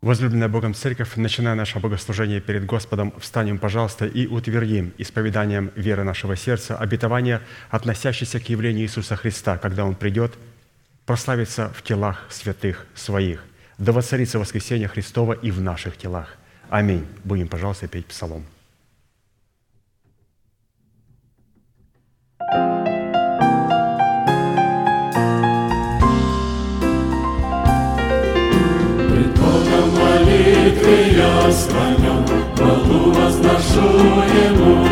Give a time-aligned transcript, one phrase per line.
[0.00, 6.36] Возлюбленная Богом Церковь, начиная наше богослужение перед Господом, встанем, пожалуйста, и утвердим исповеданием веры нашего
[6.36, 10.38] сердца обетование, относящееся к явлению Иисуса Христа, когда Он придет
[11.04, 13.44] прославиться в телах святых своих.
[13.78, 16.36] Да воцарится воскресение Христова и в наших телах.
[16.68, 17.04] Аминь.
[17.24, 18.44] Будем, пожалуйста, петь псалом.
[31.52, 32.24] Склонен,
[32.56, 33.88] хвалу возношу
[34.46, 34.84] Ему.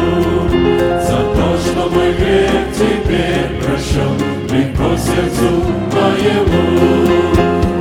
[1.01, 4.17] За то, что мой грех теперь прощен,
[4.51, 5.49] легко сердцу
[5.93, 6.65] моему.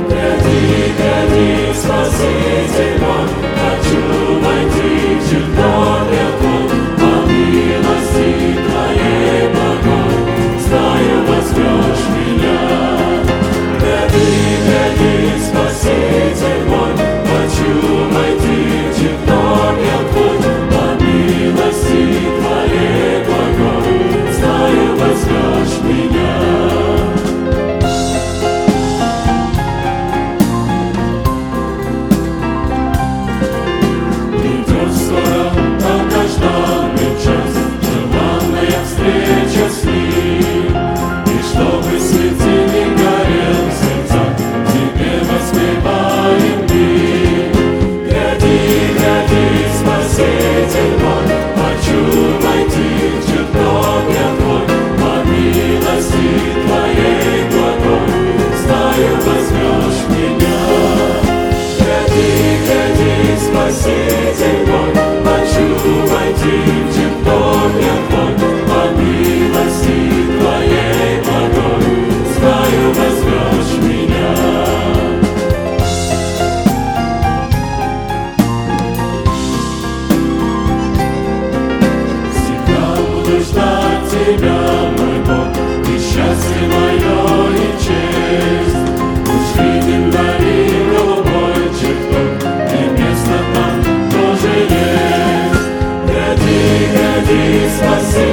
[0.08, 4.00] Гряди, гряди, Спаситель мой, хочу
[4.40, 6.45] войти в чертоге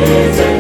[0.03, 0.52] Спаситель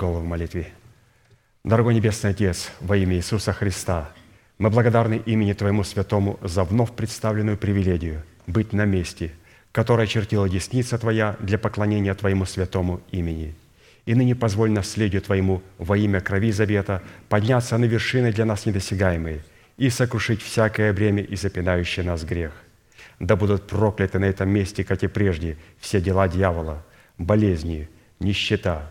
[0.00, 0.72] Головы в молитве.
[1.62, 4.10] Дорогой Небесный Отец, во имя Иисуса Христа,
[4.56, 9.30] мы благодарны имени Твоему Святому за вновь представленную привилегию быть на месте,
[9.72, 13.54] которое чертила десница Твоя для поклонения Твоему Святому имени.
[14.06, 19.44] И ныне позволь наследию Твоему во имя крови завета подняться на вершины для нас недосягаемые
[19.76, 22.52] и сокрушить всякое бремя и запинающий нас грех.
[23.18, 26.86] Да будут прокляты на этом месте, как и прежде, все дела дьявола,
[27.18, 28.90] болезни, нищета,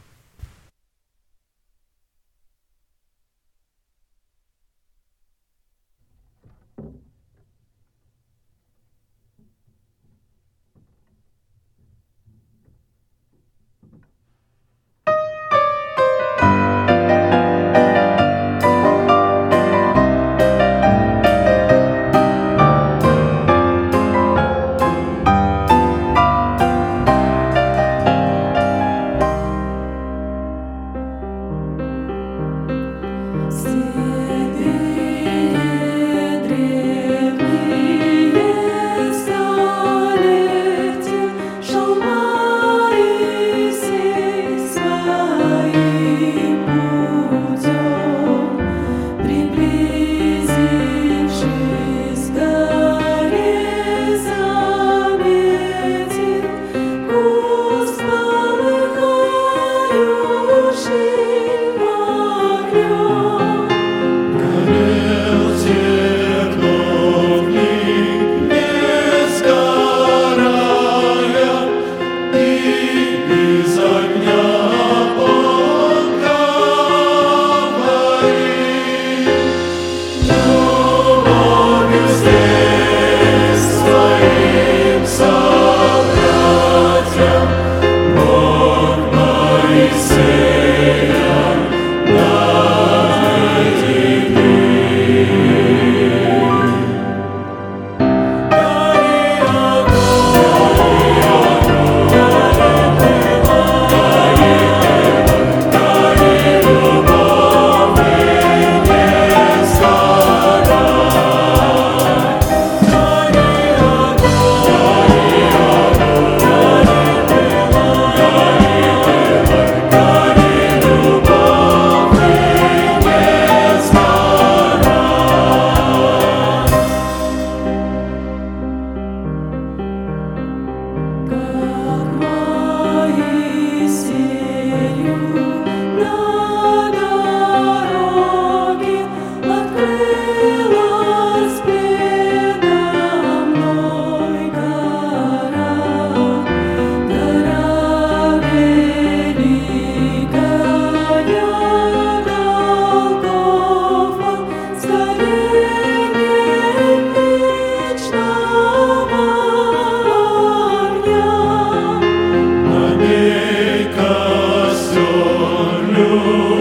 [166.13, 166.60] Oh.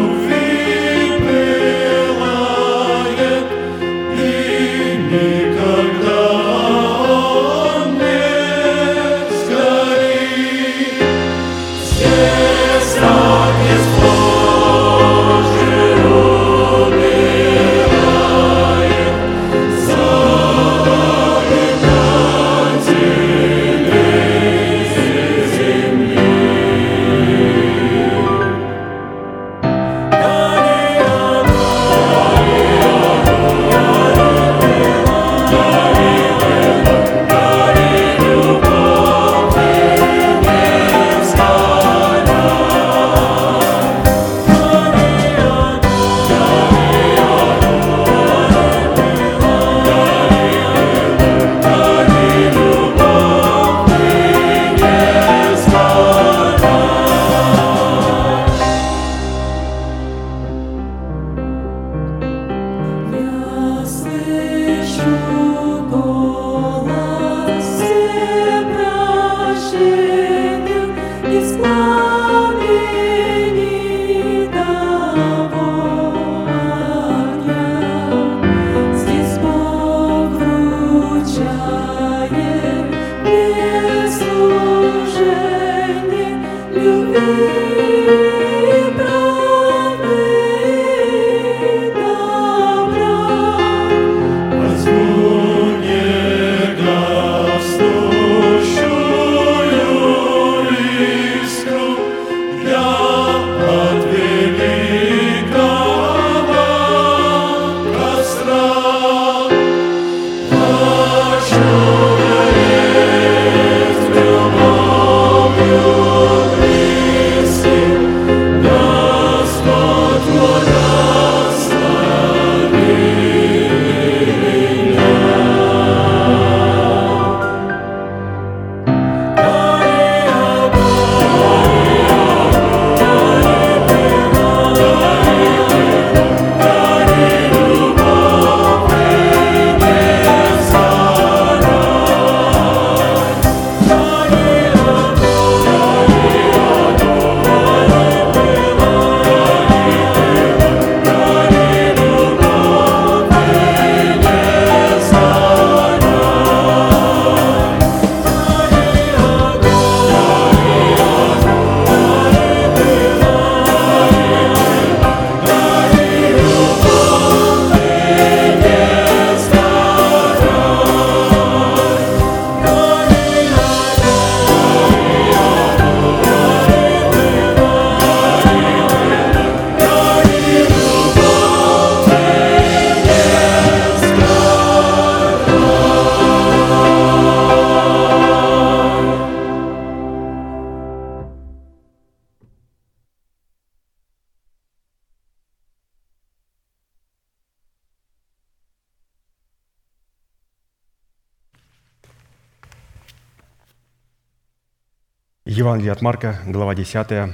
[206.00, 207.30] От Марка, глава 10,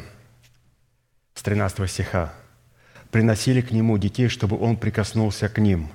[1.35, 2.33] с 13 стиха.
[3.13, 5.89] «Приносили к Нему детей, чтобы Он прикоснулся к ним.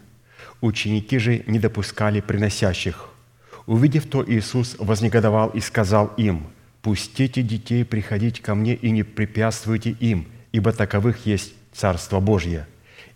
[0.62, 3.10] Ученики же не допускали приносящих.
[3.66, 6.48] Увидев то, Иисус вознегодовал и сказал им,
[6.82, 12.68] «Пустите детей приходить ко Мне и не препятствуйте им, ибо таковых есть Царство Божье.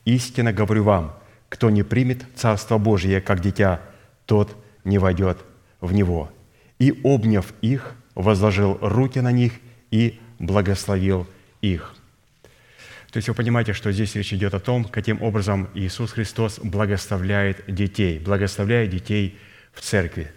[0.03, 3.79] Истинно говорю вам, кто не примет Царство Божье, как дитя,
[4.25, 5.37] тот не войдет
[5.79, 6.29] в него».
[6.77, 9.53] И, обняв их, возложил руки на них
[9.91, 11.27] и благословил
[11.61, 11.93] их.
[13.11, 17.63] То есть вы понимаете, что здесь речь идет о том, каким образом Иисус Христос благословляет
[17.67, 19.37] детей, благословляет детей
[19.71, 20.31] в церкви.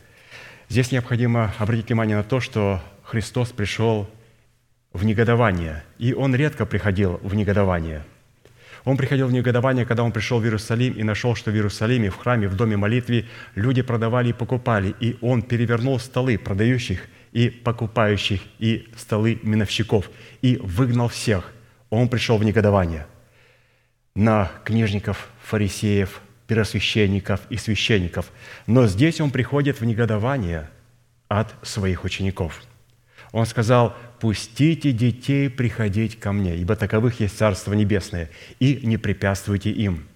[0.68, 4.08] Здесь необходимо обратить внимание на то, что Христос пришел
[4.92, 8.04] в негодование, и Он редко приходил в негодование–
[8.88, 12.16] он приходил в негодование, когда он пришел в Иерусалим и нашел, что в Иерусалиме, в
[12.16, 18.40] храме, в доме молитвы люди продавали и покупали, и он перевернул столы продающих и покупающих,
[18.58, 20.10] и столы миновщиков,
[20.42, 21.52] и выгнал всех.
[21.90, 23.06] Он пришел в негодование
[24.14, 28.30] на книжников, фарисеев, первосвященников и священников.
[28.66, 30.68] Но здесь он приходит в негодование
[31.28, 32.62] от своих учеников.
[33.32, 39.70] Он сказал, «Пустите детей приходить ко мне, ибо таковых есть Царство Небесное, и не препятствуйте
[39.70, 40.08] им».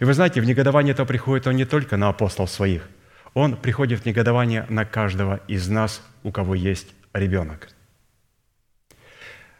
[0.00, 2.88] И вы знаете, в негодование это приходит он не только на апостолов своих–
[3.34, 7.68] он приходит в негодование на каждого из нас, у кого есть ребенок.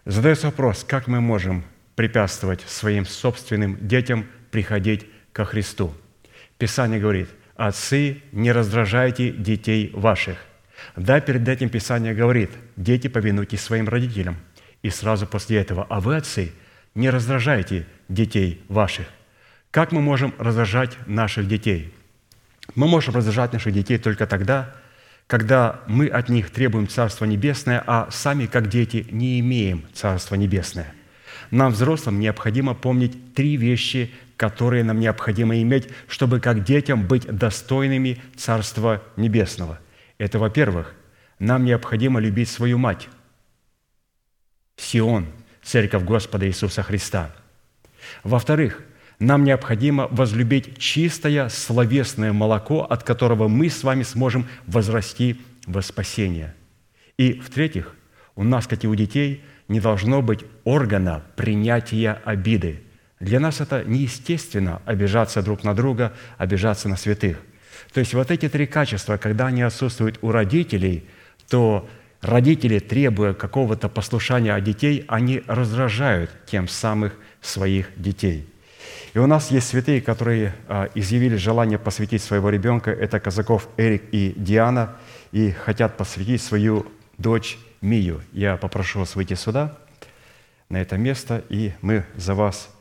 [0.04, 5.94] Задается вопрос, как мы можем препятствовать своим собственным детям приходить ко Христу.
[6.58, 10.38] Писание говорит, «Отцы, не раздражайте детей ваших».
[10.96, 14.36] Да, перед этим Писание говорит, «Дети, повинуйтесь своим родителям».
[14.82, 16.52] И сразу после этого, «А вы, отцы,
[16.94, 19.06] не раздражайте детей ваших».
[19.70, 21.94] Как мы можем раздражать наших детей?
[22.74, 24.74] Мы можем раздражать наших детей только тогда,
[25.26, 30.92] когда мы от них требуем Царство Небесное, а сами, как дети, не имеем Царство Небесное.
[31.50, 38.20] Нам, взрослым, необходимо помнить три вещи, которые нам необходимо иметь, чтобы как детям быть достойными
[38.36, 39.78] Царства Небесного.
[40.18, 40.94] Это, во-первых,
[41.38, 43.08] нам необходимо любить свою мать,
[44.76, 45.26] Сион,
[45.62, 47.34] Церковь Господа Иисуса Христа.
[48.24, 48.82] Во-вторых,
[49.20, 56.54] нам необходимо возлюбить чистое словесное молоко, от которого мы с вами сможем возрасти во спасение.
[57.18, 57.94] И, в-третьих,
[58.34, 62.82] у нас, как и у детей, не должно быть органа принятия обиды.
[63.20, 67.38] Для нас это неестественно обижаться друг на друга, обижаться на святых.
[67.92, 71.04] То есть вот эти три качества, когда они отсутствуют у родителей,
[71.50, 71.88] то
[72.22, 77.12] родители, требуя какого-то послушания от детей, они раздражают тем самых
[77.42, 78.48] своих детей–
[79.12, 82.92] и у нас есть святые, которые а, изъявили желание посвятить своего ребенка.
[82.92, 84.96] Это Казаков Эрик и Диана,
[85.32, 86.86] и хотят посвятить свою
[87.18, 88.22] дочь Мию.
[88.32, 89.76] Я попрошу вас выйти сюда,
[90.68, 92.72] на это место, и мы за вас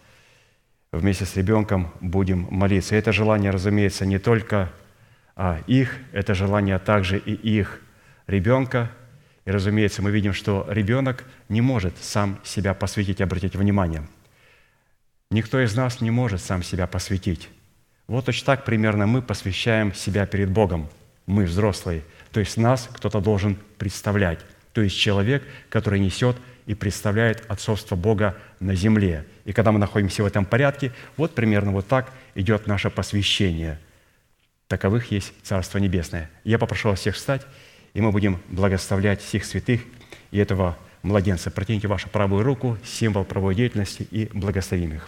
[0.92, 2.96] вместе с ребенком будем молиться.
[2.96, 4.72] И это желание, разумеется, не только
[5.36, 7.82] а, их, это желание также и их
[8.28, 8.92] ребенка.
[9.46, 14.04] И, разумеется, мы видим, что ребенок не может сам себя посвятить, обратить внимание–
[15.32, 17.50] Никто из нас не может сам себя посвятить.
[18.08, 20.90] Вот точно так примерно мы посвящаем себя перед Богом.
[21.28, 22.02] Мы взрослые.
[22.32, 24.40] То есть нас кто-то должен представлять.
[24.74, 29.24] То есть человек, который несет и представляет отцовство Бога на земле.
[29.46, 33.80] И когда мы находимся в этом порядке, вот примерно вот так идет наше посвящение.
[34.68, 36.32] Таковых есть Царство Небесное.
[36.44, 37.46] Я попрошу вас всех встать,
[37.94, 39.82] и мы будем благословлять всех святых
[40.32, 41.52] и этого младенца.
[41.52, 45.08] Протяните вашу правую руку, символ правой деятельности, и благословим их.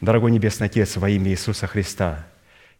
[0.00, 2.24] Дорогой Небесный Отец, во имя Иисуса Христа,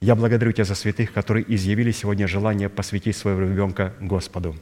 [0.01, 4.57] я благодарю Тебя за святых, которые изъявили сегодня желание посвятить своего ребенка Господу.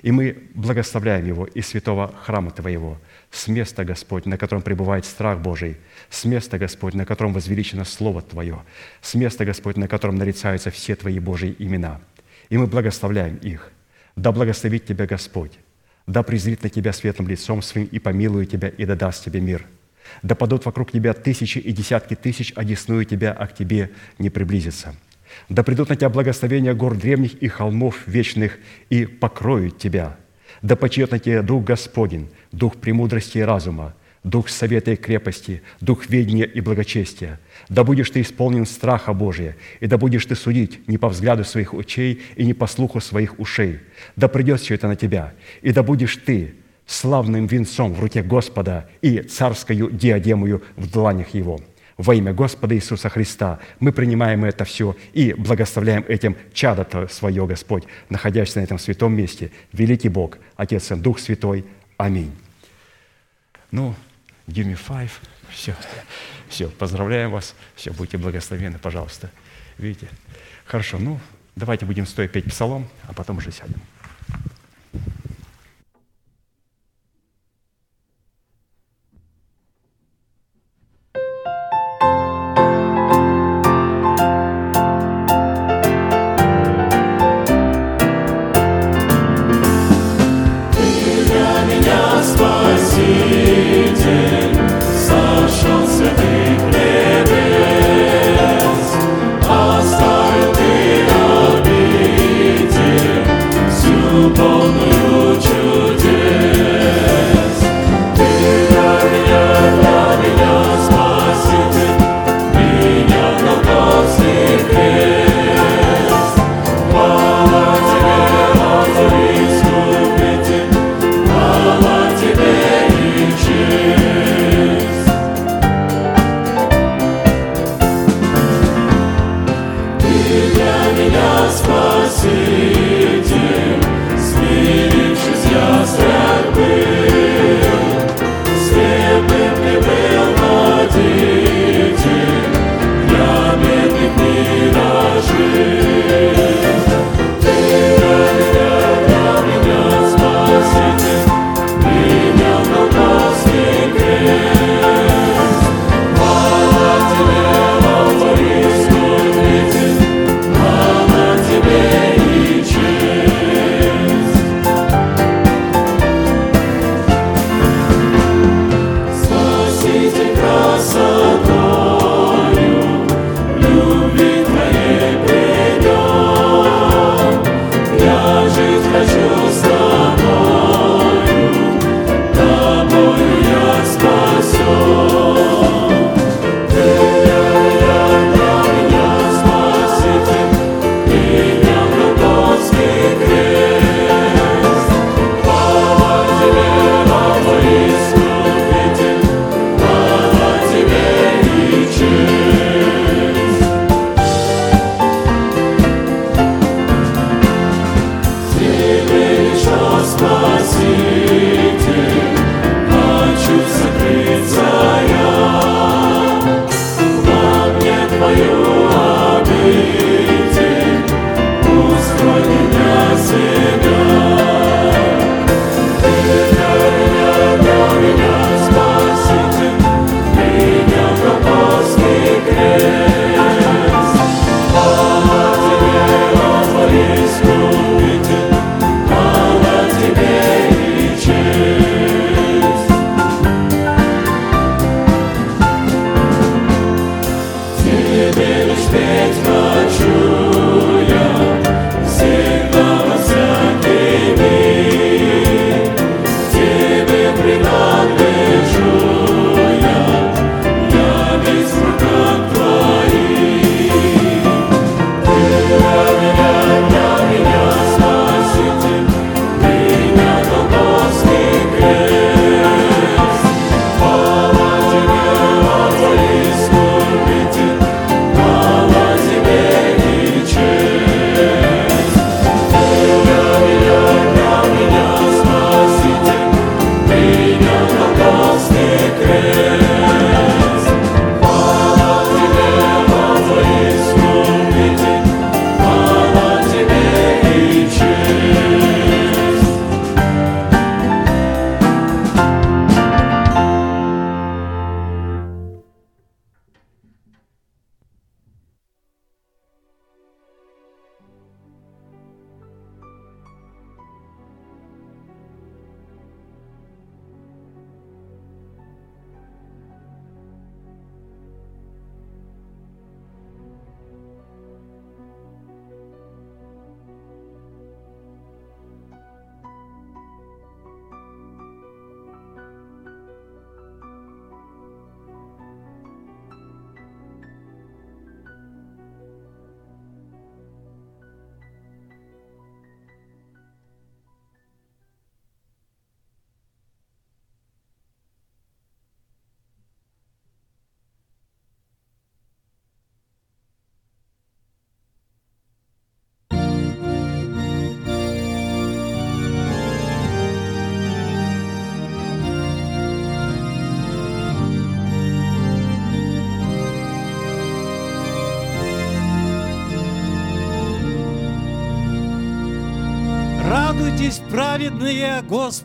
[0.00, 2.98] И мы благословляем его из святого храма Твоего,
[3.30, 5.76] с места, Господь, на котором пребывает страх Божий,
[6.08, 8.62] с места, Господь, на котором возвеличено Слово Твое,
[9.02, 12.00] с места, Господь, на котором нарицаются все Твои Божьи имена.
[12.48, 13.70] И мы благословляем их.
[14.16, 15.58] Да благословит Тебя Господь,
[16.06, 19.66] да презрит на Тебя светлым лицом Своим и помилует Тебя, и да даст Тебе мир–
[20.22, 24.94] да падут вокруг тебя тысячи и десятки тысяч, одесную тебя, а к тебе не приблизится.
[25.48, 28.58] Да придут на тебя благословения гор древних и холмов вечных
[28.90, 30.16] и покроют тебя.
[30.60, 36.08] Да почиет на тебя Дух Господень, Дух премудрости и разума, Дух совета и крепости, Дух
[36.08, 37.40] ведения и благочестия.
[37.68, 41.74] Да будешь ты исполнен страха Божия, и да будешь ты судить не по взгляду своих
[41.74, 43.80] очей и не по слуху своих ушей.
[44.14, 46.54] Да придет все это на тебя, и да будешь ты
[46.92, 51.60] славным венцом в руке Господа и царскую диадемую в дланях Его.
[51.96, 57.84] Во имя Господа Иисуса Христа мы принимаем это все и благословляем этим чадо свое, Господь,
[58.08, 59.52] находящееся на этом святом месте.
[59.72, 61.64] Великий Бог, Отец и Дух Святой.
[61.96, 62.32] Аминь.
[63.70, 63.94] Ну,
[64.46, 65.10] give me five.
[65.50, 65.74] Все,
[66.48, 67.54] все, поздравляем вас.
[67.76, 69.30] Все, будьте благословенны, пожалуйста.
[69.78, 70.08] Видите?
[70.64, 71.20] Хорошо, ну,
[71.56, 73.80] давайте будем стоя петь псалом, а потом уже сядем.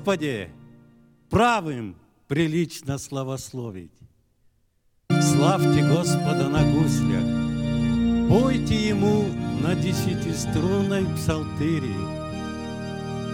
[0.07, 0.49] Господе,
[1.29, 1.97] правым
[2.29, 3.91] прилично славословить.
[5.09, 9.25] Славьте Господа на гуслях, пойте Ему
[9.61, 11.93] на десятиструнной псалтыре,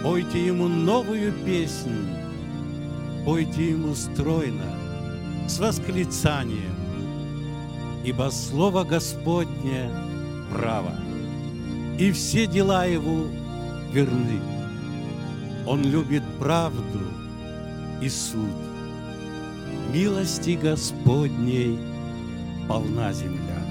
[0.02, 2.08] пойте Ему новую песнь,
[3.24, 4.76] пойте Ему стройно,
[5.46, 6.74] с восклицанием,
[8.04, 9.92] ибо Слово Господне
[10.50, 10.92] право,
[12.00, 13.28] и все дела Его
[13.92, 14.40] верны.
[15.66, 17.00] Он любит правду
[18.00, 18.50] и суд.
[19.92, 21.78] Милости Господней
[22.68, 23.62] полна земля.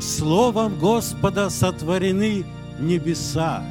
[0.00, 2.44] Словом Господа сотворены
[2.80, 3.62] небеса,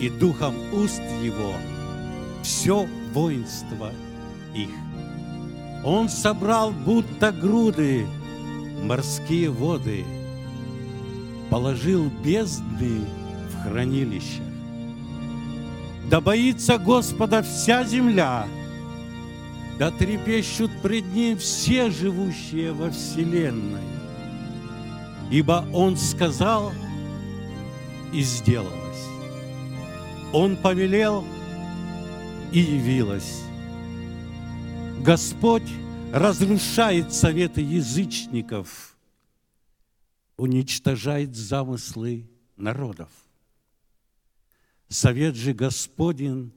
[0.00, 1.52] и духом уст Его
[2.42, 3.92] все воинство
[4.54, 4.70] их.
[5.84, 8.06] Он собрал будто груды
[8.82, 10.04] морские воды,
[11.50, 13.04] положил бездны
[13.50, 14.51] в хранилищах.
[16.12, 18.46] Да боится Господа вся земля,
[19.78, 23.80] да трепещут пред Ним все живущие во вселенной.
[25.30, 26.70] Ибо Он сказал,
[28.12, 29.06] и сделалось.
[30.34, 31.24] Он повелел,
[32.52, 33.40] и явилось.
[35.00, 35.70] Господь
[36.12, 38.98] разрушает советы язычников,
[40.36, 43.08] уничтожает замыслы народов.
[44.92, 46.52] Совет же Господень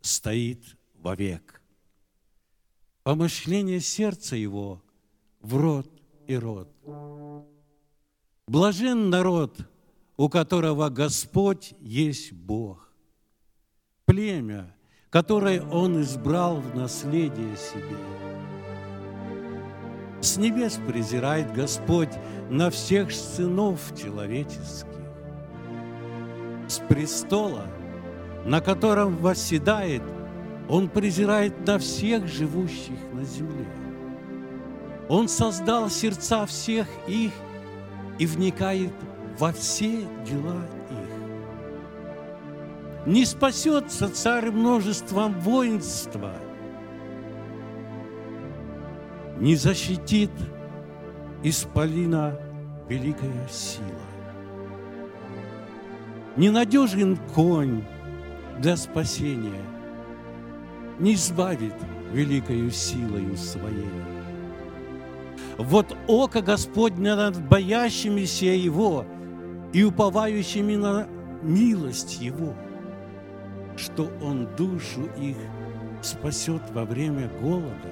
[0.00, 0.62] стоит
[0.94, 1.60] вовек.
[3.02, 4.84] Помышление сердца его
[5.40, 5.90] в род
[6.28, 6.70] и род.
[8.46, 9.58] Блажен народ,
[10.16, 12.92] у которого Господь есть Бог.
[14.04, 14.72] Племя,
[15.10, 17.96] которое Он избрал в наследие себе.
[20.22, 22.14] С небес презирает Господь
[22.48, 24.95] на всех сынов человеческих.
[26.68, 27.66] С престола,
[28.44, 30.02] на котором восседает,
[30.68, 33.66] Он презирает на всех живущих на земле.
[35.08, 37.32] Он создал сердца всех их
[38.18, 38.92] и вникает
[39.38, 40.64] во все дела
[43.06, 46.34] не спасется царь множеством воинства,
[49.38, 50.30] не защитит
[51.44, 52.38] исполина
[52.88, 53.86] великая сила.
[56.36, 57.84] Ненадежен конь
[58.58, 59.62] для спасения,
[60.98, 61.74] не избавит
[62.12, 63.88] великою силою своей.
[65.58, 69.06] Вот око Господня над боящимися Его
[69.72, 71.06] и уповающими на
[71.42, 72.54] милость Его–
[73.76, 75.36] что Он душу их
[76.02, 77.90] спасет во время голода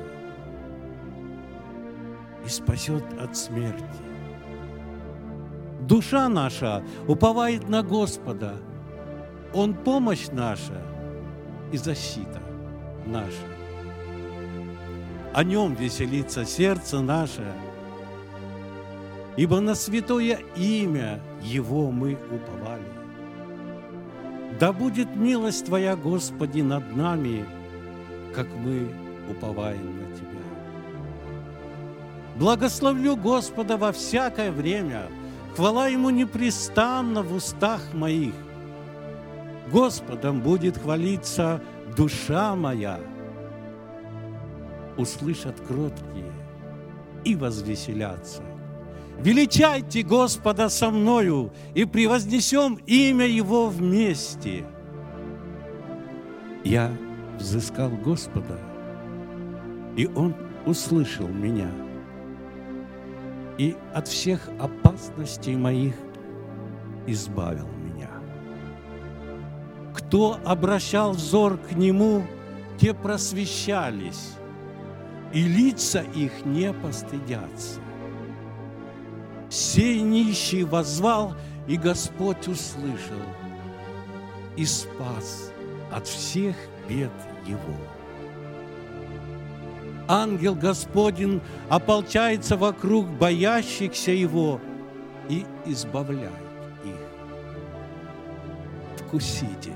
[2.44, 3.84] и спасет от смерти.
[5.86, 8.54] Душа наша уповает на Господа.
[9.52, 10.82] Он помощь наша
[11.72, 12.40] и защита
[13.06, 13.46] наша.
[15.34, 17.52] О нем веселится сердце наше,
[19.36, 22.82] ибо на святое имя Его мы уповали.
[24.58, 27.44] Да будет милость Твоя, Господи, над нами,
[28.34, 28.88] как мы
[29.28, 30.44] уповаем на Тебя.
[32.36, 35.08] Благословлю Господа во всякое время,
[35.54, 38.34] хвала Ему непрестанно в устах моих.
[39.70, 41.60] Господом будет хвалиться
[41.96, 43.00] душа моя.
[44.96, 46.32] Услышат кроткие
[47.24, 48.42] и возвеселятся.
[49.20, 54.64] Величайте Господа со мною и превознесем имя Его вместе.
[56.64, 56.90] Я
[57.38, 58.58] взыскал Господа,
[59.96, 60.34] и Он
[60.66, 61.70] услышал меня,
[63.58, 65.94] и от всех опасностей моих
[67.06, 68.10] избавил меня.
[69.94, 72.24] Кто обращал взор к Нему,
[72.78, 74.32] те просвещались,
[75.32, 77.80] и лица их не постыдятся.
[79.48, 81.34] Сей нищий возвал,
[81.66, 83.22] и Господь услышал
[84.56, 85.52] и спас
[85.92, 86.56] от всех
[86.88, 87.12] бед
[87.46, 87.76] его.
[90.08, 94.60] Ангел Господень ополчается вокруг боящихся Его
[95.28, 96.30] и избавляет
[96.84, 96.94] их.
[98.98, 99.72] Вкусите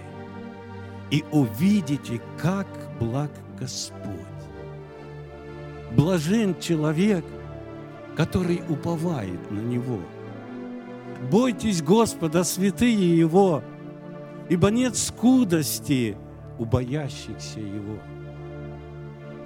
[1.10, 2.66] и увидите, как
[3.00, 4.04] благ Господь.
[5.96, 7.24] Блажен человек–
[8.18, 10.00] который уповает на Него.
[11.30, 13.62] Бойтесь Господа, святые Его,
[14.48, 16.16] ибо нет скудости
[16.58, 17.96] у боящихся Его.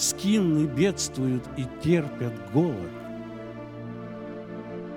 [0.03, 2.91] Скинны бедствуют и терпят голод,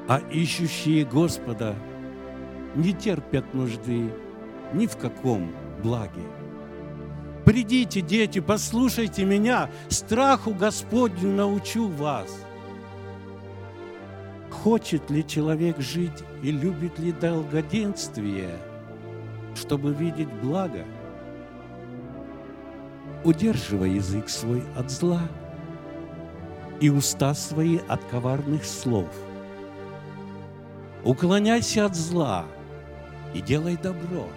[0.07, 1.75] а ищущие Господа
[2.73, 4.11] не терпят нужды
[4.73, 6.23] ни в каком благе.
[7.45, 12.35] Придите, дети, послушайте меня, страху Господню научу вас.
[14.49, 18.57] Хочет ли человек жить и любит ли долгоденствие,
[19.53, 20.83] чтобы видеть благо?
[23.25, 25.21] Удерживай язык свой от зла
[26.79, 29.09] и уста свои от коварных слов.
[31.03, 32.45] Уклоняйся от зла
[33.33, 34.27] и делай добро.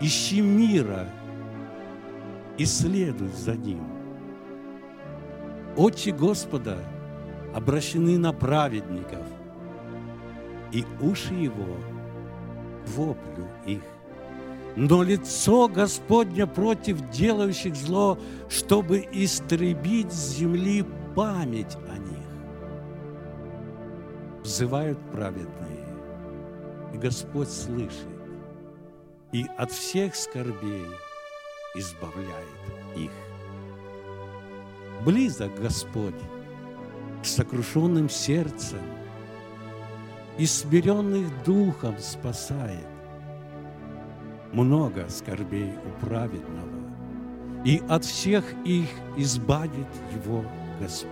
[0.00, 1.06] Ищи мира
[2.56, 3.86] и следуй за ним.
[5.76, 6.78] Очи Господа
[7.54, 9.26] обращены на праведников,
[10.72, 11.76] и уши Его
[12.86, 13.82] воплю их.
[14.76, 20.84] Но лицо Господня против делающих зло, чтобы истребить с земли
[21.14, 22.18] память о них.
[24.42, 25.86] Взывают праведные,
[26.92, 28.08] и Господь слышит,
[29.32, 30.86] и от всех скорбей–
[31.74, 32.48] избавляет
[32.96, 33.10] их.
[35.04, 36.14] Близок Господь
[37.22, 38.82] к сокрушенным сердцем
[40.38, 42.86] и смиренных духом спасает.
[44.54, 46.80] Много скорбей у праведного,
[47.64, 50.44] и от всех их избавит его
[50.80, 51.10] Господь.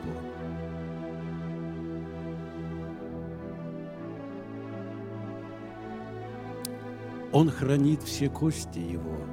[7.32, 9.18] Он хранит все кости его–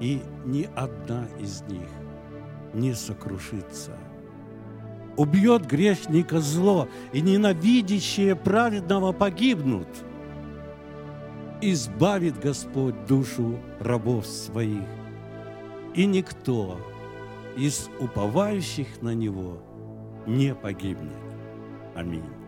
[0.00, 1.88] и ни одна из них
[2.72, 3.96] не сокрушится.
[5.16, 9.88] Убьет грешника зло, и ненавидящие праведного погибнут.
[11.62, 14.88] Избавит Господь душу рабов своих,
[15.94, 16.78] и никто
[17.54, 19.58] из уповающих на Него
[20.26, 21.12] не погибнет.
[21.94, 22.39] Аминь.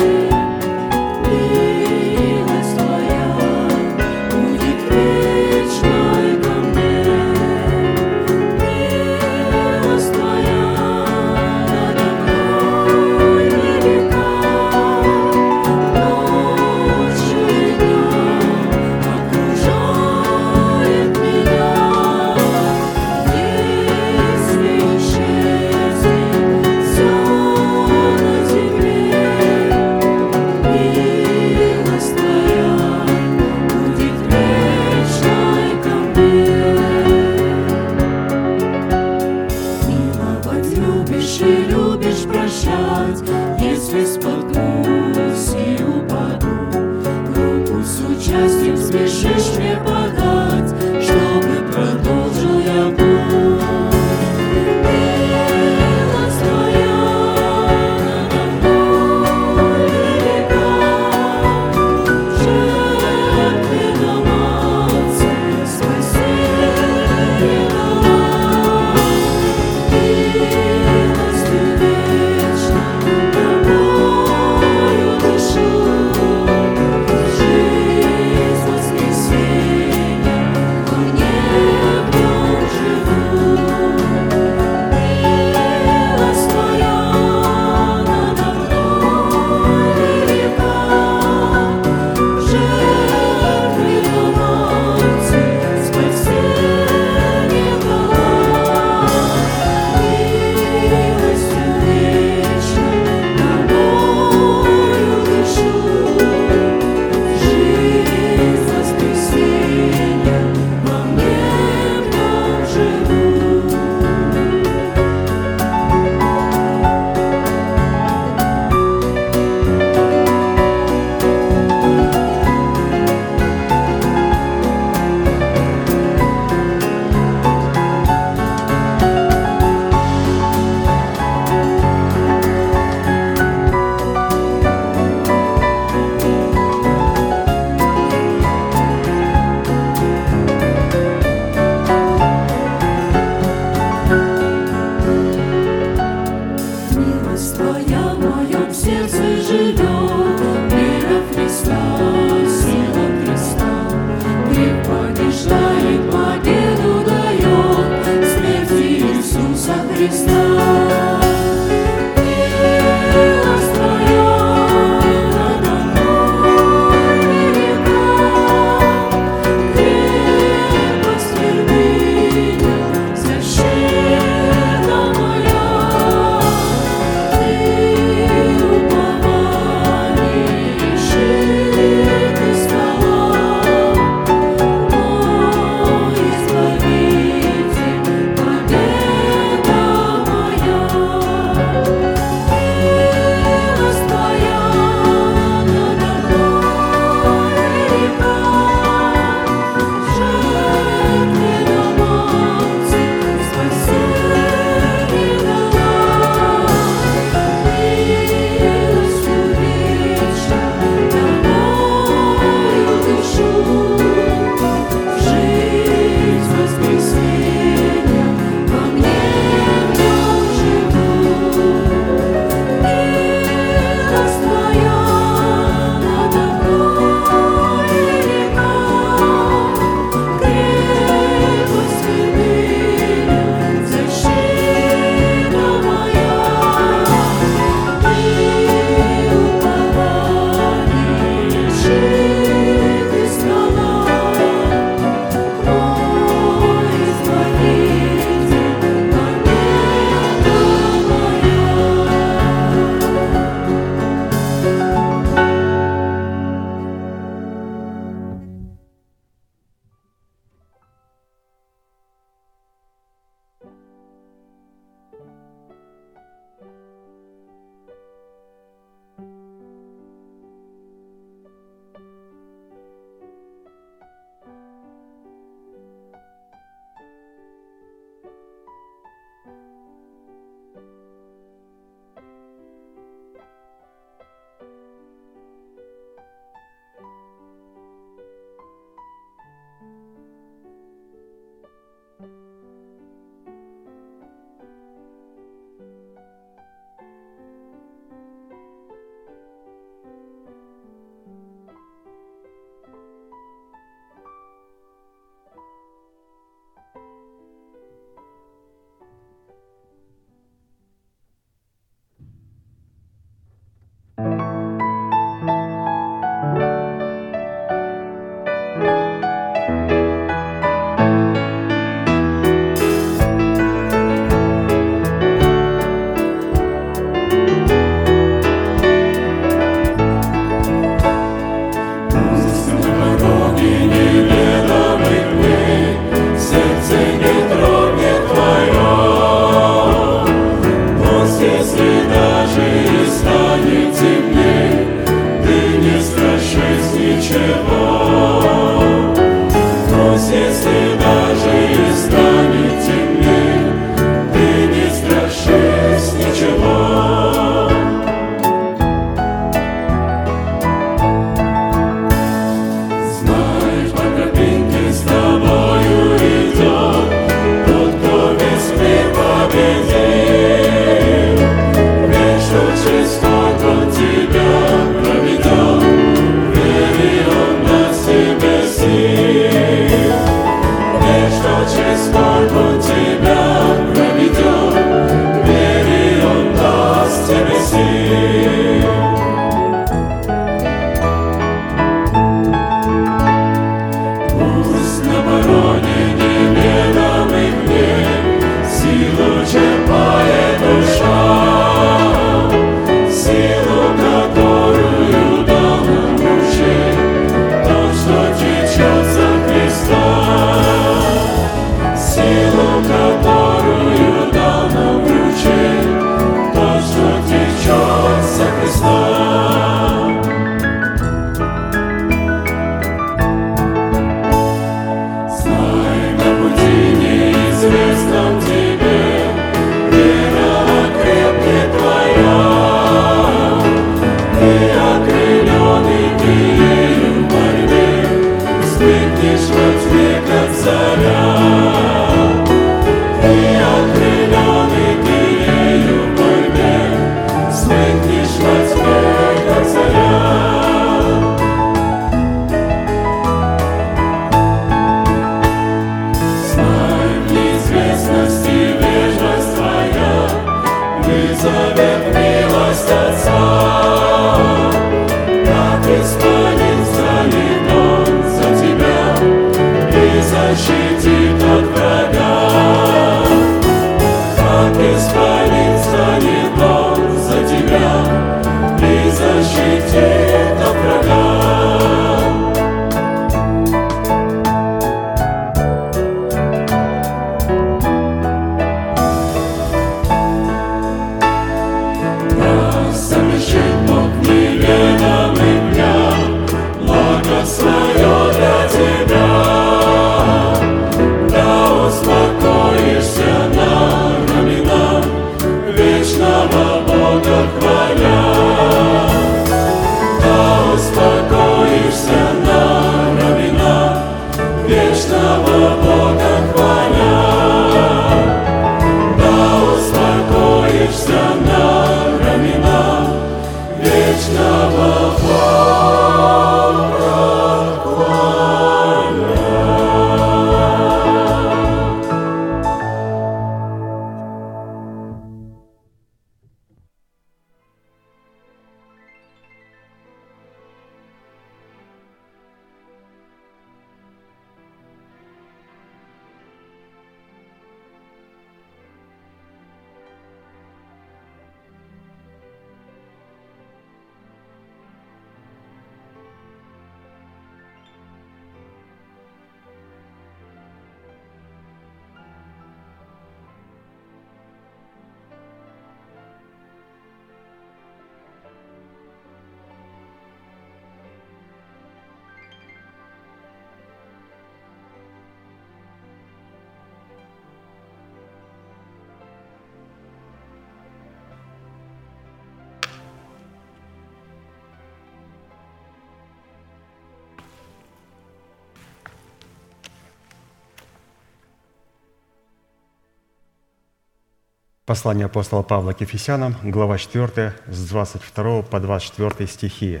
[594.94, 600.00] Послание апостола Павла к Ефесянам, глава 4, с 22 по 24 стихи.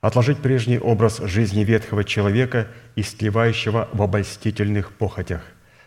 [0.00, 5.42] «Отложить прежний образ жизни ветхого человека, истлевающего в обольстительных похотях,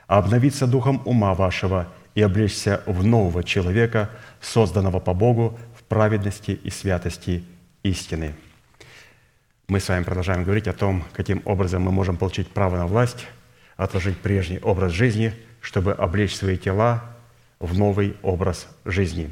[0.05, 4.11] а обновиться духом ума вашего и облечься в нового человека,
[4.41, 7.43] созданного по Богу в праведности и святости
[7.82, 8.36] истины».
[9.68, 13.26] Мы с вами продолжаем говорить о том, каким образом мы можем получить право на власть,
[13.76, 17.12] отложить прежний образ жизни, чтобы облечь свои тела
[17.64, 19.32] в новый образ жизни.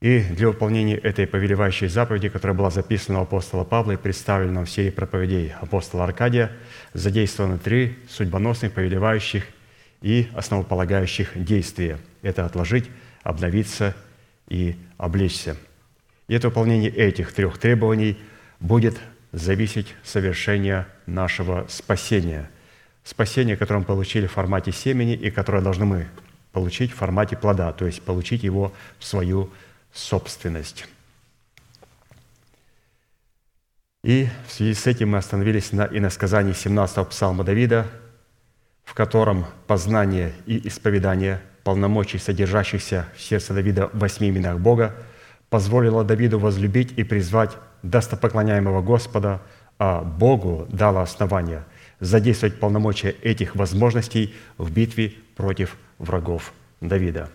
[0.00, 4.70] И для выполнения этой повелевающей заповеди, которая была записана у апостола Павла и представлена в
[4.70, 6.50] серии проповедей апостола Аркадия,
[6.92, 9.44] задействованы три судьбоносных, повелевающих
[10.02, 11.98] и основополагающих действия.
[12.22, 12.90] Это отложить,
[13.22, 13.94] обновиться
[14.48, 15.56] и облечься.
[16.26, 18.18] И это выполнение этих трех требований
[18.58, 18.98] будет
[19.30, 22.50] зависеть совершения нашего спасения.
[23.04, 26.06] Спасение, которое мы получили в формате семени и которое должны мы
[26.52, 29.50] получить в формате плода, то есть получить его в свою
[29.92, 30.86] собственность.
[34.02, 37.86] И в связи с этим мы остановились на иносказании 17-го псалма Давида,
[38.84, 44.94] в котором познание и исповедание полномочий, содержащихся в сердце Давида в восьми именах Бога,
[45.50, 49.42] позволило Давиду возлюбить и призвать достопоклоняемого Господа,
[49.78, 51.64] а Богу дало основание
[52.00, 57.30] задействовать полномочия этих возможностей в битве против врагов Давида.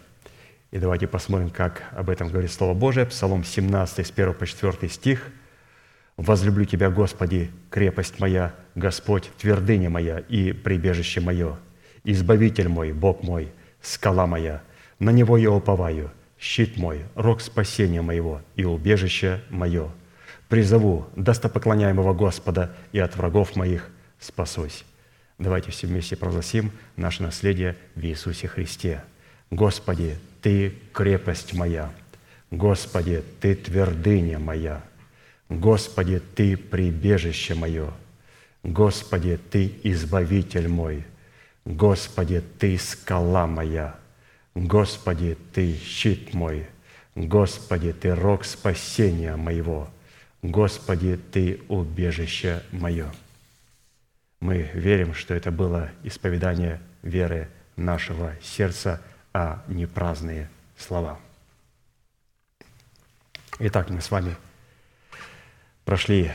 [0.70, 3.08] И давайте посмотрим, как об этом говорит Слово Божие.
[3.08, 5.32] Псалом 17, с 1 по 4 стих.
[6.16, 11.58] «Возлюблю Тебя, Господи, крепость моя, Господь, твердыня моя и прибежище мое,
[12.04, 13.52] Избавитель мой, Бог мой,
[13.82, 14.62] скала моя,
[15.00, 19.90] на Него я уповаю, щит мой, рог спасения моего и убежище мое.
[20.48, 23.90] Призову достопоклоняемого Господа и от врагов моих
[24.20, 24.86] спасусь».
[25.38, 29.04] Давайте все вместе прогласим наше наследие в Иисусе Христе.
[29.52, 31.92] Господи, Ты крепость моя.
[32.52, 34.82] Господи, Ты твердыня моя.
[35.50, 37.92] Господи, Ты прибежище мое.
[38.64, 41.04] Господи, Ты избавитель мой.
[41.66, 43.96] Господи, Ты скала моя.
[44.56, 46.66] Господи, Ты щит мой.
[47.14, 49.90] Господи, Ты рог спасения моего.
[50.42, 53.12] Господи, Ты убежище мое.
[54.46, 59.02] Мы верим, что это было исповедание веры нашего сердца,
[59.34, 61.20] а не праздные слова.
[63.58, 64.36] Итак, мы с вами
[65.84, 66.32] прошли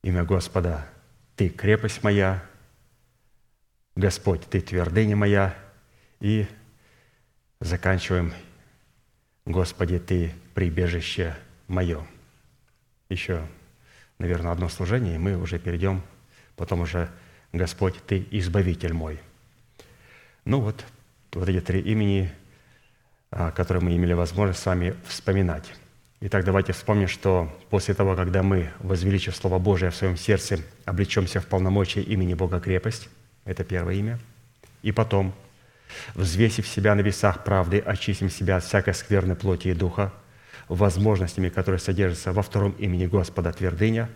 [0.00, 0.88] имя Господа
[1.36, 2.42] «Ты крепость моя»,
[3.94, 5.54] «Господь, Ты твердыня моя»
[6.18, 6.46] и
[7.60, 8.32] заканчиваем
[9.44, 11.36] «Господи, Ты прибежище
[11.68, 12.06] мое».
[13.10, 13.46] Еще,
[14.18, 16.02] наверное, одно служение, и мы уже перейдем
[16.56, 17.08] потом уже
[17.52, 19.20] «Господь, Ты избавитель мой».
[20.44, 20.84] Ну вот,
[21.32, 22.30] вот эти три имени,
[23.30, 25.72] а, которые мы имели возможность с вами вспоминать.
[26.20, 31.40] Итак, давайте вспомним, что после того, когда мы, возвеличив Слово Божие в своем сердце, облечемся
[31.40, 33.08] в полномочия имени Бога крепость,
[33.44, 34.18] это первое имя,
[34.82, 35.34] и потом,
[36.14, 40.12] взвесив себя на весах правды, очистим себя от всякой скверной плоти и духа,
[40.68, 44.08] возможностями, которые содержатся во втором имени Господа твердыня,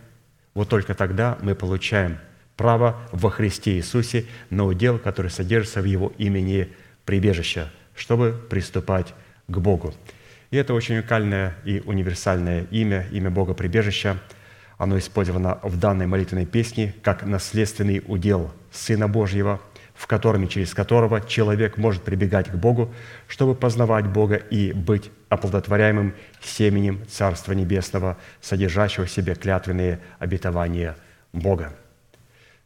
[0.53, 2.17] вот только тогда мы получаем
[2.59, 6.67] право во Христе Иисусе на удел, который содержится в Его имени
[7.05, 9.13] прибежища, чтобы приступать
[9.47, 9.93] к Богу.
[10.51, 14.17] И это очень уникальное и универсальное имя, имя Бога прибежища.
[14.77, 19.61] Оно использовано в данной молитвенной песне как наследственный удел Сына Божьего,
[19.95, 22.93] в котором и через которого человек может прибегать к Богу,
[23.29, 30.97] чтобы познавать Бога и быть оплодотворяемым семенем Царства Небесного, содержащего в себе клятвенные обетования
[31.31, 31.73] Бога.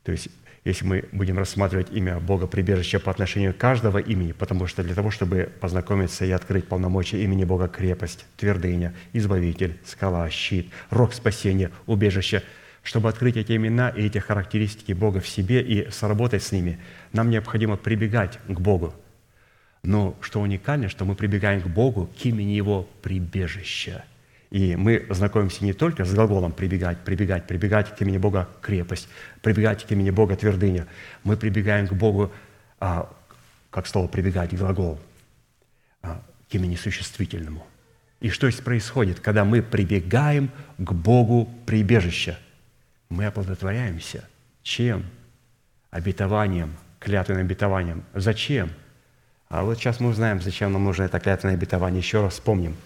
[0.03, 0.29] То есть,
[0.65, 5.11] если мы будем рассматривать имя Бога прибежище по отношению каждого имени, потому что для того,
[5.11, 12.43] чтобы познакомиться и открыть полномочия имени Бога крепость, твердыня, избавитель, скала, щит, рог спасения, убежище,
[12.81, 16.79] чтобы открыть эти имена и эти характеристики Бога в себе и сработать с ними,
[17.11, 18.93] нам необходимо прибегать к Богу.
[19.83, 24.05] Но что уникально, что мы прибегаем к Богу, к имени Его прибежища–
[24.53, 29.09] и мы знакомимся не только с глаголом «прибегать», «прибегать», «прибегать к имени Бога крепость»,
[29.41, 30.85] «прибегать к имени Бога твердыня».
[31.23, 32.31] Мы прибегаем к Богу,
[32.79, 33.11] а,
[33.71, 34.99] как слово «прибегать» глагол,
[36.03, 37.65] а, к имени существительному.
[38.19, 42.37] И что здесь происходит, когда мы прибегаем к Богу прибежища?
[43.09, 44.29] Мы оплодотворяемся.
[44.61, 45.03] Чем?
[45.89, 48.03] Обетованием, клятвенным обетованием.
[48.13, 48.69] Зачем?
[49.49, 52.01] А вот сейчас мы узнаем, зачем нам нужно это клятвенное обетование.
[52.01, 52.75] Еще раз вспомним–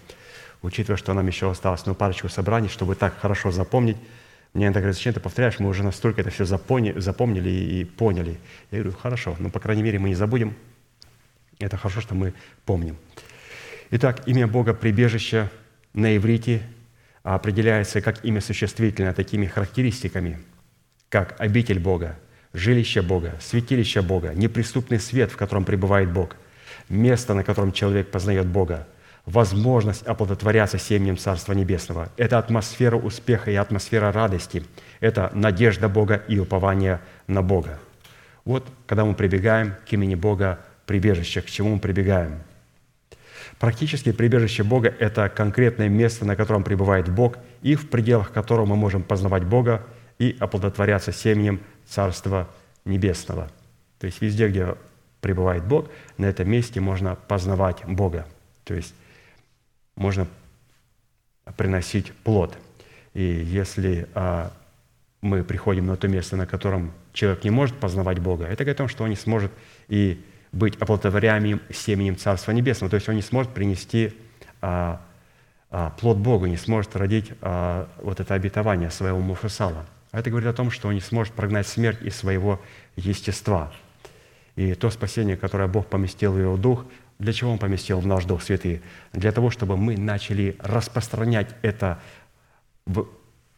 [0.62, 3.96] учитывая, что нам еще осталось ну, парочку собраний, чтобы так хорошо запомнить.
[4.54, 8.38] Мне иногда говорят, зачем ты повторяешь, мы уже настолько это все запомнили, запомнили и поняли.
[8.70, 10.54] Я говорю, хорошо, но, по крайней мере, мы не забудем,
[11.58, 12.34] Это хорошо, что мы
[12.64, 12.96] помним.
[13.90, 15.50] Итак, имя Бога «прибежище»
[15.92, 16.62] на иврите
[17.22, 20.38] определяется как имя существительное такими характеристиками,
[21.08, 22.18] как обитель Бога,
[22.52, 26.36] жилище Бога, святилище Бога, неприступный свет, в котором пребывает Бог,
[26.88, 28.86] место, на котором человек познает Бога,
[29.28, 32.08] возможность оплодотворяться семенем Царства Небесного.
[32.16, 34.64] Это атмосфера успеха и атмосфера радости.
[35.00, 37.78] Это надежда Бога и упование на Бога.
[38.46, 42.40] Вот когда мы прибегаем к имени Бога прибежище, к чему мы прибегаем.
[43.58, 48.76] Практически прибежище Бога– это конкретное место, на котором пребывает Бог, и в пределах которого мы
[48.76, 49.84] можем познавать Бога
[50.18, 52.48] и оплодотворяться семенем Царства
[52.86, 53.50] Небесного.
[53.98, 54.74] То есть везде, где
[55.20, 58.26] пребывает Бог, на этом месте можно познавать Бога.
[58.64, 58.94] То есть
[59.98, 60.28] можно
[61.56, 62.56] приносить плод.
[63.14, 64.52] И если а,
[65.20, 68.84] мы приходим на то место, на котором человек не может познавать Бога, это говорит о
[68.84, 69.50] том, что он не сможет
[69.88, 72.90] и быть оплодотворяемым семенем Царства Небесного.
[72.90, 74.14] То есть он не сможет принести
[74.62, 75.00] а,
[75.70, 79.84] а, плод Богу, не сможет родить а, вот это обетование своего Муфасала.
[80.12, 82.60] А это говорит о том, что он не сможет прогнать смерть из своего
[82.96, 83.72] естества.
[84.54, 86.86] И то спасение, которое Бог поместил в его дух,
[87.18, 88.80] для чего Он поместил в наш Дух Святый?
[89.12, 91.98] Для того, чтобы мы начали распространять это
[92.86, 93.06] в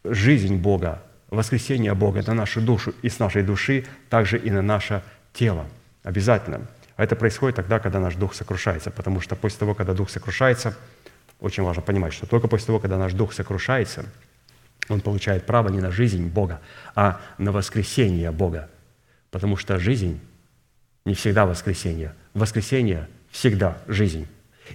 [0.04, 5.02] жизнь Бога, воскресение Бога на нашу душу и с нашей души, также и на наше
[5.34, 5.66] тело.
[6.02, 6.66] Обязательно.
[6.96, 10.76] А это происходит тогда, когда наш дух сокрушается, потому что после того, когда дух сокрушается,
[11.38, 14.06] очень важно понимать, что только после того, когда наш дух сокрушается,
[14.88, 16.60] он получает право не на жизнь Бога,
[16.94, 18.70] а на воскресение Бога.
[19.30, 20.20] Потому что жизнь
[21.04, 22.14] не всегда воскресение.
[22.32, 24.26] Воскресение– всегда жизнь.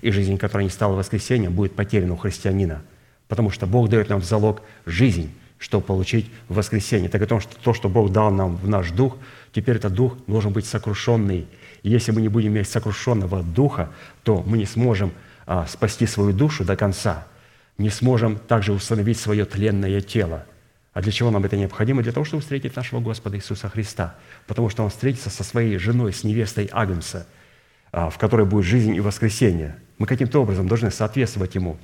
[0.02, 2.82] И жизнь, которая не стала воскресением, будет потеряна у христианина.
[3.28, 7.10] Потому что Бог дает нам в залог жизнь, чтобы получить воскресение.
[7.10, 9.18] Так о том, что то, что Бог дал нам в наш дух,
[9.54, 11.48] теперь этот дух должен быть сокрушенный.
[11.84, 13.90] И если мы не будем иметь сокрушенного духа,
[14.24, 15.12] то мы не сможем
[15.46, 17.28] а, спасти свою душу до конца,
[17.78, 20.46] не сможем также установить свое тленное тело.
[20.94, 22.04] А для чего нам это необходимо?
[22.04, 24.16] Для того, чтобы встретить нашего Господа Иисуса Христа.
[24.48, 27.28] Потому что Он встретится со своей женой, с невестой Агнца–
[27.96, 29.78] в которой будет жизнь и воскресение.
[29.98, 31.78] Мы каким-то образом должны соответствовать Ему.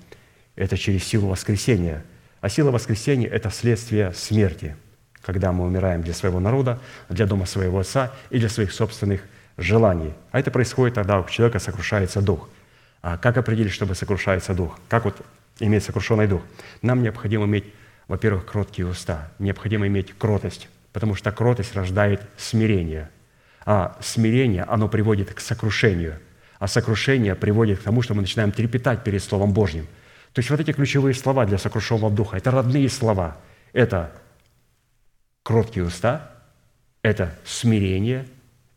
[0.58, 2.04] Это через силу воскресения.
[2.42, 4.76] А сила воскресения– это следствие смерти,
[5.22, 9.22] когда мы умираем для своего народа, для дома своего отца и для своих собственных
[9.56, 10.14] желаний.
[10.32, 12.50] А это происходит тогда, у человека сокрушается дух.
[13.02, 14.78] А как определить, чтобы сокрушается дух?
[14.90, 15.16] Как вот
[15.60, 16.42] иметь сокрушенный дух?
[16.82, 17.74] Нам необходимо иметь,
[18.10, 23.10] во-первых, кроткие уста, необходимо иметь кротость, потому что кротость рождает смирение–
[23.66, 26.20] а смирение, оно приводит к сокрушению,
[26.60, 29.88] а сокрушение приводит к тому, что мы начинаем трепетать перед Словом Божьим.
[30.34, 33.38] То есть вот эти ключевые слова для сокрушенного духа– это родные слова.
[33.74, 34.12] Это
[35.44, 36.32] кроткие уста,
[37.02, 38.26] это смирение,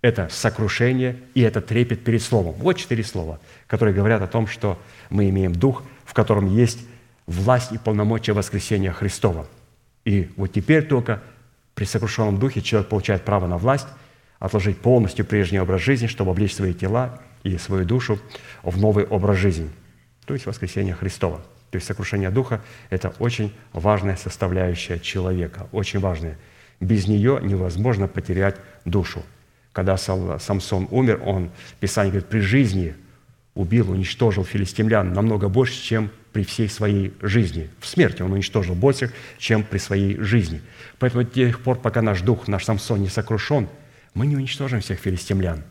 [0.03, 2.55] это сокрушение и это трепет перед Словом.
[2.55, 4.79] Вот четыре слова, которые говорят о том, что
[5.11, 6.81] мы имеем дух, в котором есть
[7.27, 9.47] власть и полномочия воскресения Христова.
[10.05, 11.23] И вот теперь только
[11.75, 13.87] при сокрушенном духе человек получает право на власть–
[14.39, 18.19] отложить полностью прежний образ жизни, чтобы облечь свои тела и свою душу
[18.63, 19.71] в новый образ жизни,
[20.27, 21.39] то есть воскресение Христова.
[21.71, 26.39] То есть сокрушение духа– это очень важная составляющая человека, очень важная.
[26.79, 29.23] Без нее невозможно потерять душу.
[29.73, 32.95] Когда Самсон умер, он, Писание говорит, при жизни
[33.55, 37.71] убил, уничтожил филистимлян намного больше, чем при всей своей жизни.
[37.81, 40.63] В смерти он уничтожил больше, чем при своей жизни.
[41.01, 43.69] Поэтому до тех пор, пока наш дух, наш Самсон не сокрушен–
[44.15, 45.63] мы не уничтожим всех филистимлян.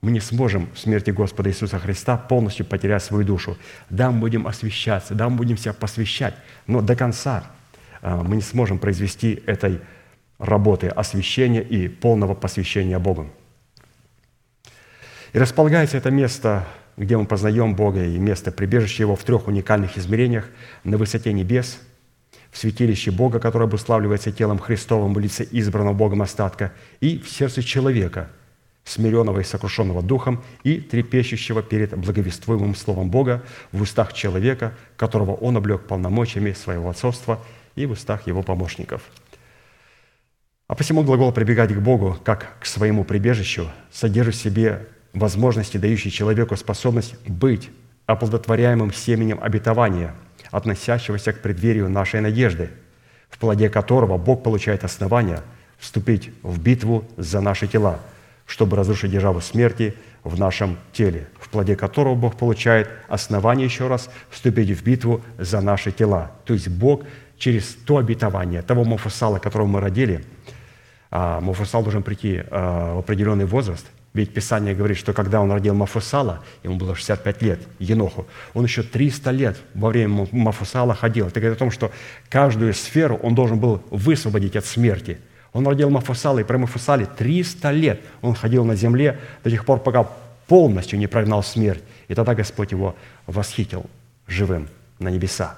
[0.00, 3.56] Мы не сможем в смерти Господа Иисуса Христа полностью потерять свою душу.
[3.88, 6.34] Да, мы будем освящаться, да, мы будем себя посвящать,
[6.66, 7.50] но до конца
[8.02, 9.80] а, мы не сможем произвести этой
[10.38, 13.30] работы освящения и полного посвящения Богу.
[15.32, 16.66] И располагается это место,
[16.96, 20.48] где мы познаем Бога, и место прибежища Его в трех уникальных измерениях
[20.84, 21.78] на высоте небес–
[22.54, 27.64] в святилище Бога, которое обуславливается телом Христовым в лице избранного Богом остатка, и в сердце
[27.64, 28.30] человека,
[28.84, 33.42] смиренного и сокрушенного духом и трепещущего перед благовествуемым Словом Бога
[33.72, 37.40] в устах человека, которого Он облег полномочиями своего отцовства
[37.74, 39.02] и в устах его помощников.
[40.68, 46.12] А посему глагол «прибегать к Богу» как к своему прибежищу содержит в себе возможности, дающие
[46.12, 47.70] человеку способность быть
[48.06, 50.14] оплодотворяемым семенем обетования–
[50.50, 52.70] относящегося к преддверию нашей надежды,
[53.28, 55.42] в плоде которого Бог получает основания
[55.78, 58.00] вступить в битву за наши тела,
[58.46, 64.08] чтобы разрушить державу смерти в нашем теле, в плоде которого Бог получает основание еще раз
[64.30, 66.32] вступить в битву за наши тела.
[66.44, 67.02] То есть Бог
[67.36, 70.24] через то обетование, того Мофусала, которого мы родили,
[71.10, 75.74] а Мофусал должен прийти а, в определенный возраст, Ведь Писание говорит, что когда он родил
[75.74, 81.26] Мафусала, ему было 65 лет, Еноху, он еще 300 лет во время Мафусала ходил.
[81.26, 81.90] Это говорит о том, что
[82.28, 85.18] каждую сферу он должен был высвободить от смерти.
[85.52, 89.80] Он родил Мафусала, и при Мафусале 300 лет он ходил на земле до тех пор,
[89.80, 90.08] пока
[90.46, 91.82] полностью не прогнал смерть.
[92.06, 92.94] И тогда Господь его
[93.26, 93.86] восхитил
[94.28, 94.68] живым
[95.00, 95.56] на небеса.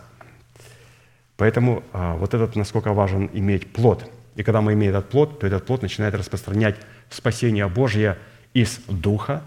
[1.36, 4.11] Поэтому а, вот этот, насколько важен иметь плод.
[4.34, 6.76] И когда мы имеем этот плод, то этот плод начинает распространять
[7.11, 8.16] спасение Божье
[8.55, 9.42] из духа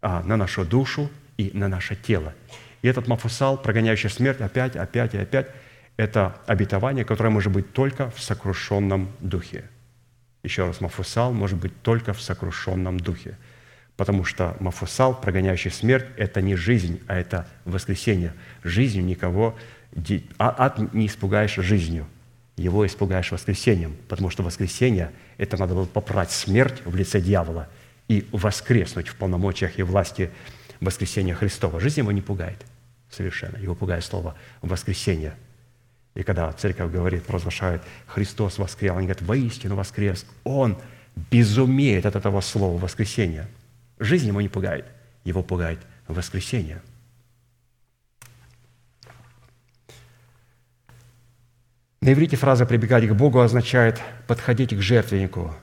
[0.00, 2.34] а, на нашу душу и на наше тело.
[2.82, 5.48] И этот мафусал, прогоняющий смерть, опять, опять и опять,
[5.96, 9.64] это обетование, которое может быть только в сокрушенном духе.
[10.42, 13.38] Еще раз, мафусал может быть только в сокрушенном духе.
[13.96, 18.32] Потому что мафусал, прогоняющий смерть, это не жизнь, а это воскресение.
[18.64, 19.56] Жизнью никого,
[20.38, 22.06] а ад не испугаешь жизнью,
[22.56, 27.68] его испугаешь воскресением, потому что воскресение– это надо было попрать смерть в лице дьявола
[28.08, 30.30] и воскреснуть в полномочиях и власти
[30.80, 31.80] воскресения Христова.
[31.80, 32.64] Жизнь его не пугает
[33.10, 35.34] совершенно, его пугает слово «воскресение».
[36.14, 40.78] И когда церковь говорит, провозглашает «Христос воскрес», они говорят «воистину воскрес», он
[41.30, 43.48] безумеет от этого слова «воскресение».
[43.98, 44.86] Жизнь его не пугает,
[45.24, 45.78] его пугает
[46.08, 46.82] воскресение.
[52.00, 55.54] На иврите фраза «прибегать к Богу» означает подходить к жертвеннику,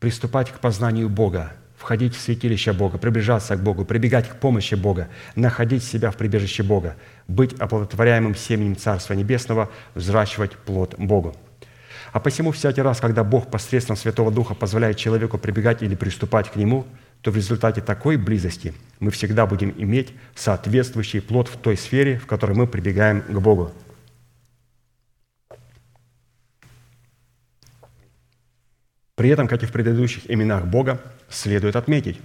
[0.00, 1.52] приступать к познанию Бога,
[1.82, 6.62] входить в святилище Бога, приближаться к Богу, прибегать к помощи Бога, находить себя в прибежище
[6.62, 6.96] Бога,
[7.28, 11.36] быть оплодотворяемым семенем Царства Небесного, взращивать плод Богу.
[12.12, 16.56] А посему всякий раз, когда Бог посредством Святого Духа позволяет человеку прибегать или приступать к
[16.56, 16.86] Нему–
[17.22, 22.26] то в результате такой близости мы всегда будем иметь соответствующий плод в той сфере, в
[22.26, 23.72] которой мы прибегаем к Богу.
[29.14, 31.00] При этом, как и в предыдущих именах Бога,
[31.32, 32.20] следует отметить,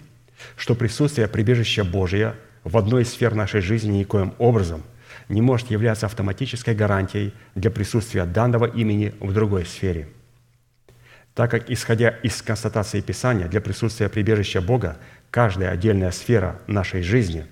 [0.55, 4.83] что присутствие прибежища Божия в одной из сфер нашей жизни никоим образом
[5.29, 10.09] не может являться автоматической гарантией для присутствия данного имени в другой сфере–
[11.37, 14.97] так как, исходя из констатации Писания, для присутствия прибежища Бога
[15.29, 17.45] каждая отдельная сфера нашей жизни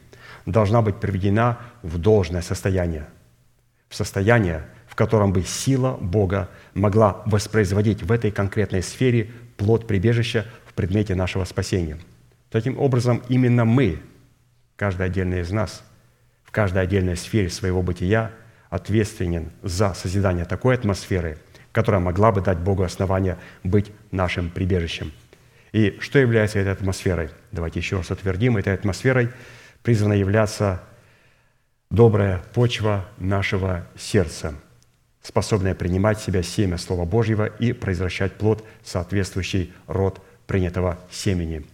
[0.48, 3.06] должна быть приведена в должное состояние,
[3.88, 10.48] в состояние, в котором бы сила Бога могла воспроизводить в этой конкретной сфере плод прибежища
[10.76, 11.98] предмете нашего спасения.
[12.50, 14.00] Таким образом, именно мы,
[14.76, 15.84] каждый отдельный из нас,
[16.44, 18.32] в каждой отдельной сфере своего бытия
[18.70, 21.38] ответственен за созидание такой атмосферы–
[21.76, 25.12] которая могла бы дать Богу основание быть нашим прибежищем.
[25.74, 27.32] И что является этой атмосферой?
[27.52, 28.56] Давайте еще раз утвердим.
[28.56, 29.30] Этой атмосферой
[29.84, 30.82] призвана являться
[31.92, 34.56] добрая почва нашего сердца,
[35.22, 41.66] способная принимать в себя семя Слова Божьего и произвращать плод, соответствующий род принятого семени.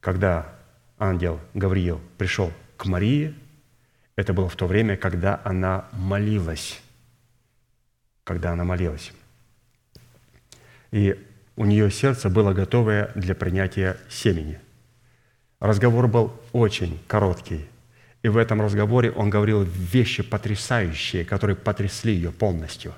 [0.00, 0.52] Когда
[0.98, 3.34] ангел Гавриил пришел к Марии,
[4.16, 6.80] это было в то время, когда она молилась.
[8.24, 9.12] Когда она молилась
[10.92, 11.18] и
[11.56, 14.60] у нее сердце было готовое для принятия семени.
[15.58, 17.66] Разговор был очень короткий,
[18.22, 22.94] и в этом разговоре он говорил вещи потрясающие, которые потрясли ее полностью.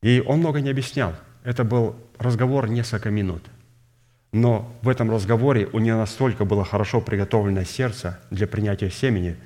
[0.00, 1.14] И он много не объяснял.
[1.44, 3.42] Это был разговор несколько минут.
[4.32, 9.36] Но в этом разговоре у нее настолько было хорошо приготовлено сердце для принятия семени,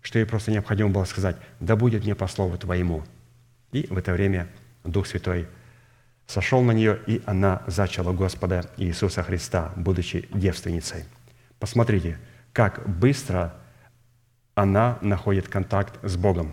[0.00, 3.02] что ей просто необходимо было сказать, да будет мне по слову Твоему.
[3.72, 4.48] И в это время
[4.84, 5.48] Дух Святой
[6.26, 11.04] сошел на нее, и она зачала Господа Иисуса Христа, будучи девственницей.
[11.58, 12.18] Посмотрите,
[12.52, 13.54] как быстро
[14.54, 16.52] она находит контакт с Богом.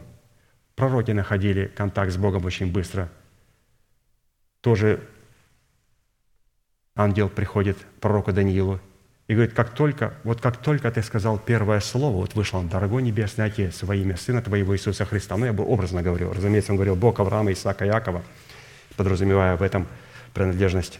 [0.75, 3.09] Пророки находили контакт с Богом очень быстро.
[4.65, 4.99] Тоже
[6.95, 8.79] ангел приходит пророку Даниилу
[9.27, 13.03] и говорит, как только, вот как только ты сказал первое слово, вот вышел он, дорогой
[13.03, 15.37] Небесный Отец, во имя Сына Твоего Иисуса Христа.
[15.37, 16.33] Ну, я бы образно говорил.
[16.33, 18.23] Разумеется, он говорил, Бог Авраама, Исаака, Якова–
[18.97, 19.85] подразумевая в этом
[20.33, 20.99] принадлежность.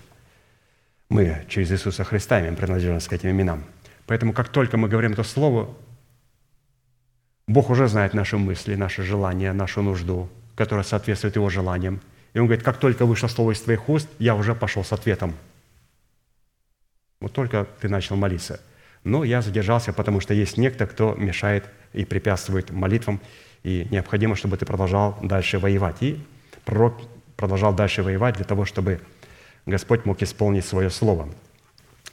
[1.10, 3.64] Мы через Иисуса Христа имеем принадлежность к этим именам.
[4.06, 5.76] Поэтому как только мы говорим это слово,
[7.48, 12.00] Бог уже знает наши мысли, наши желания, нашу нужду, которая соответствует Его желаниям.
[12.36, 15.34] И Он говорит, как только вышло слово из твоих уст, я уже пошел с ответом.
[17.22, 18.60] Вот только ты начал молиться.
[19.06, 21.64] Но я задержался, потому что есть некто, кто мешает
[21.94, 23.22] и препятствует молитвам,
[23.64, 25.96] и необходимо, чтобы ты продолжал дальше воевать.
[26.02, 26.20] И
[26.66, 27.00] пророк
[27.38, 29.00] продолжал дальше воевать для того, чтобы
[29.66, 31.30] Господь мог исполнить свое слово.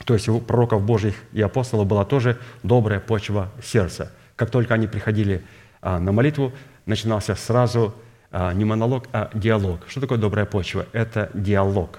[0.05, 4.13] То есть у пророков Божьих и апостолов была тоже добрая почва сердца.
[4.37, 5.43] Как только они приходили
[5.81, 6.53] а, на молитву,
[6.87, 7.93] начинался сразу
[8.33, 9.81] не монолог, а диалог.
[9.89, 10.87] Что такое добрая почва?
[10.93, 11.99] Это диалог.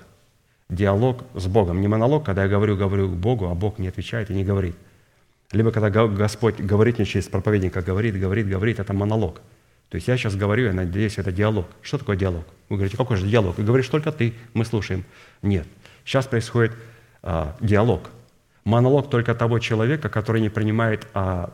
[0.70, 1.82] диалог с Богом.
[1.82, 4.76] Не монолог, когда я говорю, говорю Богу, а Бог не отвечает и не говорит.
[5.52, 9.42] Либо когда Го- Господь говорит мне через проповедника, говорит, говорит, говорит, это монолог.
[9.90, 11.68] То есть я сейчас говорю, я надеюсь, это диалог.
[11.84, 12.46] Что такое диалог?
[12.70, 13.60] Вы говорите, какой же диалог?
[13.60, 15.04] И говоришь только ты, мы слушаем.
[15.44, 15.68] Нет.
[16.04, 16.72] Сейчас происходит
[17.22, 18.10] а, диалог.
[18.66, 21.52] Монолог только того человека, который не принимает а,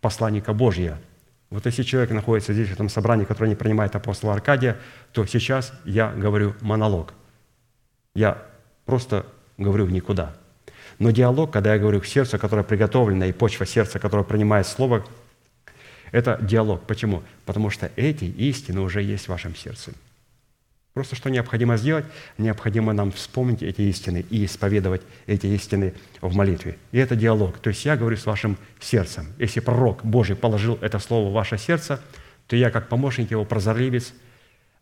[0.00, 0.96] посланника Божьего.
[1.52, 4.78] Вот если человек находится здесь, в этом собрании, который не принимает апостола Аркадия,
[5.12, 7.12] то сейчас я говорю монолог.
[8.14, 8.38] Я
[8.86, 9.26] просто
[9.58, 10.34] говорю в никуда.
[10.98, 15.04] Но диалог, когда я говорю к сердцу, которое приготовлено, и почва сердца, которое принимает слово,
[16.10, 16.86] это диалог.
[16.86, 17.22] Почему?
[17.44, 19.92] Потому что эти истины уже есть в вашем сердце.
[20.94, 22.04] Просто что необходимо сделать?
[22.36, 26.76] Необходимо нам вспомнить эти истины и исповедовать эти истины в молитве.
[26.92, 27.58] И это диалог.
[27.58, 29.26] То есть я говорю с вашим сердцем.
[29.38, 32.02] Если пророк Божий положил это слово в ваше сердце,
[32.46, 34.12] то я, как помощник его, прозорливец,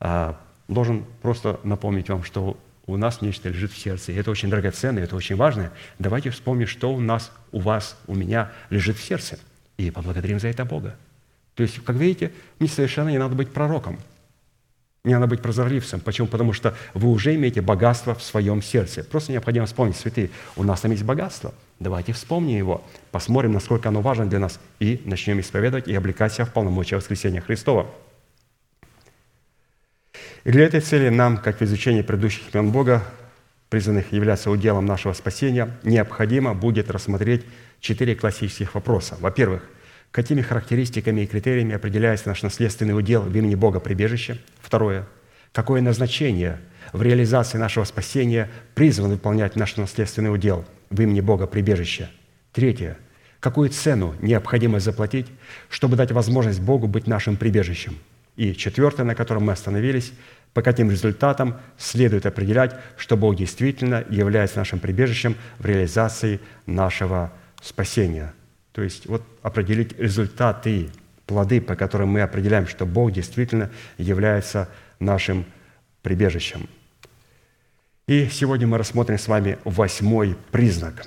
[0.01, 4.11] а, должен просто напомнить вам, что у нас нечто лежит в сердце.
[4.11, 5.71] И это очень драгоценно, это очень важно.
[6.01, 9.39] Давайте вспомним, что у нас, у вас, у меня лежит в сердце.
[9.77, 10.97] И поблагодарим за это Бога.
[11.55, 14.01] То есть, как видите, мне совершенно не надо быть пророком.
[15.03, 16.01] Не надо быть прозорливцем.
[16.01, 16.29] Почему?
[16.29, 19.03] Потому что вы уже имеете богатство в своем сердце.
[19.03, 21.55] Просто необходимо вспомнить, святые, у нас там есть богатство.
[21.79, 26.45] Давайте вспомним его, посмотрим, насколько оно важно для нас, и начнем исповедовать и облекать себя
[26.45, 27.87] в полномочия воскресения Христова.
[30.45, 33.03] И для этой цели нам, как в изучении предыдущих имен Бога,
[33.71, 37.47] призванных являться уделом нашего спасения, необходимо будет рассмотреть
[37.81, 39.17] четыре классических вопроса.
[39.21, 39.63] Во-первых,
[40.11, 44.39] какими характеристиками и критериями определяется наш наследственный удел в имени Бога прибежище?
[44.61, 45.07] Второе,
[45.53, 46.59] какое назначение
[46.93, 52.09] в реализации нашего спасения призван выполнять наш наследственный удел в имени Бога прибежище?
[52.53, 52.99] Третье,
[53.39, 55.27] какую цену необходимо заплатить,
[55.69, 57.97] чтобы дать возможность Богу быть нашим прибежищем?
[58.37, 60.13] И четвертое, на котором мы остановились,
[60.55, 67.33] по каким результатам следует определять, что Бог действительно является нашим прибежищем в реализации нашего
[67.63, 68.33] спасения.
[68.73, 70.89] То есть вот определить результаты,
[71.27, 74.69] плоды, по которым мы определяем, что Бог действительно является
[74.99, 75.45] нашим
[76.03, 76.69] прибежищем.
[78.07, 81.07] И сегодня мы рассмотрим с вами восьмой признак.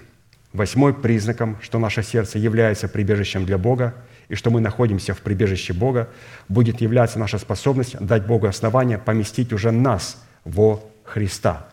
[0.54, 3.96] Восьмой признаком, что наше сердце является прибежищем для Бога,
[4.30, 6.10] и что мы находимся в прибежище Бога,
[6.48, 11.68] будет являться наша способность дать Богу основание поместить уже нас во Христа.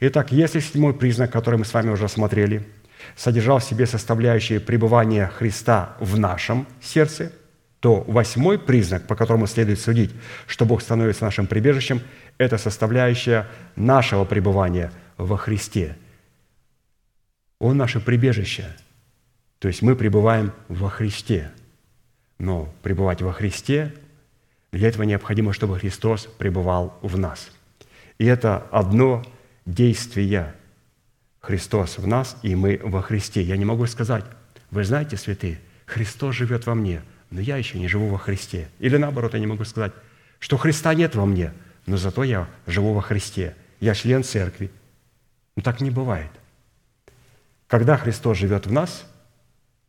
[0.00, 2.64] Итак, если седьмой признак, который мы с вами уже смотрели,
[3.16, 7.32] содержал в себе составляющие пребывания Христа в нашем сердце,
[7.80, 10.10] то восьмой признак, по которому следует судить,
[10.46, 12.02] что Бог становится нашим прибежищем,
[12.36, 13.46] это составляющая
[13.76, 15.96] нашего пребывания во Христе.
[17.58, 18.76] Он наше прибежище–
[19.60, 21.52] то есть мы пребываем во Христе.
[22.38, 23.94] Но пребывать во Христе,
[24.72, 27.50] для этого необходимо, чтобы Христос пребывал в нас.
[28.18, 29.22] И это одно
[29.66, 30.54] действие.
[31.40, 33.42] Христос в нас, и мы во Христе.
[33.42, 34.24] Я не могу сказать,
[34.70, 38.68] вы знаете, святые, Христос живет во мне, но я еще не живу во Христе.
[38.78, 39.92] Или наоборот, я не могу сказать,
[40.38, 41.52] что Христа нет во мне,
[41.86, 43.54] но зато я живу во Христе.
[43.80, 44.70] Я член церкви.
[45.56, 46.30] Но так не бывает.
[47.66, 49.06] Когда Христос живет в нас–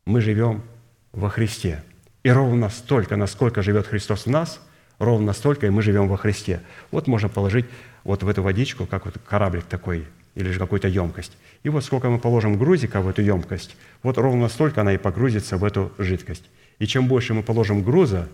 [0.06, 0.64] мы живем
[1.12, 1.84] во Христе.
[2.24, 4.62] И ровно столько, насколько живет Христос в нас,
[4.99, 6.62] ровно столько и мы живем во Христе.
[6.91, 7.66] Вот можно положить
[8.04, 11.38] вот в эту водичку, как вот кораблик такой, или же какую-то емкость.
[11.64, 15.58] И вот сколько мы положим грузика в эту емкость, вот ровно столько она и погрузится
[15.58, 16.46] в эту жидкость.
[16.80, 18.28] И чем больше мы положим груза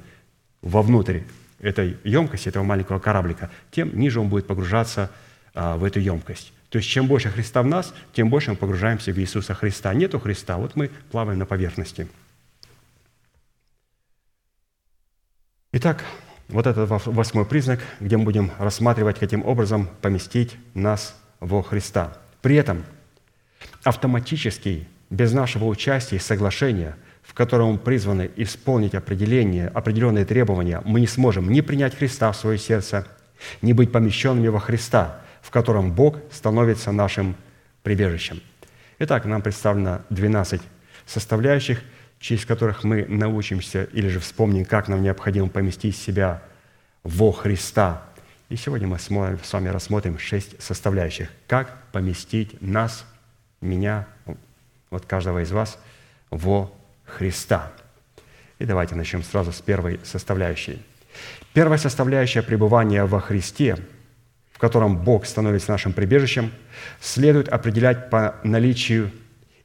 [0.62, 1.22] вовнутрь
[1.60, 5.12] этой емкости, этого маленького кораблика, тем ниже он будет погружаться
[5.54, 6.54] а, в эту емкость.
[6.70, 9.94] То есть чем больше Христа в нас, тем больше мы погружаемся в Иисуса Христа.
[9.94, 12.08] Нету Христа, вот мы плаваем на поверхности.
[15.72, 16.04] Итак,
[16.50, 22.18] вот это восьмой признак, где мы будем рассматривать, каким образом поместить нас во Христа.
[22.42, 22.84] При этом
[23.84, 31.00] автоматически, без нашего участия и соглашения, в котором мы призваны исполнить определение, определенные требования, мы
[31.00, 33.08] не сможем ни принять Христа в свое сердце,
[33.62, 37.38] ни быть помещенными во Христа– в котором Бог становится нашим
[37.82, 38.42] прибежищем.
[39.00, 40.62] Итак, нам представлено 12
[41.06, 41.82] составляющих,
[42.20, 46.42] через которых мы научимся или же вспомним, как нам необходимо поместить себя
[47.04, 48.04] во Христа.
[48.50, 51.30] И сегодня мы с вами рассмотрим шесть составляющих.
[51.48, 53.06] Как поместить нас,
[53.62, 54.08] меня,
[54.90, 55.78] вот каждого из вас,
[56.30, 56.74] во
[57.06, 57.72] Христа.
[58.60, 60.82] И давайте начнем сразу с первой составляющей.
[61.54, 63.78] Первая составляющая пребывания во Христе–
[64.58, 66.52] в котором Бог становится нашим прибежищем,
[67.00, 69.12] следует определять по наличию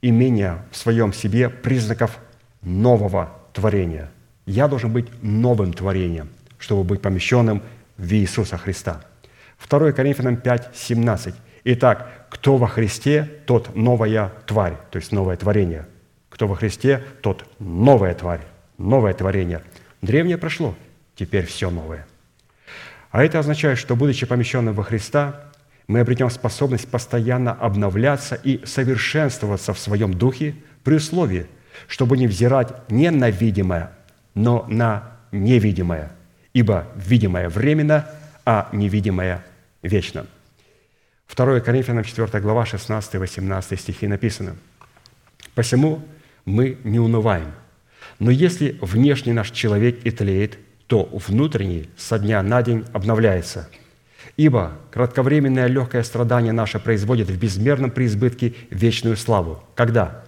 [0.03, 2.19] имения в своем себе признаков
[2.61, 4.11] нового творения.
[4.45, 6.29] Я должен быть новым творением,
[6.59, 7.63] чтобы быть помещенным
[8.03, 9.01] в Иисуса Христа.
[9.69, 11.35] 2 Коринфянам 5, 17.
[11.65, 15.87] Итак, кто во Христе, тот новая тварь, то есть новое творение.
[16.29, 18.41] Кто во Христе, тот новая тварь,
[18.77, 19.63] новое творение.
[20.03, 20.75] Древнее прошло,
[21.15, 22.07] теперь все новое.
[23.13, 25.53] А это означает, что, будучи помещенным во Христа,
[25.87, 31.47] мы обретем способность постоянно обновляться и совершенствоваться в своем духе при условии,
[31.87, 33.93] чтобы не взирать не на видимое,
[34.35, 36.11] но на невидимое,
[36.53, 38.07] ибо видимое временно,
[38.45, 39.45] а невидимое
[39.83, 40.27] вечно.
[41.35, 44.57] 2 Коринфянам 4 глава 16-18 стихи написано.
[45.55, 46.03] «Посему
[46.45, 47.53] мы не унываем,
[48.19, 53.69] но если внешний наш человек и тлеет, то внутренний со дня на день обновляется.
[54.37, 59.63] Ибо кратковременное легкое страдание наше производит в безмерном преизбытке вечную славу.
[59.75, 60.25] Когда?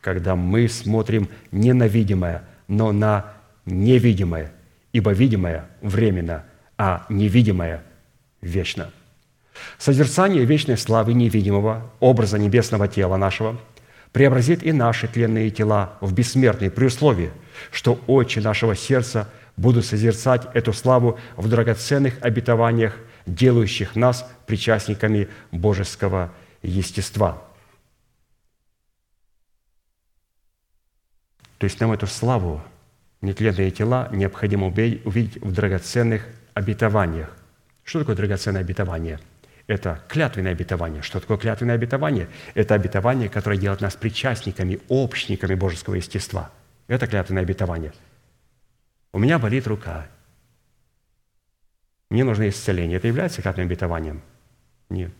[0.00, 3.32] Когда мы смотрим не на видимое, но на
[3.66, 4.52] невидимое.
[4.92, 6.44] Ибо видимое временно,
[6.76, 7.82] а невидимое
[8.40, 8.90] вечно.
[9.78, 13.58] Созерцание вечной славы невидимого образа небесного тела нашего
[14.12, 17.30] преобразит и наши тленные тела в бессмертные при условии,
[17.70, 26.32] что очи нашего сердца будут созерцать эту славу в драгоценных обетованиях, делающих нас причастниками божеского
[26.62, 27.42] естества.
[31.58, 32.62] То есть нам эту славу,
[33.20, 37.36] нетленные тела, необходимо увидеть в драгоценных обетованиях.
[37.84, 39.18] Что такое драгоценное обетование?
[39.66, 41.02] Это клятвенное обетование.
[41.02, 42.28] Что такое клятвенное обетование?
[42.54, 46.50] Это обетование, которое делает нас причастниками, общниками божеского естества.
[46.88, 47.92] Это клятвенное обетование.
[49.12, 50.08] У меня болит рука.
[52.10, 52.96] Мне нужно исцеление.
[52.98, 54.22] Это является клятвенным обетованием?
[54.88, 55.12] Нет.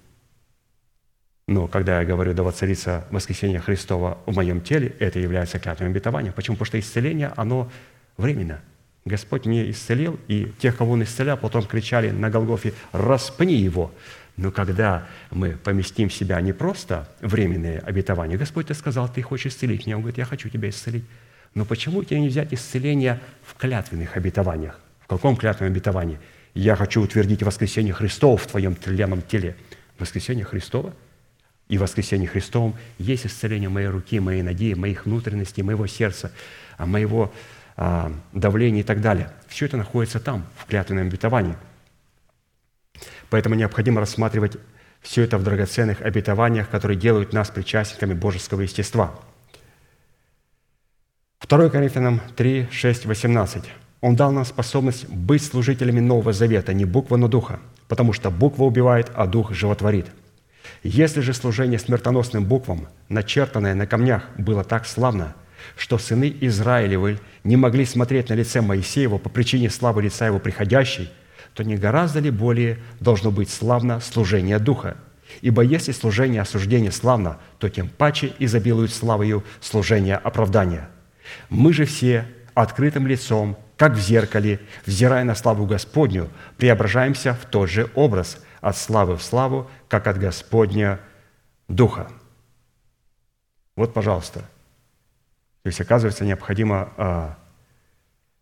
[1.51, 6.32] Но когда я говорю «да воцарится воскресение Христова в моем теле», это является клятвенным обетованием.
[6.32, 6.55] Почему?
[6.55, 7.68] Потому что исцеление, оно
[8.16, 8.61] временно.
[9.05, 13.92] Господь не исцелил, и тех, кого Он исцелял, потом кричали на Голгофе «распни его».
[14.36, 19.53] Но когда мы поместим в себя не просто временные обетования, Господь ты сказал, ты хочешь
[19.53, 19.96] исцелить меня.
[19.96, 21.05] Он говорит, я хочу тебя исцелить.
[21.55, 24.78] Но почему тебе не взять исцеление в клятвенных обетованиях?
[25.01, 26.20] В каком клятвенном обетовании?
[26.55, 29.57] Я хочу утвердить воскресение Христова в твоем тленном теле.
[29.98, 30.94] Воскресение Христова–
[31.71, 36.33] и воскресении Христовом есть исцеление моей руки, моей ноги, моих внутренностей, моего сердца,
[36.77, 37.33] а, моего
[37.77, 39.31] а, давления и так далее.
[39.47, 41.55] Все это находится там, в клятвенном обетовании.
[43.31, 44.57] Поэтому необходимо рассматривать
[45.01, 49.14] все это в драгоценных обетованиях, которые делают нас причастниками божеского естества.
[51.49, 53.64] 2 Коринфянам 3, 6, 18.
[54.01, 58.64] Он дал нам способность быть служителями Нового Завета, не буква, но духа, потому что буква
[58.64, 60.07] убивает, а дух животворит–
[60.83, 65.35] если же служение смертоносным буквам, начертанное на камнях, было так славно,
[65.77, 71.11] что сыны Израилевы не могли смотреть на лице Моисеева по причине славы лица его приходящей,
[71.55, 74.97] то не гораздо ли более должно быть славно служение Духа?
[75.43, 80.89] Ибо если служение осуждения славно, то тем паче изобилует славою служение оправдания.
[81.49, 87.71] Мы же все открытым лицом, как в зеркале, взирая на славу Господню, преображаемся в тот
[87.71, 91.01] же образ– от славы в славу, как от Господня
[91.68, 92.07] Духа.
[93.76, 94.41] Вот, пожалуйста.
[95.62, 97.38] То есть, оказывается, необходимо а,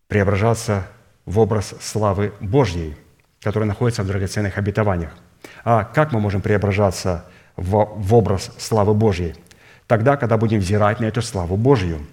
[0.07, 0.87] преображаться
[1.25, 2.95] в образ славы Божьей,
[3.41, 5.11] который находится в драгоценных обетованиях.
[5.63, 7.25] А как мы можем преображаться
[7.57, 9.35] в, в образ славы Божьей?
[9.87, 12.05] Тогда, когда будем взирать на эту славу Божью.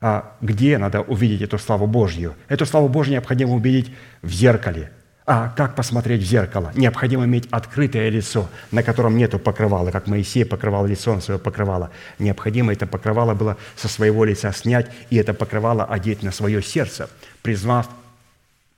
[0.00, 2.36] А где надо увидеть эту славу Божью?
[2.46, 4.92] Эту славу Божью необходимо увидеть в зеркале–
[5.30, 6.72] а как посмотреть в зеркало?
[6.74, 11.90] Необходимо иметь открытое лицо, на котором нету покрывала, как Моисей покрывал лицо на свое покрывало.
[12.18, 17.10] Необходимо это покрывало было со своего лица снять и это покрывало одеть на свое сердце,
[17.42, 17.90] призвав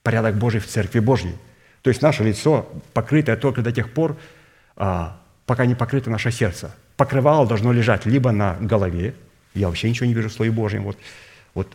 [0.03, 1.37] порядок Божий в Церкви Божьей.
[1.83, 4.17] То есть наше лицо покрытое только до тех пор,
[4.75, 6.75] а, пока не покрыто наше сердце.
[6.97, 9.15] Покрывало должно лежать либо на голове,
[9.55, 10.99] я вообще ничего не вижу в Слове Божьем, вот,
[11.55, 11.69] вот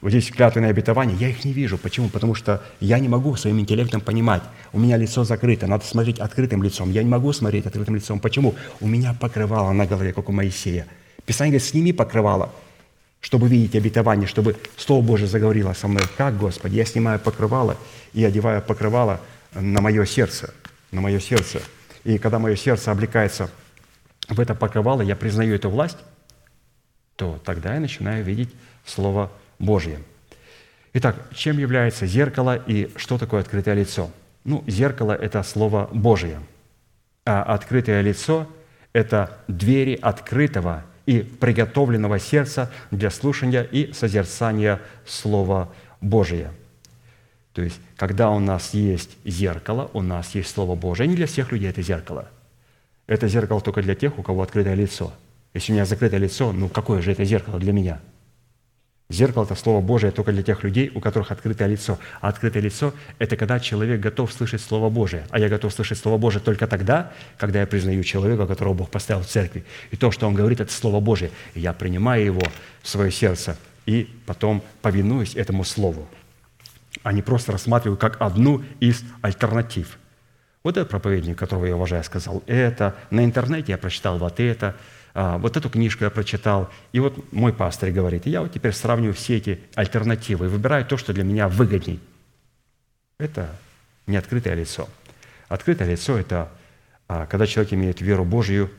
[0.00, 1.76] вот здесь клятвенные обетования, я их не вижу.
[1.76, 2.08] Почему?
[2.08, 4.42] Потому что я не могу своим интеллектом понимать.
[4.72, 6.90] У меня лицо закрыто, надо смотреть открытым лицом.
[6.90, 8.18] Я не могу смотреть открытым лицом.
[8.18, 8.54] Почему?
[8.80, 10.86] У меня покрывало на голове, как у Моисея.
[11.26, 12.50] Писание говорит, сними покрывало,
[13.20, 16.04] чтобы видеть обетование, чтобы Слово Божие заговорило со мной.
[16.16, 16.76] Как, Господи?
[16.76, 17.76] Я снимаю покрывало
[18.14, 19.20] и одеваю покрывало
[19.52, 20.54] на мое сердце,
[20.92, 21.60] на мое сердце.
[22.04, 23.50] И когда мое сердце облекается
[24.28, 25.98] в это покрывало, я признаю эту власть,
[27.16, 28.48] то тогда я начинаю видеть
[28.86, 29.30] Слово
[29.60, 30.00] Божье.
[30.94, 34.10] Итак, чем является зеркало и что такое открытое лицо?
[34.42, 36.40] Ну, зеркало– это Слово Божие,
[37.24, 38.48] а открытое лицо–
[38.92, 45.68] это двери открытого и приготовленного сердца для слушания и созерцания Слова
[46.00, 46.50] Божия.
[47.52, 51.06] То есть, когда у нас есть зеркало, у нас есть Слово Божие.
[51.06, 52.28] Не для всех людей это зеркало.
[53.06, 55.12] это зеркало только для тех, у кого открытое лицо.
[55.52, 58.00] Если у меня закрытое лицо, ну какое же это зеркало для меня?
[59.10, 61.98] Зеркало– это Слово Божие только для тех людей, у которых открытое лицо.
[62.20, 65.26] А открытое лицо– это когда человек готов слышать Слово Божие.
[65.30, 69.22] А я готов слышать Слово Божие только тогда, когда я признаю человека, которого Бог поставил
[69.22, 69.64] в церкви.
[69.90, 71.32] И то, что он говорит, это Слово Божие.
[71.54, 72.42] И я принимаю его
[72.82, 76.06] в свое сердце и потом повинуюсь этому Слову,
[77.02, 79.98] а не просто рассматриваю как одну из альтернатив.
[80.62, 84.76] Вот этот проповедник, которого я уважаю, сказал это, на интернете я прочитал вот это–
[85.14, 89.14] вот эту книжку я прочитал, и вот мой пастор говорит, и я вот теперь сравниваю
[89.14, 92.00] все эти альтернативы выбираю то, что для меня выгодней.
[93.18, 93.54] Это
[94.06, 94.88] не открытое лицо.
[95.48, 96.48] Открытое лицо– это
[97.08, 98.70] а, когда человек имеет веру Божию,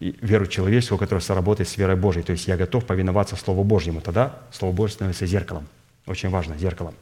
[0.00, 2.24] и веру человеческую, которая сработает с верой Божией.
[2.24, 4.00] То есть я готов повиноваться Слову Божьему.
[4.00, 5.66] Тогда Слово Божье становится зеркалом.
[6.04, 6.94] Очень важно, зеркалом.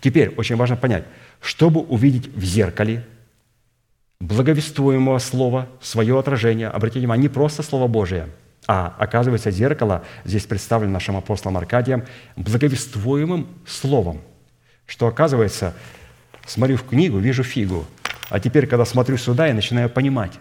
[0.00, 1.04] Теперь очень важно понять,
[1.40, 3.04] чтобы увидеть в зеркале–
[4.20, 6.68] благовествуемого слова, свое отражение.
[6.68, 8.28] Обратите внимание, не просто Слово Божие,
[8.66, 12.04] а оказывается зеркало, здесь представлено нашим апостолом Аркадием,
[12.36, 14.20] благовествуемым словом.
[14.86, 15.74] Что оказывается,
[16.46, 17.86] смотрю в книгу, вижу фигу,
[18.28, 20.32] а теперь, когда смотрю сюда, я начинаю понимать.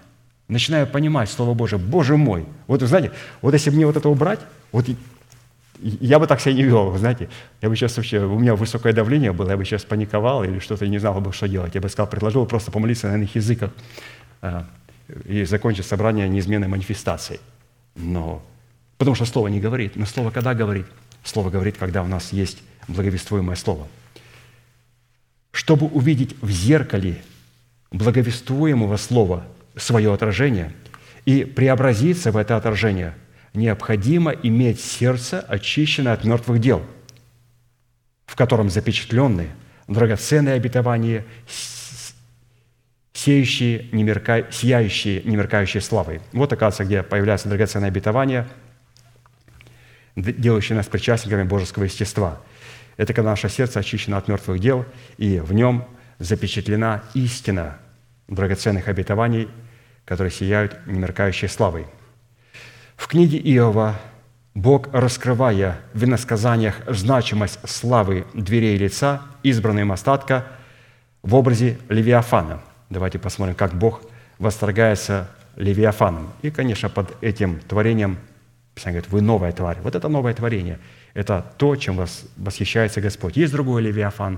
[0.47, 1.79] Начинаю понимать Слово Божие.
[1.79, 2.45] Боже мой!
[2.67, 3.11] Вот вы знаете,
[3.41, 4.39] вот если мне вот это убрать,
[4.71, 4.85] вот
[5.81, 7.29] я бы так себя не вел, знаете.
[7.61, 10.87] Я бы сейчас вообще, у меня высокое давление было, я бы сейчас паниковал или что-то
[10.87, 11.75] не знал бы, что делать.
[11.75, 13.71] Я бы сказал, предложил просто помолиться на иных языках
[14.41, 14.65] а,
[15.25, 17.39] и закончить собрание неизменной манифестацией.
[17.95, 18.41] Но,
[18.97, 19.95] потому что Слово не говорит.
[19.95, 20.85] Но Слово когда говорит?
[21.23, 23.87] Слово говорит, когда у нас есть благовествуемое Слово.
[25.51, 27.21] Чтобы увидеть в зеркале
[27.91, 29.45] благовествуемого Слова
[29.75, 30.73] свое отражение
[31.25, 33.13] и преобразиться в это отражение–
[33.55, 36.83] необходимо иметь сердце, очищенное от мертвых дел,
[38.25, 39.49] в котором запечатлены
[39.87, 41.25] драгоценные обетования,
[43.13, 44.47] сеющие, немерка...
[44.51, 46.21] сияющие, немеркающие славой.
[46.33, 48.47] Вот, оказывается, где появляется драгоценное обетование,
[50.15, 52.41] делающее нас причастниками божеского естества.
[52.97, 54.85] Это когда наше сердце очищено от мертвых дел,
[55.17, 55.85] и в нем
[56.19, 57.77] запечатлена истина
[58.27, 59.49] драгоценных обетований,
[60.05, 61.85] которые сияют немеркающей славой–
[62.95, 63.95] в книге Иова
[64.53, 70.45] Бог, раскрывая в иносказаниях значимость славы дверей лица, избранным остатка
[71.21, 72.61] в образе Левиафана.
[72.89, 74.01] Давайте посмотрим, как Бог
[74.39, 76.31] восторгается Левиафаном.
[76.41, 78.17] И, конечно, под этим творением
[78.75, 79.77] Писание говорит, вы новая тварь.
[79.81, 80.79] Вот это новое творение.
[81.13, 83.37] Это то, чем вас восхищается Господь.
[83.37, 84.37] Есть другой Левиафан,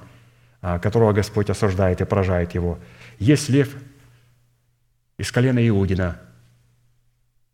[0.62, 2.78] а, которого Господь осуждает и поражает его.
[3.18, 3.76] Есть лев
[5.18, 6.20] из колена Иудина,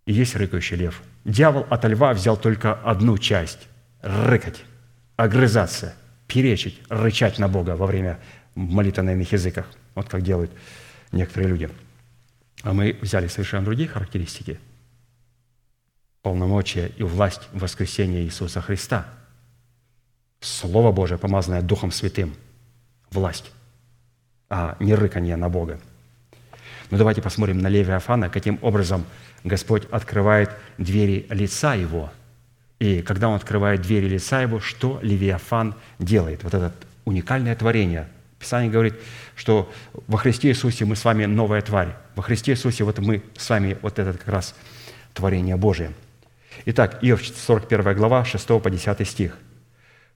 [0.05, 1.01] и есть рыкающий лев.
[1.25, 3.67] Дьявол от льва взял только одну часть–
[4.01, 4.63] рыкать,
[5.15, 5.95] огрызаться,
[6.27, 8.19] перечить, рычать на Бога во время
[8.55, 9.67] молитвы на иных языках.
[9.95, 10.51] Вот как делают
[11.11, 11.69] некоторые люди.
[12.63, 14.59] А мы взяли совершенно другие характеристики.
[16.21, 19.05] Полномочия и власть воскресения Иисуса Христа.
[20.39, 22.35] Слово Божие, помазанное Духом Святым.
[23.11, 23.51] Власть,
[24.49, 25.79] а не рыканье на Бога.
[26.89, 29.05] Но давайте посмотрим на Левиафана, каким образом–
[29.43, 32.11] Господь открывает двери лица его.
[32.79, 36.43] И когда Он открывает двери лица его, что Левиафан делает?
[36.43, 36.73] Вот это
[37.05, 38.07] уникальное творение.
[38.39, 38.95] Писание говорит,
[39.35, 39.71] что
[40.07, 41.95] во Христе Иисусе мы с вами новая тварь.
[42.15, 44.55] Во Христе Иисусе вот мы с вами вот это как раз
[45.13, 45.93] творение Божие.
[46.65, 49.37] Итак, Иов 41 глава, 6 по 10 стих.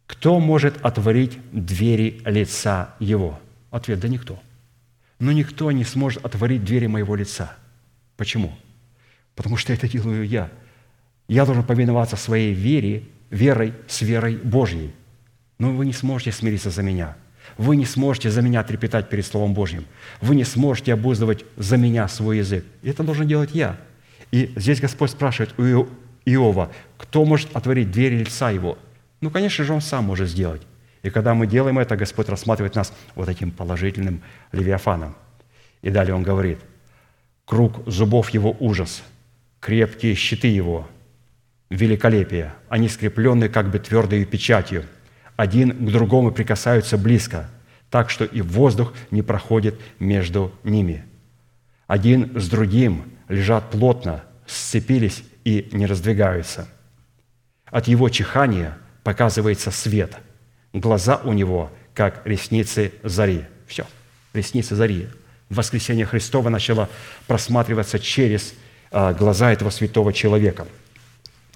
[0.05, 3.39] «Кто может отворить двери лица его?»
[3.71, 4.39] Ответ– да никто.
[5.19, 7.55] Но никто не сможет отворить двери моего лица.
[8.15, 8.57] Почему?
[9.37, 10.49] Потому что это делаю я.
[11.29, 14.91] Я должен повиноваться своей вере, верой с верой Божьей.
[15.59, 17.15] Но вы не сможете смириться за меня.
[17.57, 19.85] Вы не сможете за меня трепетать перед Словом Божьим.
[20.21, 22.65] Вы не сможете обуздывать за меня свой язык.
[22.83, 23.77] Это должен делать я.
[24.31, 25.87] И здесь Господь спрашивает у
[26.25, 28.77] Иова, кто может отворить двери лица его?
[29.21, 30.63] Ну, конечно же, он сам может сделать.
[31.03, 35.15] И когда мы делаем это, Господь рассматривает нас вот этим положительным левиафаном.
[35.83, 36.59] И далее он говорит,
[37.45, 39.03] круг зубов его ужас–
[39.59, 40.87] крепкие щиты его,
[41.69, 42.53] великолепие.
[42.69, 44.85] Они скреплены как бы твердой печатью.
[45.35, 47.49] Один к другому прикасаются близко,
[47.89, 51.05] так что и воздух не проходит между ними.
[51.85, 56.67] Один с другим лежат плотно, сцепились и не раздвигаются.
[57.65, 60.17] От его чихания показывается свет.
[60.73, 63.45] Глаза у него, как ресницы зари.
[63.67, 63.85] Все,
[64.33, 65.07] ресницы зари.
[65.49, 66.89] В воскресенье Христова начало
[67.25, 68.53] просматриваться через
[68.91, 70.67] глаза этого святого человека.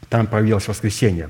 [0.10, 1.30] Там появилось воскресение.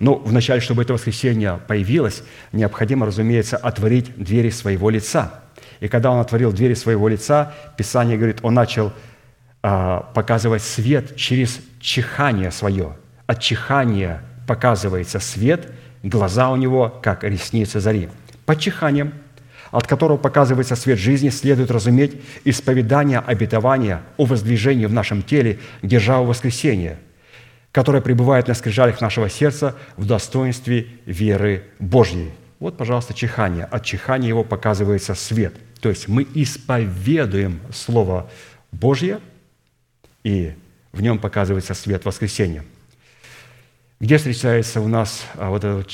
[0.00, 2.22] Но вначале, чтобы это воскресение появилось,
[2.52, 5.40] необходимо, разумеется, отворить двери своего лица.
[5.80, 8.92] И когда он отворил двери своего лица, Писание говорит, он начал
[9.62, 12.96] а, показывать свет через чихание свое.
[13.26, 15.70] От чихания показывается свет,
[16.02, 18.08] глаза у него, как ресницы зари.
[18.46, 19.12] Под чиханием,
[19.70, 26.26] от которого показывается свет жизни, следует разуметь исповедание обетования о воздвижении в нашем теле державы
[26.26, 26.98] воскресения,
[27.72, 32.30] которое пребывает на скрижалях нашего сердца в достоинстве веры Божьей.
[32.58, 33.64] Вот, пожалуйста, чихание.
[33.64, 35.54] От чихания его показывается свет.
[35.80, 38.28] То есть мы исповедуем Слово
[38.70, 39.20] Божье,
[40.24, 40.52] и
[40.92, 42.64] в нем показывается свет воскресения.
[44.00, 45.86] Где встречается у нас а, вот это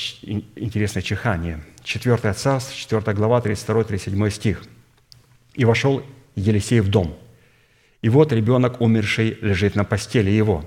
[0.55, 1.61] интересное чихание?
[1.83, 4.63] 4 Царств, 4 глава, 32-37 стих.
[5.55, 6.01] «И вошел
[6.35, 7.17] Елисей в дом,
[8.01, 10.63] и вот ребенок умерший лежит на постели его.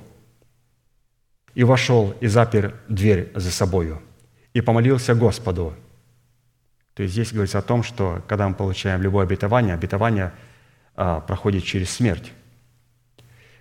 [1.54, 4.02] И вошел и запер дверь за собою,
[4.52, 5.74] и помолился Господу».
[6.92, 10.34] То есть здесь говорится о том, что когда мы получаем любое обетование, обетование
[10.94, 12.32] а, проходит через смерть.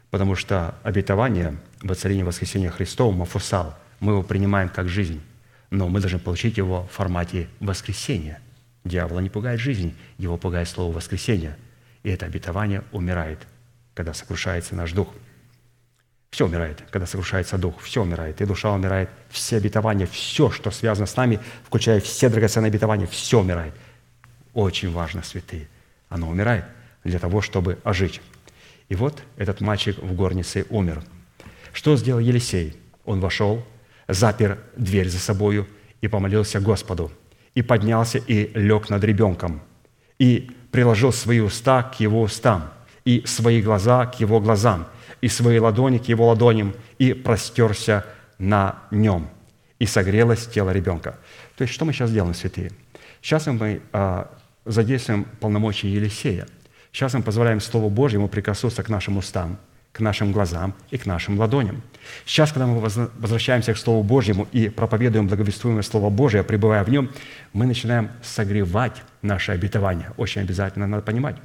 [0.10, 5.22] Потому что обетование воцарения воскресения Христова, Мафусал, мы его принимаем как жизнь,
[5.70, 8.42] но мы должны получить его в формате воскресения.
[8.84, 11.58] Дьявола не пугает жизнь, его пугает слово воскресения.
[12.04, 13.40] И это обетование умирает,
[13.94, 15.10] когда сокрушается наш дух.
[16.32, 21.08] Все умирает, когда сокрушается дух, все умирает, и душа умирает, все обетования, все, что связано
[21.08, 23.74] с нами, включая все драгоценные обетования, все умирает.
[24.54, 25.68] Очень важно, святые.
[26.08, 26.66] Оно умирает
[27.04, 28.22] для того, чтобы ожить.
[28.90, 31.04] И вот этот мальчик в горнице умер.
[31.74, 32.76] Что сделал Елисей?
[33.06, 33.66] Он вошел,
[34.08, 35.68] запер дверь за собою
[36.02, 37.12] и помолился Господу.
[37.56, 39.62] И поднялся и лег над ребенком.
[40.18, 42.72] И приложил свои уста к его устам,
[43.06, 44.88] и свои глаза к его глазам,
[45.22, 48.06] и свои ладони к его ладоням, и простерся
[48.38, 49.30] на нем.
[49.80, 51.18] И согрелось тело ребенка.
[51.58, 52.72] То есть, что мы сейчас делаем, святые?
[53.22, 54.30] Сейчас мы а,
[54.66, 56.48] задействуем полномочия Елисея–
[56.92, 59.58] Сейчас мы позволяем Слову Божьему прикоснуться к нашим устам,
[59.92, 61.82] к нашим глазам и к нашим ладоням.
[62.26, 67.12] Сейчас, когда мы возвращаемся к Слову Божьему и проповедуем благовествуемое Слово Божие, пребывая в нем,
[67.54, 70.12] мы начинаем согревать наше обетование.
[70.18, 71.36] Очень обязательно надо понимать,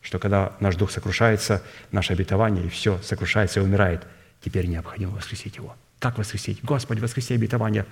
[0.00, 1.62] что когда наш дух сокрушается,
[1.92, 4.06] наше обетование, и все сокрушается и умирает,
[4.42, 5.74] теперь необходимо воскресить его.
[5.98, 6.62] Как воскресить?
[6.62, 7.84] Господи, воскреси обетование.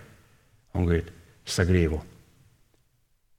[0.72, 1.12] Он говорит,
[1.44, 2.04] согрей его.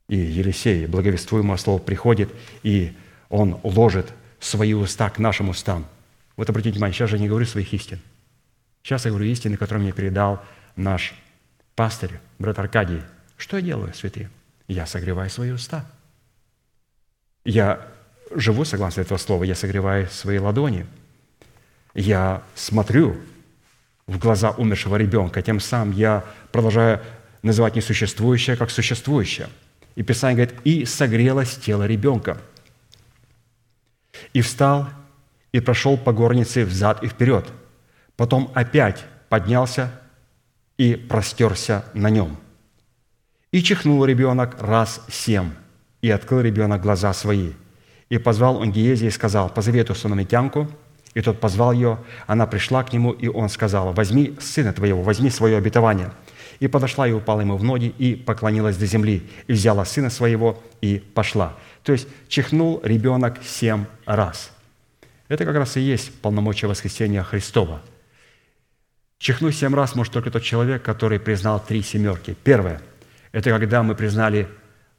[0.08, 2.30] И Елисей, благовествуемое слово, приходит
[2.62, 2.94] и
[3.28, 5.86] он ложит свои уста к нашим устам.
[6.38, 7.98] Вот обратите внимание, сейчас же я не говорю своих истин.
[8.84, 10.40] Сейчас я говорю истины, которые мне передал
[10.76, 11.12] наш
[11.74, 13.02] пастырь, брат Аркадий.
[13.36, 14.30] Что я делаю, святые?
[14.68, 15.84] Я согреваю свои уста.
[17.44, 17.88] Я
[18.30, 20.86] живу согласно этого слова, я согреваю свои ладони.
[21.92, 23.16] Я смотрю
[24.06, 27.02] в глаза умершего ребенка, тем самым я продолжаю
[27.42, 29.48] называть несуществующее как существующее.
[29.96, 32.38] И Писание говорит, и согрелось тело ребенка–
[34.32, 34.88] и встал,
[35.58, 37.44] и прошел по горнице взад и вперед.
[38.16, 39.90] Потом опять поднялся
[40.76, 42.36] и простерся на нем.
[43.50, 45.50] И чихнул ребенок раз семь,
[46.00, 47.54] и открыл ребенок глаза свои.
[48.08, 50.68] И позвал он Гиези и сказал, позови эту сунамитянку,
[51.14, 51.98] и тот позвал ее,
[52.28, 56.12] она пришла к нему, и он сказал, возьми сына твоего, возьми свое обетование.
[56.60, 60.62] И подошла и упала ему в ноги, и поклонилась до земли, и взяла сына своего,
[60.80, 61.56] и пошла.
[61.82, 64.52] То есть чихнул ребенок семь раз.
[65.28, 67.82] Это как раз и есть полномочия воскресения Христова.
[69.18, 72.34] Чихнуть семь раз может только тот человек, который признал три семерки.
[72.44, 72.80] Первое–
[73.32, 74.48] это когда мы признали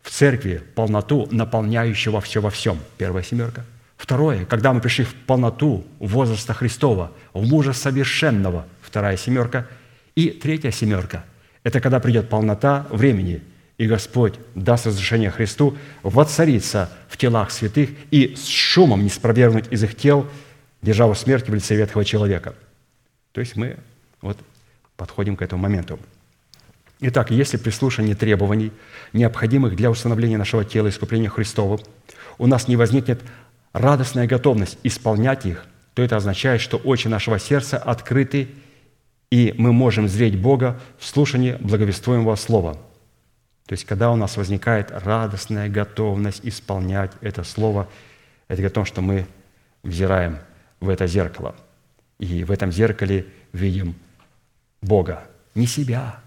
[0.01, 2.80] в церкви полноту наполняющего все во всем.
[2.97, 3.65] Первая семерка.
[3.97, 8.65] Второе, когда мы пришли в полноту возраста Христова, в мужа совершенного.
[8.81, 9.68] Вторая семерка.
[10.15, 11.26] И третья семерка–
[11.64, 13.41] это когда придет полнота времени–
[13.80, 19.81] и Господь даст разрешение Христу воцариться в телах святых и с шумом не спровергнуть из
[19.81, 20.27] их тел
[20.81, 22.56] державу смерти в лице ветхого человека.
[23.31, 23.77] То есть мы
[24.22, 24.38] вот
[24.97, 25.97] подходим к этому моменту.
[26.99, 28.73] Итак, если при слушании требований,
[29.14, 31.80] необходимых для установления нашего тела искупления Христова,
[32.38, 33.22] у нас не возникнет
[33.72, 38.49] радостная готовность исполнять их, то это означает, что очи нашего сердца открыты,
[39.31, 42.77] и мы можем зреть Бога в слушании благовествуемого Слова–
[43.69, 47.87] то есть, когда у нас возникает радостная готовность исполнять это слово,
[48.47, 49.27] это о том, что мы
[49.83, 50.39] взираем
[50.79, 51.55] в это зеркало.
[52.17, 53.93] И в этом зеркале видим
[54.81, 55.21] Бога,
[55.53, 56.19] не себя.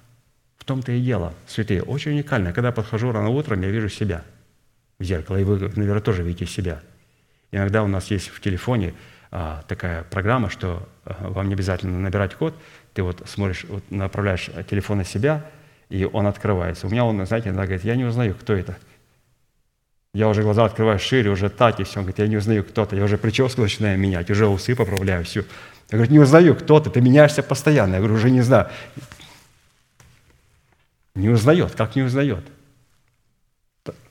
[0.56, 2.52] В том-то и дело, святые, очень уникально.
[2.52, 4.23] Когда подхожу рано утром, я вижу себя
[5.01, 6.81] в зеркало, и вы, наверное, тоже видите себя.
[7.51, 8.94] Иногда у нас есть в телефоне
[9.32, 12.55] а, такая программа, что а, вам не обязательно набирать код,
[12.94, 15.44] ты вот смотришь, вот направляешь телефон на себя–
[15.93, 16.86] и он открывается.
[16.86, 18.78] У меня он, знаете, иногда говорит, я не узнаю, кто это.
[20.14, 21.98] Я уже глаза открываю шире, уже так, и все.
[21.98, 22.97] Он говорит, я не узнаю, кто ты.
[22.97, 25.40] Я уже прическу начинаю менять, уже усы поправляю всю.
[25.90, 27.97] Я говорю, не узнаю, кто ты, ты меняешься постоянно.
[27.97, 28.70] Я говорю, уже не знаю.
[31.14, 32.44] Не узнает, как не узнает?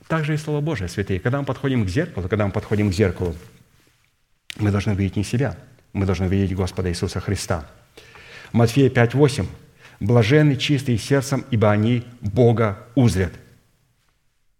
[0.06, 1.18] Так же и Слово Божие, святые.
[1.18, 3.34] Когда мы подходим к зеркалу, когда мы подходим к зеркалу,
[4.56, 5.56] мы должны видеть не себя,
[5.92, 7.66] мы должны видеть Господа Иисуса Христа.
[8.52, 9.46] Матфея 5:8
[10.06, 13.32] блаженны чистые сердцем, ибо они Бога узрят».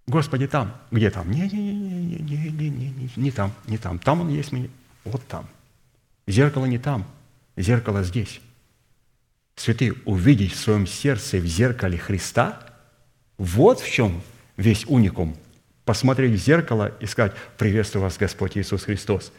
[0.06, 0.76] Господи, там.
[0.90, 1.30] Где там?
[1.30, 3.98] Не-не-не-не-не-не-не, не не, не там, не там.
[3.98, 4.52] Там он есть,
[5.04, 5.46] вот там.
[6.26, 7.06] Зеркало не там,
[7.56, 8.40] зеркало здесь.
[9.56, 12.60] Святые, увидеть в своем сердце в зеркале Христа,
[13.38, 14.22] вот в чем
[14.56, 15.36] весь уникум.
[15.84, 19.32] Посмотреть в зеркало и сказать, приветствую вас, Господь Иисус Христос.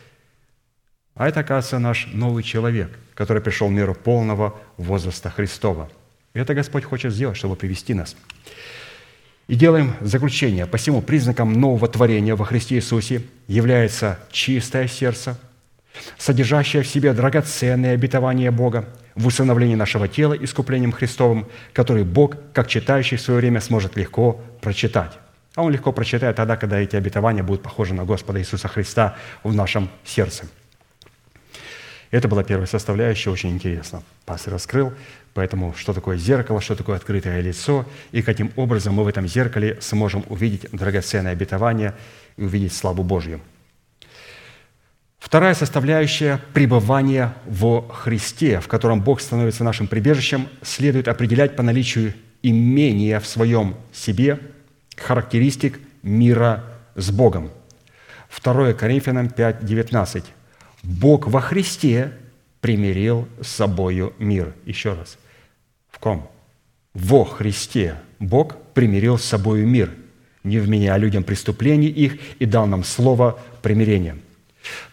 [1.16, 5.90] А это, оказывается, наш новый человек, который пришел в миру полного возраста Христова.
[6.34, 8.16] Это Господь хочет сделать, чтобы привести нас.
[9.48, 10.66] И делаем заключение.
[10.66, 15.38] Посему признаком нового творения во Христе Иисусе является чистое сердце,
[16.18, 22.68] содержащее в себе драгоценные обетования Бога в усыновлении нашего тела искуплением Христовым, который Бог, как
[22.68, 25.12] читающий в свое время, сможет легко прочитать.
[25.56, 29.54] А он легко прочитает тогда, когда эти обетования будут похожи на Господа Иисуса Христа в
[29.54, 30.46] нашем сердце.
[32.14, 34.04] Это была первая составляющая, очень интересно.
[34.26, 34.94] Пастор раскрыл,
[35.34, 39.80] поэтому что такое зеркало, что такое открытое лицо, и каким образом мы в этом зеркале
[39.82, 41.96] сможем увидеть драгоценное обетование
[42.38, 43.42] и увидеть славу Божью.
[45.18, 52.14] Вторая составляющая– пребывание во Христе, в котором Бог становится нашим прибежищем, следует определять по наличию
[52.44, 54.40] имения в своем себе
[54.98, 56.64] характеристик мира
[56.94, 57.50] с Богом.
[58.40, 60.26] 2 Коринфянам 5, 19.
[60.84, 62.12] Бог во Христе
[62.62, 64.54] примирил с собою мир.
[64.66, 65.18] Еще раз.
[65.90, 66.30] В ком?
[66.94, 69.92] Во Христе Бог примирил с собою мир,
[70.44, 74.18] не вменяя людям преступлений их и дал нам слово примирения.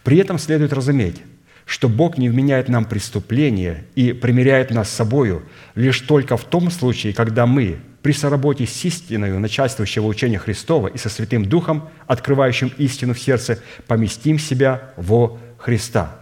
[0.03, 1.21] При этом следует разуметь,
[1.65, 5.43] что Бог не вменяет нам преступления и примиряет нас с собою
[5.75, 10.97] лишь только в том случае, когда мы при соработе с истиною начальствующего учения Христова и
[10.97, 16.19] со Святым Духом, открывающим истину в сердце, поместим себя во Христа.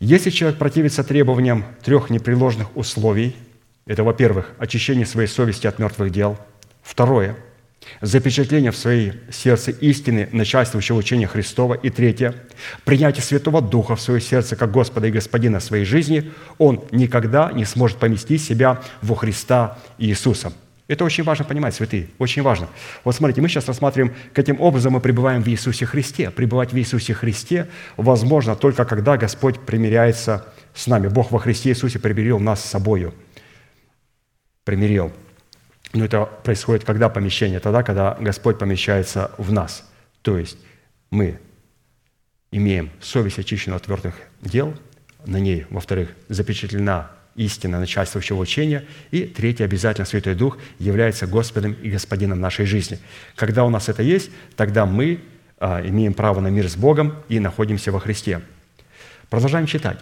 [0.00, 3.34] Если человек противится требованиям трех непреложных условий,
[3.86, 6.38] это, во-первых, очищение своей совести от мертвых дел,
[6.82, 7.36] второе–
[8.02, 12.34] запечатление в своей сердце истины начальствующего учения Христова, и третье–
[12.84, 17.64] принятие Святого Духа в свое сердце как Господа и Господина своей жизни, он никогда не
[17.64, 20.52] сможет поместить себя во Христа Иисуса–
[20.88, 22.68] это очень важно понимать, святые, очень важно.
[23.04, 26.30] Вот смотрите, мы сейчас рассматриваем, каким образом мы пребываем в Иисусе Христе.
[26.30, 31.08] Пребывать в Иисусе Христе возможно только когда Господь примиряется с нами.
[31.08, 33.14] Бог во Христе Иисусе примирил нас с собою.
[34.64, 35.12] Примирил.
[35.92, 37.60] Но это происходит когда помещение?
[37.60, 39.86] Тогда, когда Господь помещается в нас.
[40.22, 40.56] То есть
[41.10, 41.38] мы
[42.50, 44.74] имеем совесть очищенную от твердых дел,
[45.26, 48.84] на ней, во-вторых, запечатлена истина начальствующего учения.
[49.10, 52.98] И третье, обязательно Святой Дух является Господом и Господином нашей жизни.
[53.36, 55.20] Когда у нас это есть, тогда мы
[55.58, 58.40] а, имеем право на мир с Богом и находимся во Христе.
[59.30, 59.98] Продолжаем читать.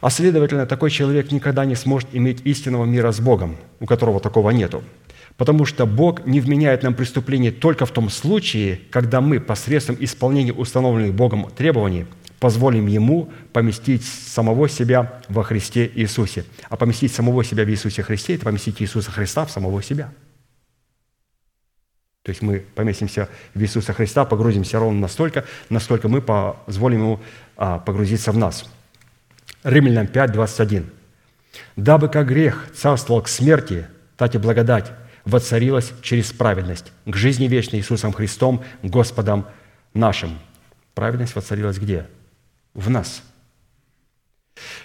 [0.00, 4.50] А следовательно, такой человек никогда не сможет иметь истинного мира с Богом, у которого такого
[4.50, 4.82] нету.
[5.36, 10.52] Потому что Бог не вменяет нам преступление только в том случае, когда мы посредством исполнения
[10.52, 12.06] установленных Богом требований–
[12.38, 16.44] позволим Ему поместить самого себя во Христе Иисусе.
[16.68, 20.12] А поместить самого себя в Иисусе Христе– это поместить Иисуса Христа в самого себя.
[22.22, 27.20] То есть мы поместимся в Иисуса Христа, погрузимся ровно настолько, насколько мы позволим Ему
[27.56, 28.68] а, погрузиться в нас.
[29.62, 30.90] Римлянам 5, 21.
[31.76, 33.86] «Дабы как грех царствовал к смерти,
[34.16, 34.92] так и благодать
[35.24, 39.46] воцарилась через праведность к жизни вечной Иисусом Христом, Господом
[39.94, 40.38] нашим».
[40.94, 42.06] Праведность воцарилась где?
[42.76, 43.22] В нас.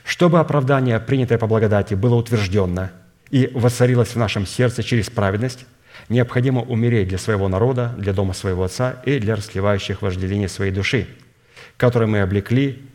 [0.04, 2.92] Чтобы оправдание, принятое по благодати, было утвержденно
[3.30, 5.66] и воцарилось в нашем сердце через праведность,
[6.10, 11.08] необходимо умереть для своего народа, для дома своего отца и для расливающих вожделения своей души,
[11.78, 12.90] которые мы облекли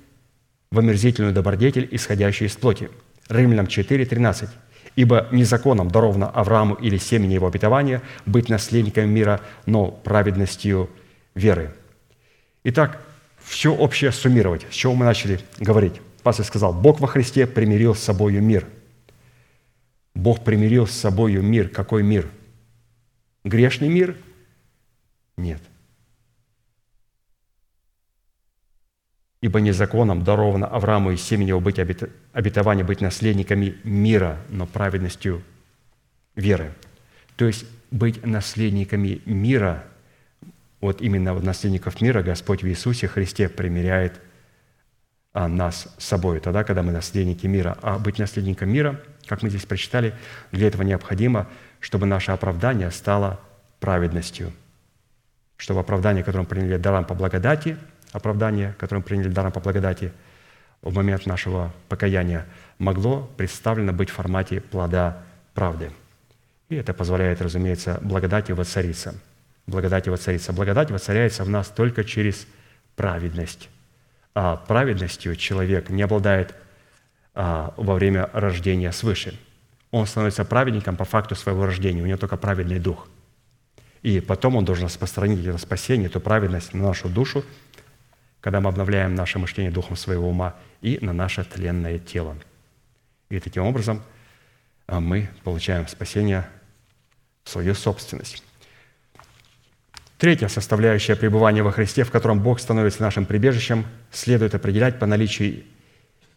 [0.70, 2.90] в омерзительную добродетель, исходящую из плоти.
[3.28, 4.50] Римлянам 4, 13.
[4.94, 10.88] «Ибо незаконом даровано Аврааму или семени его обетования быть наследником мира, но праведностью
[11.34, 11.74] веры».
[12.64, 13.00] Итак,
[13.46, 15.94] все общее суммировать, с чего мы начали говорить.
[16.22, 18.66] Пастор сказал, Бог во Христе примирил с собою мир.
[20.14, 21.68] Бог примирил с собою мир.
[21.68, 22.28] Какой мир?
[23.44, 24.16] Грешный мир?
[25.36, 25.62] Нет.
[29.40, 35.42] Ибо незаконом даровано Аврааму и семени его быть обетование быть наследниками мира, но праведностью
[36.34, 36.72] веры.
[37.36, 39.86] То есть быть наследниками мира,
[40.80, 44.20] вот именно вот наследников мира Господь в Иисусе Христе примиряет
[45.32, 47.76] а, нас с собой, тогда, когда мы наследники мира.
[47.82, 50.14] А быть наследником мира, как мы здесь прочитали,
[50.52, 51.48] для этого необходимо,
[51.80, 53.40] чтобы наше оправдание стало
[53.80, 54.52] праведностью.
[55.56, 57.76] Чтобы оправдание, которое мы приняли даром по благодати,
[58.12, 60.12] оправдание, которое мы приняли даром по благодати
[60.82, 62.46] в момент нашего покаяния,
[62.78, 65.22] могло представлено быть в формате плода
[65.54, 65.90] правды.
[66.68, 69.14] И это позволяет, разумеется, благодати воцариться.
[69.66, 70.52] Благодати воцариться.
[70.52, 72.46] Благодать воцаряется в нас только через
[72.94, 73.68] праведность
[74.36, 76.54] а праведностью человек не обладает
[77.34, 79.40] а, во время рождения свыше.
[79.90, 83.08] Он становится праведником по факту своего рождения, у него только праведный дух.
[84.02, 87.46] И потом он должен распространить это спасение, эту праведность на нашу душу,
[88.42, 92.36] когда мы обновляем наше мышление духом своего ума и на наше тленное тело.
[93.30, 94.02] И таким образом
[94.86, 96.46] а, мы получаем спасение
[97.42, 98.45] в свою собственность.
[100.18, 105.64] Третья составляющая пребывания во Христе, в котором Бог становится нашим прибежищем, следует определять по наличию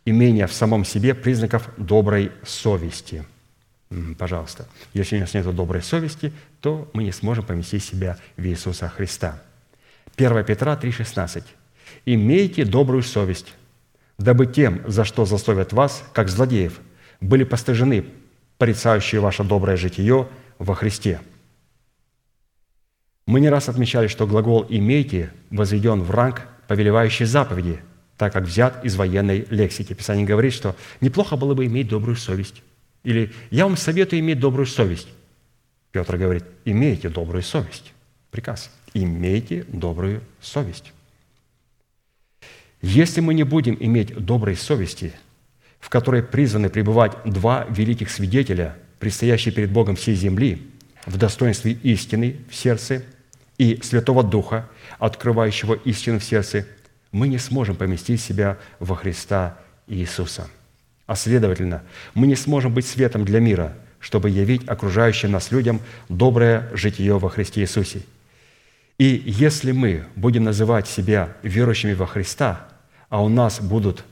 [0.05, 3.25] имения в самом себе признаков доброй совести.
[4.17, 4.67] Пожалуйста.
[4.93, 9.41] Если у нас нет доброй совести, то мы не сможем поместить себя в Иисуса Христа.
[10.17, 11.43] 1 Петра 3,16.
[12.05, 13.53] «Имейте добрую совесть,
[14.17, 16.79] дабы тем, за что засловят вас, как злодеев,
[17.21, 18.05] были постыжены
[18.57, 20.27] порицающие ваше доброе житие
[20.59, 21.21] во Христе».
[23.29, 27.79] Мы не раз отмечали, что глагол «имейте» возведен в ранг повелевающей заповеди,
[28.17, 29.93] так как взят из военной лексики.
[29.93, 32.63] Писание говорит, что неплохо было бы иметь добрую совесть.
[33.03, 35.09] Или «я вам советую иметь добрую совесть».
[35.91, 37.93] Петр говорит, имейте добрую совесть.
[38.31, 38.71] Приказ.
[38.95, 40.91] Имейте добрую совесть.
[42.81, 45.13] Если мы не будем иметь доброй совести,
[45.79, 50.67] в которой призваны пребывать два великих свидетеля, предстоящие перед Богом всей земли,
[51.05, 53.03] в достоинстве истины в сердце–
[53.59, 54.67] и Святого Духа,
[54.97, 56.65] открывающего истину в сердце,
[57.11, 60.49] мы не сможем поместить себя во Христа Иисуса.
[61.05, 61.83] А следовательно,
[62.13, 67.29] мы не сможем быть светом для мира, чтобы явить окружающим нас людям доброе житие во
[67.29, 68.01] Христе Иисусе.
[68.97, 72.69] И если мы будем называть себя верующими во Христа,
[73.09, 74.05] а у нас будут,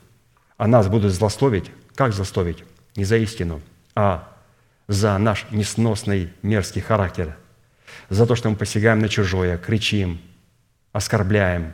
[0.57, 2.63] а нас будут злословить, как злословить?
[2.95, 3.61] Не за истину,
[3.95, 4.35] а
[4.87, 7.37] за наш несносный мерзкий характер–
[8.09, 10.21] за то, что мы посягаем на чужое, кричим,
[10.91, 11.73] оскорбляем,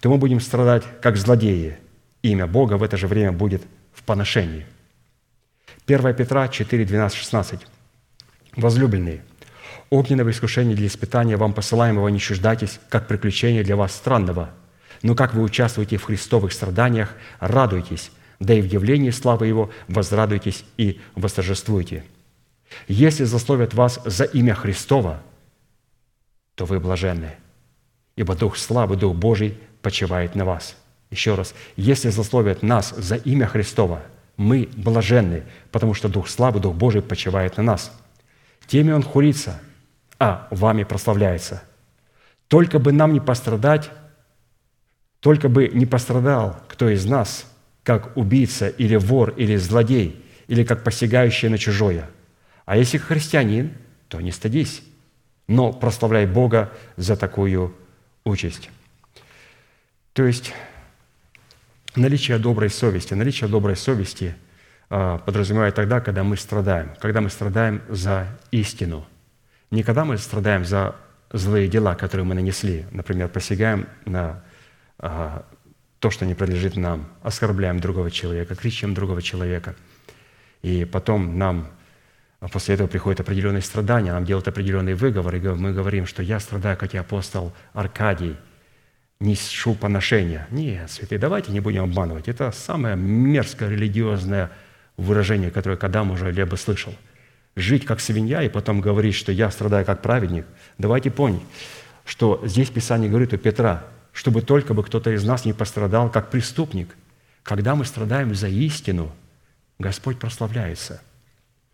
[0.00, 1.78] то мы будем страдать как злодеи.
[2.22, 4.66] Имя Бога в это же время будет в поношении.
[5.86, 7.66] 1 Петра 4, 12, 16.
[8.56, 9.22] «Возлюбленные,
[9.90, 14.50] огненного искушения для испытания вам посылаемого не чуждайтесь, как приключение для вас странного.
[15.02, 18.10] Но как вы участвуете в христовых страданиях, радуйтесь,
[18.40, 22.04] да и в явлении славы Его возрадуйтесь и восторжествуйте»
[22.88, 25.22] Если засловят вас за имя Христова,
[26.54, 27.32] то вы блаженны,
[28.16, 30.76] ибо Дух славы, Дух Божий почивает на вас.
[31.10, 34.02] Еще раз, если засловят нас за имя Христова,
[34.36, 37.92] мы блаженны, потому что Дух славы, Дух Божий почивает на нас.
[38.66, 39.60] Теми Он хулится,
[40.18, 41.62] а вами прославляется.
[42.48, 43.90] Только бы нам не пострадать,
[45.20, 47.46] только бы не пострадал кто из нас,
[47.82, 52.08] как убийца или вор или злодей, или как посягающий на чужое–
[52.64, 53.72] а если христианин,
[54.08, 54.82] то не стыдись,
[55.48, 57.74] но прославляй Бога за такую
[58.24, 58.70] участь.
[60.12, 60.54] То есть
[61.96, 64.34] наличие доброй совести, наличие доброй совести
[64.88, 69.06] а, подразумевает тогда, когда мы страдаем, когда мы страдаем за истину.
[69.70, 70.94] Не когда мы страдаем за
[71.32, 74.42] злые дела, которые мы нанесли, например, посягаем на
[74.98, 75.44] а,
[75.98, 79.74] то, что не принадлежит нам, оскорбляем другого человека, кричим другого человека,
[80.62, 81.68] и потом нам
[82.44, 86.38] а после этого приходят определенные страдания, нам делают определенные выговоры, и мы говорим, что я
[86.38, 88.36] страдаю, как и апостол Аркадий,
[89.18, 90.46] нешу поношения.
[90.50, 92.28] Нет, святые, давайте не будем обманывать.
[92.28, 94.50] Это самое мерзкое религиозное
[94.98, 96.94] выражение, которое когда уже либо слышал.
[97.56, 100.44] Жить как свинья и потом говорить, что я страдаю как праведник.
[100.76, 101.40] Давайте понять,
[102.04, 106.28] что здесь Писание говорит у Петра, чтобы только бы кто-то из нас не пострадал как
[106.28, 106.94] преступник.
[107.42, 109.12] Когда мы страдаем за истину,
[109.78, 111.00] Господь прославляется–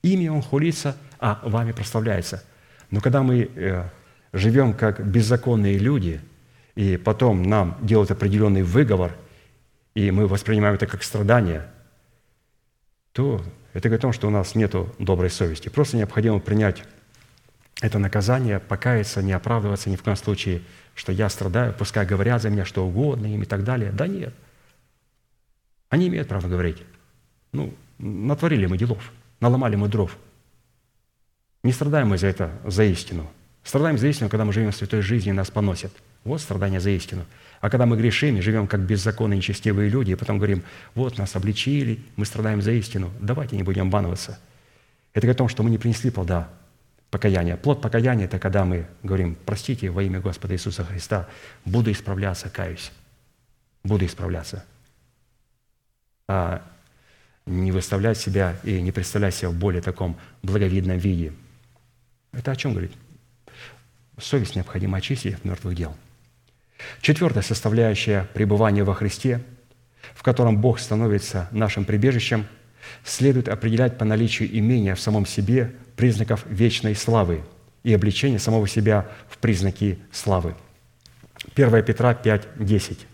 [0.02, 2.42] Ими Он хулится, а вами прославляется.
[2.90, 3.88] Но когда мы э,
[4.32, 6.20] живем как беззаконные люди,
[6.74, 9.12] и потом нам делают определенный выговор,
[9.94, 11.66] и мы воспринимаем это как страдание,
[13.12, 13.42] то
[13.74, 15.68] это говорит о том, что у нас нет доброй совести.
[15.68, 16.84] Просто необходимо принять
[17.82, 20.62] это наказание, покаяться, не оправдываться ни в коем случае,
[20.94, 23.90] что я страдаю, пускай говорят за меня что угодно им и так далее.
[23.92, 24.34] Да нет.
[25.88, 26.82] Они имеют право говорить.
[27.52, 30.16] Ну, натворили мы делов– наломали мы дров.
[31.62, 33.30] Не страдаем мы за это, за истину.
[33.62, 35.92] Страдаем за истину, когда мы живем в святой жизни, и нас поносят.
[36.24, 37.24] Вот страдание за истину.
[37.60, 40.62] А когда мы грешим и живем как беззаконные нечестивые люди, и потом говорим,
[40.94, 44.38] вот нас обличили, мы страдаем за истину, давайте не будем обманываться.
[45.12, 46.48] Это говорит о том, что мы не принесли плода
[47.10, 47.56] покаяния.
[47.56, 51.28] Плод покаяния– это когда мы говорим, простите во имя Господа Иисуса Христа,
[51.64, 52.92] буду исправляться, каюсь.
[53.82, 54.64] Буду исправляться.
[56.28, 56.62] А
[57.50, 61.32] не выставлять себя и не представлять себя в более таком благовидном виде.
[62.32, 62.92] Это о чем говорит?
[64.18, 65.96] Совесть необходимо очистить от мертвых дел.
[67.00, 69.42] Четвертая составляющая пребывания во Христе,
[70.14, 72.46] в котором Бог становится нашим прибежищем,
[73.04, 77.42] следует определять по наличию имения в самом себе признаков вечной славы
[77.82, 80.54] и обличения самого себя в признаки славы.
[81.54, 83.06] 1 Петра 5, 10.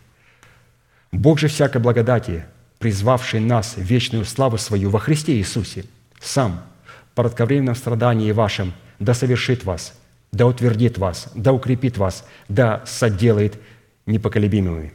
[1.12, 2.44] «Бог же всякой благодати,
[2.78, 5.84] призвавший нас в вечную славу свою во Христе Иисусе,
[6.20, 6.62] сам
[7.14, 9.98] по кратковременном страдании вашим да совершит вас,
[10.32, 13.58] да утвердит вас, да укрепит вас, да соделает
[14.06, 14.92] непоколебимыми».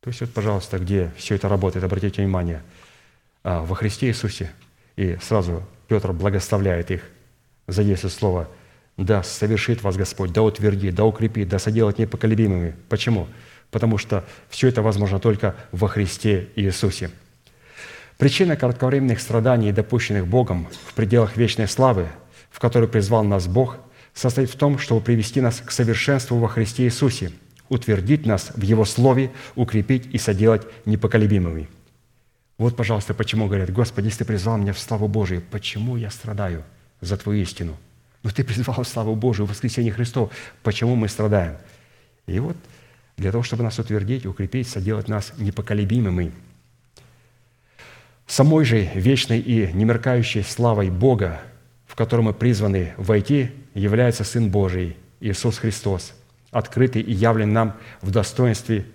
[0.00, 2.62] То есть вот, пожалуйста, где все это работает, обратите внимание,
[3.44, 4.50] а, во Христе Иисусе,
[4.96, 7.02] и сразу Петр благословляет их,
[7.68, 8.48] задействует слово
[8.96, 12.74] «да совершит вас Господь, да утвердит, да укрепит, да соделает непоколебимыми».
[12.88, 13.28] Почему?
[13.72, 17.10] Потому что все это возможно только во Христе Иисусе.
[18.18, 22.06] Причина кратковременных страданий, допущенных Богом в пределах вечной славы,
[22.50, 23.78] в которую призвал нас Бог,
[24.14, 27.32] состоит в том, чтобы привести нас к совершенству во Христе Иисусе,
[27.68, 31.68] утвердить нас в Его Слове, укрепить и соделать непоколебимыми–
[32.62, 36.62] вот, пожалуйста, почему говорят, Господи, если ты призвал меня в славу Божию, почему я страдаю
[37.00, 37.76] за Твою истину?
[38.22, 40.30] Но Ты призвал в славу Божию, в воскресение Христов.
[40.62, 41.56] Почему мы страдаем?
[42.28, 42.56] И вот
[43.16, 46.32] для того, чтобы нас утвердить, укрепить, соделать нас непоколебимыми.
[48.26, 51.40] Самой же вечной и немеркающей славой Бога,
[51.86, 56.14] в котором мы призваны войти, является Сын Божий, Иисус Христос,
[56.50, 58.86] открытый и явлен нам в достоинстве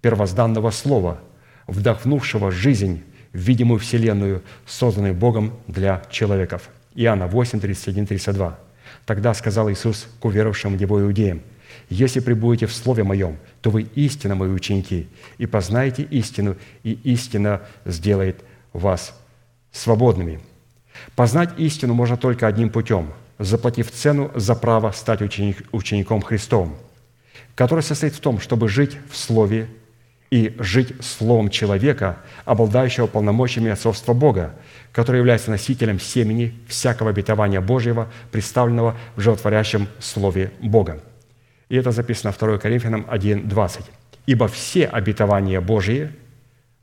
[0.00, 1.20] первозданного Слова,
[1.66, 3.02] вдохнувшего жизнь
[3.32, 6.68] в видимую вселенную, созданную Богом для человеков.
[6.94, 8.58] Иоанна 8, 31, 32.
[9.06, 11.42] Тогда сказал Иисус к уверовавшим в иудеям,
[11.88, 15.08] «Если пребудете в Слове Моем, то вы истинно Мои ученики,
[15.38, 18.42] и познаете истину, и истина сделает
[18.72, 19.18] вас
[19.72, 20.40] свободными».
[21.16, 26.74] Познать истину можно только одним путем, заплатив цену за право стать ученик, учеником Христовым,
[27.54, 29.68] который состоит в том, чтобы жить в Слове
[30.30, 34.54] и жить словом человека, обладающего полномочиями отцовства Бога,
[34.92, 41.00] который является носителем семени всякого обетования Божьего, представленного в животворящем Слове Бога.
[41.74, 43.84] И это записано 2 Коринфянам 1, 20.
[44.26, 46.12] «Ибо все обетования Божьи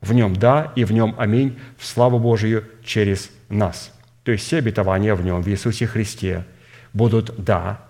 [0.02, 3.90] в нем да и в нем аминь в славу Божию через нас».
[4.22, 6.44] То есть все обетования в нем, в Иисусе Христе,
[6.92, 7.80] будут да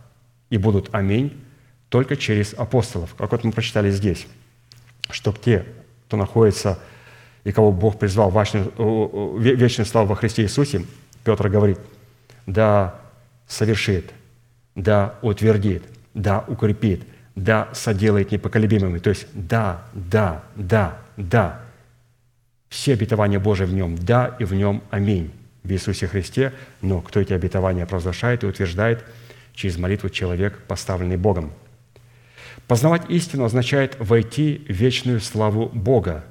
[0.49, 1.43] и будут аминь
[1.89, 4.29] только через апостолов, как вот мы прочитали здесь–
[5.11, 5.67] чтобы те,
[6.07, 6.79] кто находится
[7.43, 10.87] и кого Бог призвал в вечную, вечную славу во Христе Иисусе,
[11.25, 11.81] Петр говорит,
[12.47, 13.01] да
[13.49, 14.13] совершит,
[14.77, 15.83] да утвердит,
[16.15, 17.03] да укрепит,
[17.35, 18.99] да соделает непоколебимыми.
[18.99, 21.61] То есть да, да, да, да.
[22.69, 25.31] Все обетования Божии в нем да и в нем аминь
[25.63, 29.05] в Иисусе Христе, но кто эти обетования провозглашает и утверждает
[29.55, 31.53] через молитву человек, поставленный Богом–
[32.67, 36.25] Познавать истину означает войти в вечную славу Бога,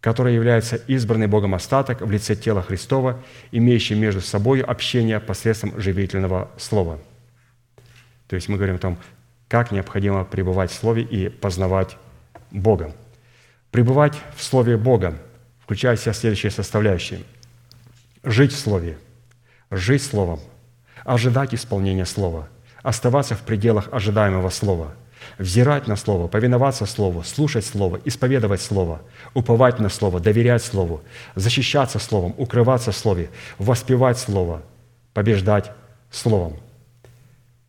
[0.00, 3.20] которая является избранный Богом остаток в лице тела Христова,
[3.50, 6.98] имеющий между собой общение посредством живительного слова.
[8.32, 8.98] То есть мы говорим о том,
[9.46, 11.98] как необходимо пребывать в Слове и познавать
[12.50, 12.90] Бога.
[13.70, 15.18] Пребывать в Слове Бога
[15.60, 17.20] включает в себя следующие составляющие.
[18.24, 18.96] Жить в Слове,
[19.70, 20.40] жить Словом,
[21.04, 22.48] ожидать исполнения Слова,
[22.82, 24.94] оставаться в пределах ожидаемого Слова–
[25.38, 29.02] взирать на Слово, повиноваться Слову, слушать Слово, исповедовать Слово,
[29.34, 31.02] уповать на Слово, доверять Слову,
[31.34, 33.28] защищаться Словом, укрываться в Слове,
[33.58, 34.62] воспевать Слово,
[35.12, 35.70] побеждать
[36.10, 36.56] Словом.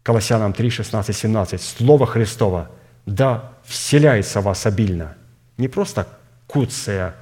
[0.04, 1.62] Колоссянам 3, 16, 17.
[1.62, 2.70] Слово Христово
[3.06, 5.16] да вселяется в вас обильно.
[5.58, 6.08] Не просто
[6.48, 7.16] куцая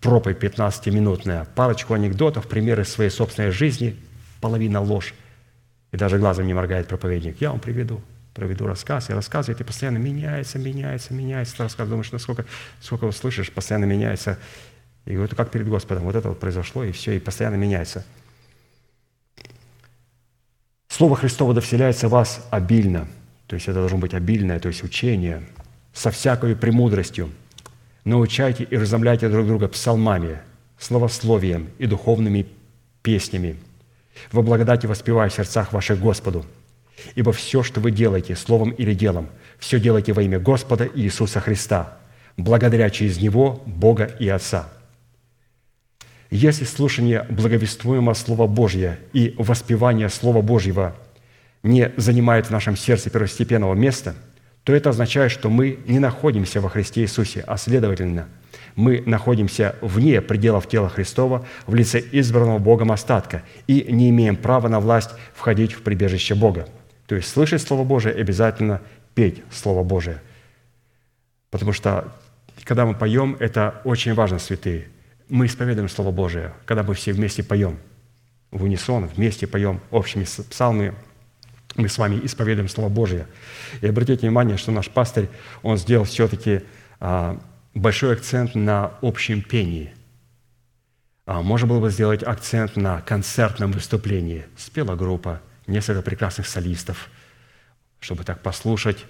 [0.00, 3.96] проповедь 15-минутная, парочку анекдотов, примеры своей собственной жизни,
[4.40, 5.14] половина ложь.
[5.92, 7.40] И даже глазом не моргает проповедник.
[7.40, 8.00] Я вам приведу–
[8.36, 11.56] проведу рассказ, и рассказывает, и постоянно меняется, меняется, меняется.
[11.56, 12.44] Ты рассказ, думаешь, насколько,
[12.80, 14.38] сколько слышишь, постоянно меняется.
[15.06, 18.04] И говорю, как перед Господом, вот это вот произошло, и все, и постоянно меняется.
[20.96, 23.06] Слово Христово да в вас обильно,
[23.48, 25.42] то есть это должно быть обильное, то есть учение,
[25.92, 27.28] со всякой премудростью.
[28.04, 30.38] Научайте и разомляйте друг друга псалмами,
[30.78, 32.46] словословием и духовными
[33.02, 33.56] песнями,
[34.32, 36.46] Во благодати воспевая в сердцах ваших Господу.
[37.14, 39.28] Ибо все, что вы делаете, словом или делом,
[39.58, 41.98] все делайте во имя Господа Иисуса Христа,
[42.38, 44.66] благодаря через Него Бога и Отца.
[46.30, 50.96] Если слушание благовествуемого Слова Божьего и воспевание Слова Божьего
[51.62, 54.14] не занимает в нашем сердце первостепенного места,
[54.64, 58.28] то это означает, что мы не находимся во Христе Иисусе, а следовательно,
[58.74, 64.68] мы находимся вне пределов тела Христова в лице избранного Богом остатка и не имеем права
[64.68, 66.68] на власть входить в прибежище Бога.
[67.06, 68.82] То есть слышать Слово Божие обязательно
[69.14, 70.20] петь Слово Божие.
[71.50, 72.12] Потому что,
[72.64, 74.88] когда мы поем, это очень важно, святые.
[75.28, 77.78] Мы исповедуем Слово Божие, когда мы все вместе поем,
[78.50, 80.94] в унисон, вместе поем общими псалмами,
[81.74, 83.26] мы с вами исповедуем Слово Божие.
[83.80, 85.28] И обратите внимание, что наш пастырь,
[85.62, 86.62] он сделал все-таки
[87.00, 87.38] а,
[87.74, 89.92] большой акцент на общем пении.
[91.26, 94.46] А, можно было бы сделать акцент на концертном выступлении.
[94.56, 97.10] Спела группа, несколько прекрасных солистов,
[98.00, 99.04] чтобы так послушать,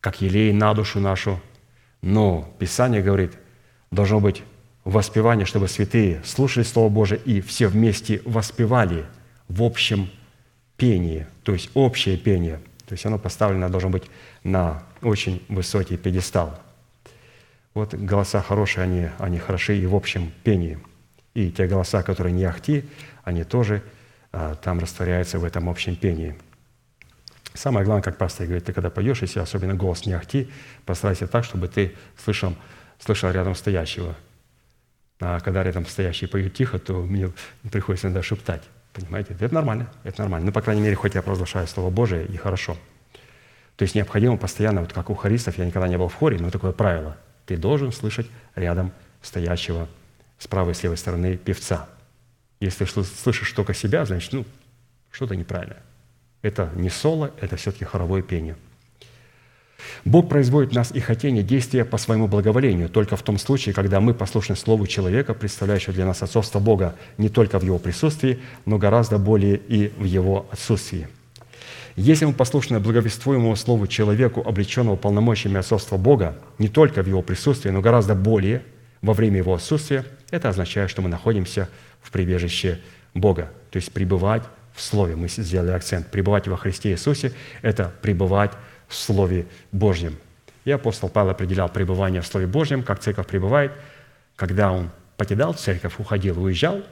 [0.00, 1.40] как елей на душу нашу.
[2.00, 3.32] Но Писание говорит,
[3.90, 4.42] должно быть
[4.88, 9.04] воспевание, чтобы святые слушали Слово Божие и все вместе воспевали
[9.46, 10.08] в общем
[10.78, 12.58] пение, то есть общее пение.
[12.86, 14.04] То есть оно поставлено должно быть
[14.44, 16.58] на очень высокий пьедестал.
[17.74, 20.78] Вот голоса хорошие, они, они хороши и в общем пении.
[21.34, 22.84] И те голоса, которые не ахти,
[23.24, 23.82] они тоже
[24.32, 26.34] а, там растворяются в этом общем пении.
[27.52, 30.48] Самое главное, как пастор говорит, ты когда поешь, если особенно голос не ахти,
[30.86, 32.54] постарайся так, чтобы ты слышал,
[32.98, 34.16] слышал рядом стоящего.
[35.20, 37.30] А когда рядом стоящий поет тихо, то мне
[37.70, 38.62] приходится иногда шептать.
[38.92, 39.36] Понимаете?
[39.38, 40.46] Это нормально, это нормально.
[40.46, 42.76] Ну, по крайней мере, хоть я провозглашаю Слово Божие, и хорошо.
[43.76, 46.50] То есть необходимо постоянно, вот как у хористов, я никогда не был в хоре, но
[46.50, 47.16] такое правило.
[47.46, 48.92] Ты должен слышать рядом
[49.22, 49.88] стоящего
[50.38, 51.88] с правой и с левой стороны певца.
[52.60, 54.44] Если слышишь только себя, значит, ну,
[55.10, 55.82] что-то неправильное.
[56.42, 58.56] Это не соло, это все-таки хоровое пение–
[60.04, 64.00] Бог производит в нас и хотение действия по своему благоволению только в том случае, когда
[64.00, 68.78] мы послушны Слову человека, представляющего для нас отцовство Бога не только в Его присутствии, но
[68.78, 71.08] гораздо более и в Его отсутствии.
[71.96, 77.70] Если мы послушны благовествуемому Слову человеку, облеченного полномочиями отцовства Бога, не только в Его присутствии,
[77.70, 78.62] но гораздо более
[79.02, 81.68] во время Его отсутствия, это означает, что мы находимся
[82.00, 82.78] в прибежище
[83.14, 84.42] Бога, то есть пребывать
[84.74, 85.16] в Слове.
[85.16, 86.06] Мы сделали акцент.
[86.06, 87.32] Пребывать во Христе Иисусе–
[87.62, 88.52] это пребывать
[88.88, 90.16] в Слове Божьем.
[90.64, 93.72] И апостол Павел определял пребывание в Слове Божьем, как церковь пребывает.
[94.36, 96.82] Когда он покидал церковь, уходил, уезжал,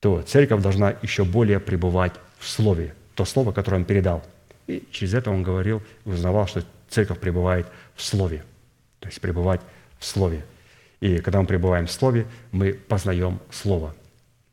[0.00, 4.24] то церковь должна еще более пребывать в Слове, то Слово, которое он передал.
[4.66, 8.44] И через это он говорил узнавал, что церковь пребывает в Слове,
[8.98, 9.60] то есть пребывать
[9.98, 10.44] в Слове.
[11.00, 13.94] И когда мы пребываем в Слове, мы познаем Слово.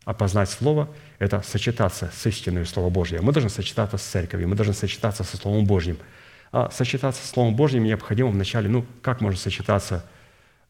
[0.06, 3.24] А познать Слово– это сочетаться с истинной Словом Божьим.
[3.24, 5.98] Мы должны сочетаться с церковью, мы должны сочетаться со Словом Божьим–
[6.52, 10.06] а сочетаться с Словом Божьим необходимо вначале, ну, как можно сочетаться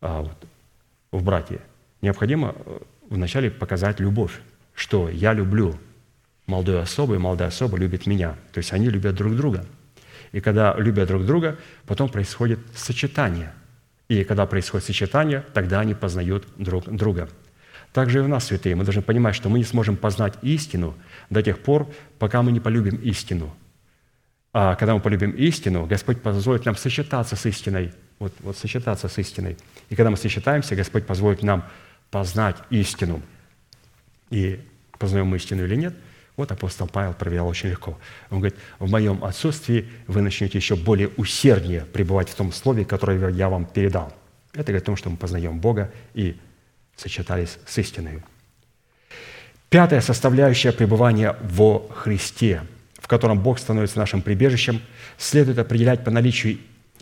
[0.01, 0.47] а, вот,
[1.11, 1.59] в братья?
[2.01, 2.79] Необходимо э,
[3.09, 4.39] вначале показать любовь,
[4.73, 5.77] что я люблю
[6.47, 8.35] молодую особу, и молодая особа любит меня.
[8.53, 9.65] То есть они любят друг друга.
[10.31, 13.53] И когда любят друг друга, потом происходит сочетание.
[14.07, 17.29] И когда происходит сочетание, тогда они познают друг друга.
[17.93, 20.95] Также и у нас, святые, мы должны понимать, что мы не сможем познать истину
[21.29, 21.89] до тех пор,
[22.19, 23.55] пока мы не полюбим истину–
[24.53, 27.93] а когда мы полюбим истину, Господь позволит нам сочетаться с истиной.
[28.19, 29.57] Вот, вот сочетаться с истиной.
[29.89, 31.63] И когда мы сочетаемся, Господь позволит нам
[32.09, 33.21] познать истину.
[34.29, 34.59] И
[34.97, 35.93] познаем мы истину или нет,
[36.35, 37.97] вот апостол Павел проверял очень легко.
[38.29, 43.29] Он говорит, в моем отсутствии вы начнете еще более усерднее пребывать в том слове, которое
[43.29, 44.13] я вам передал.
[44.53, 46.39] Это говорит о том, что мы познаем Бога и
[46.95, 48.23] сочетались с истиной.
[49.69, 52.63] Пятая составляющая пребывания во Христе–
[53.07, 54.81] в котором Бог становится нашим прибежищем,
[55.17, 56.57] следует определять по наличию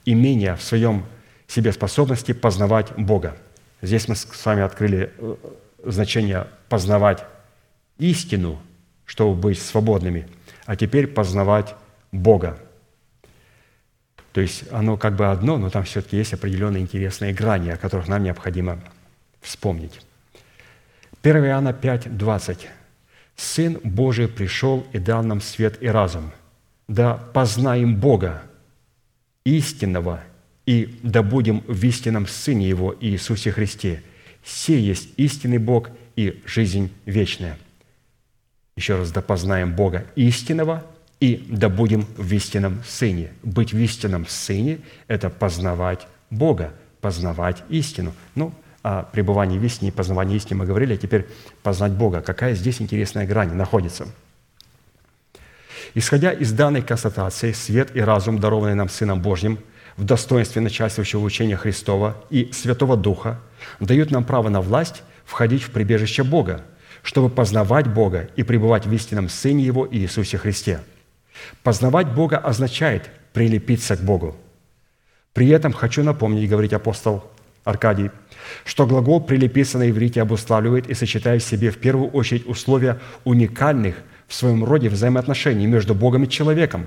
[0.06, 1.04] имения в своем
[1.48, 3.36] себе способности познавать Бога.
[3.82, 5.36] Здесь мы с вами открыли э,
[5.84, 7.26] значение познавать
[7.98, 8.62] истину,
[9.06, 10.28] чтобы быть свободными,
[10.68, 11.74] а теперь познавать
[12.12, 12.60] Бога.
[14.32, 18.08] То есть оно как бы одно, но там все-таки есть определенные интересные грани, о которых
[18.08, 18.80] нам необходимо
[19.42, 20.00] вспомнить.
[21.24, 22.68] 1 Иоанна 5, 20.
[23.36, 26.32] Сын Божий пришел и дал нам свет и разум.
[26.88, 28.44] Да познаем Бога,
[29.44, 30.22] истинного,
[30.66, 34.04] и да будем в истинном Сыне Его Иисусе Христе.
[34.44, 37.58] Се есть истинный Бог и жизнь вечная.
[38.76, 40.86] Еще раз, да познаем Бога истинного,
[41.20, 43.32] и да будем в истинном Сыне.
[43.42, 48.14] Быть в истинном Сыне– это познавать Бога, познавать истину.
[48.36, 48.54] Ну,
[48.86, 51.26] о пребывании в истине и познавании истины мы говорили, а теперь
[51.64, 52.22] познать Бога.
[52.22, 54.08] Какая здесь интересная грань находится?
[55.96, 59.58] Исходя из данной констатации, свет и разум, дарованные нам Сыном Божьим,
[59.98, 63.40] в достоинстве начальствующего учения Христова и Святого Духа,
[63.80, 66.62] дают нам право на власть входить в прибежище Бога,
[67.02, 70.82] чтобы познавать Бога и пребывать в истинном Сыне Его Иисусе Христе.
[71.64, 74.36] Познавать Бога означает прилепиться к Богу.
[75.34, 77.32] При этом хочу напомнить, говорить апостол
[77.66, 78.12] Аркадий,
[78.64, 83.96] что глагол «прилепиться» на иврите обуславливает и сочетает в себе в первую очередь условия уникальных
[84.28, 86.86] в своем роде взаимоотношений между Богом и человеком.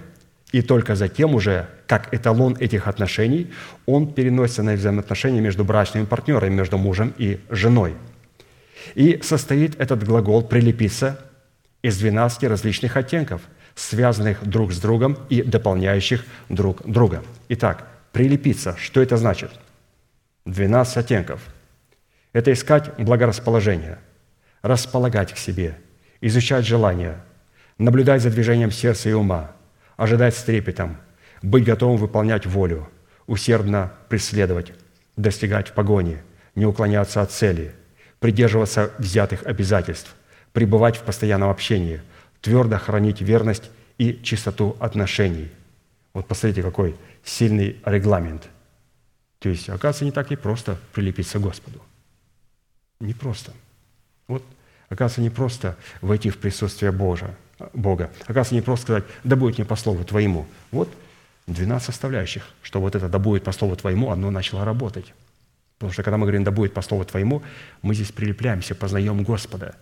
[0.52, 3.50] И только затем уже, как эталон этих отношений,
[3.86, 7.96] он переносится на взаимоотношения между брачными партнерами, между мужем и женой.
[8.94, 11.18] И состоит этот глагол «прилепиться»
[11.82, 13.42] из 12 различных оттенков,
[13.74, 17.24] связанных друг с другом и дополняющих друг друга.
[17.48, 19.50] Итак, прилепиться, что это значит?
[20.48, 21.42] 12 оттенков.
[22.32, 23.98] Это искать благорасположение,
[24.62, 25.76] располагать к себе,
[26.22, 27.22] изучать желания,
[27.76, 29.52] наблюдать за движением сердца и ума,
[29.96, 30.96] ожидать с трепетом,
[31.42, 32.88] быть готовым выполнять волю,
[33.26, 34.72] усердно преследовать,
[35.16, 36.22] достигать в погоне,
[36.54, 37.74] не уклоняться от цели,
[38.18, 40.14] придерживаться взятых обязательств,
[40.54, 42.00] пребывать в постоянном общении,
[42.40, 45.50] твердо хранить верность и чистоту отношений.
[46.14, 48.48] Вот посмотрите, какой сильный регламент.
[49.38, 51.80] То есть, оказывается, не так и просто прилепиться к Господу.
[53.00, 53.52] Не просто.
[54.26, 54.44] Вот,
[54.88, 57.36] оказывается, не просто войти в присутствие Божия,
[57.72, 58.10] Бога.
[58.22, 60.46] Оказывается, не просто сказать, да будет мне по слову Твоему.
[60.70, 60.88] Вот
[61.48, 65.14] 12 составляющих, что вот это «да будет по слову Твоему», оно начало работать.
[65.78, 67.42] Потому что когда мы говорим «да будет по слову Твоему»,
[67.82, 69.74] мы здесь прилепляемся, познаем Господа.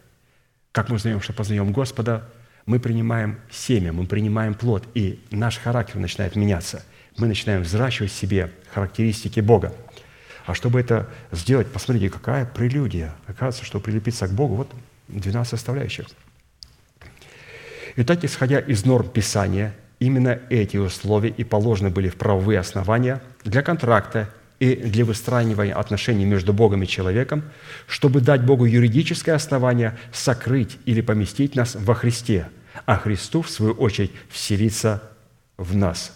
[0.73, 2.29] Как мы узнаем, что познаем Господа?
[2.67, 6.85] Мы принимаем семя, мы принимаем плод, и наш характер начинает меняться.
[7.19, 9.73] Мы начинаем взращивать в себе характеристики Бога.
[10.45, 13.15] А чтобы это сделать, посмотрите, какая прелюдия.
[13.27, 14.71] Оказывается, что прилепиться к Богу, вот
[15.09, 16.07] 12 составляющих.
[17.97, 23.63] Итак, исходя из норм Писания, именно эти условия и положены были в правовые основания для
[23.63, 24.29] контракта
[24.61, 27.45] и для выстраивания отношений между Богом и человеком,
[27.87, 32.49] чтобы дать Богу юридическое основание сокрыть или поместить нас во Христе,
[32.85, 35.03] а Христу, в свою очередь, вселиться
[35.57, 36.13] в нас.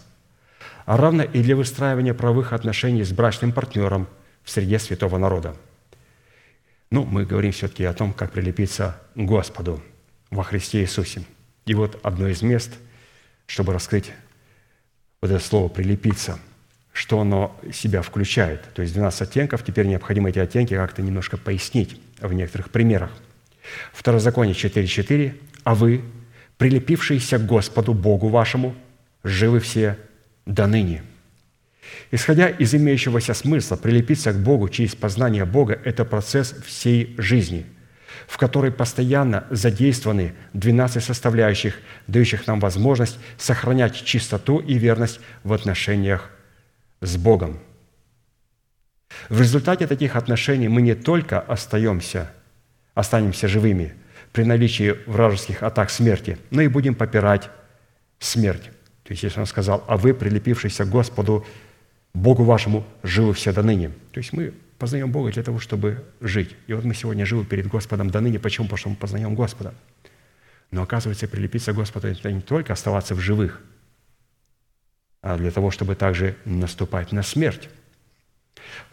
[0.91, 4.09] А равно и для выстраивания правовых отношений с брачным партнером
[4.43, 5.55] в среде святого народа.
[6.89, 9.81] Ну, мы говорим все-таки о том, как прилепиться к Господу
[10.31, 11.23] во Христе Иисусе.
[11.65, 12.73] И вот одно из мест,
[13.45, 14.11] чтобы раскрыть
[15.21, 16.37] вот это слово «прилепиться»,
[16.91, 18.61] что оно себя включает.
[18.73, 23.11] То есть 12 оттенков, теперь необходимо эти оттенки как-то немножко пояснить в некоторых примерах.
[23.93, 25.39] Второзаконие 4.4.
[25.63, 26.01] «А вы,
[26.57, 28.75] прилепившиеся к Господу Богу вашему,
[29.23, 29.97] живы все
[30.53, 31.03] до ныне».
[32.11, 37.65] Исходя из имеющегося смысла, прилепиться к Богу через познание Бога– это процесс всей жизни,
[38.27, 46.29] в которой постоянно задействованы 12 составляющих, дающих нам возможность сохранять чистоту и верность в отношениях
[47.01, 47.59] с Богом.
[49.29, 52.31] В результате таких отношений мы не только остаемся,
[52.93, 53.93] останемся живыми
[54.31, 57.49] при наличии вражеских атак смерти, но и будем попирать
[58.19, 58.69] смерть.
[59.11, 61.45] То есть, если он сказал, а вы, прилепившиеся к Господу,
[62.13, 63.89] Богу вашему, живы все до ныне.
[64.13, 66.55] То есть мы познаем Бога для того, чтобы жить.
[66.67, 68.39] И вот мы сегодня живы перед Господом до ныне.
[68.39, 68.67] Почему?
[68.67, 69.73] Потому что мы познаем Господа.
[70.71, 73.59] Но оказывается, прилепиться к Господу– это не только оставаться в живых–
[75.21, 77.67] а для того, чтобы также наступать на смерть.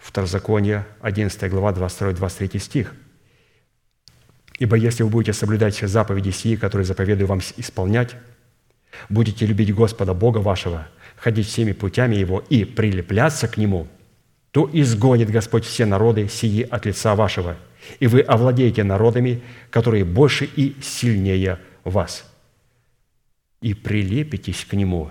[0.01, 2.93] Второзаконие, 11 глава, 22-23 стих.
[4.59, 8.17] «Ибо если вы будете соблюдать все заповеди сии, которые заповедую вам исполнять,
[9.09, 13.89] будете любить Господа Бога вашего, ходить всеми путями Его и прилепляться к Нему,
[14.51, 17.57] то изгонит Господь все народы сии от лица вашего,
[18.01, 22.25] и вы овладеете народами, которые больше и сильнее вас,
[23.61, 25.11] и прилепитесь к Нему,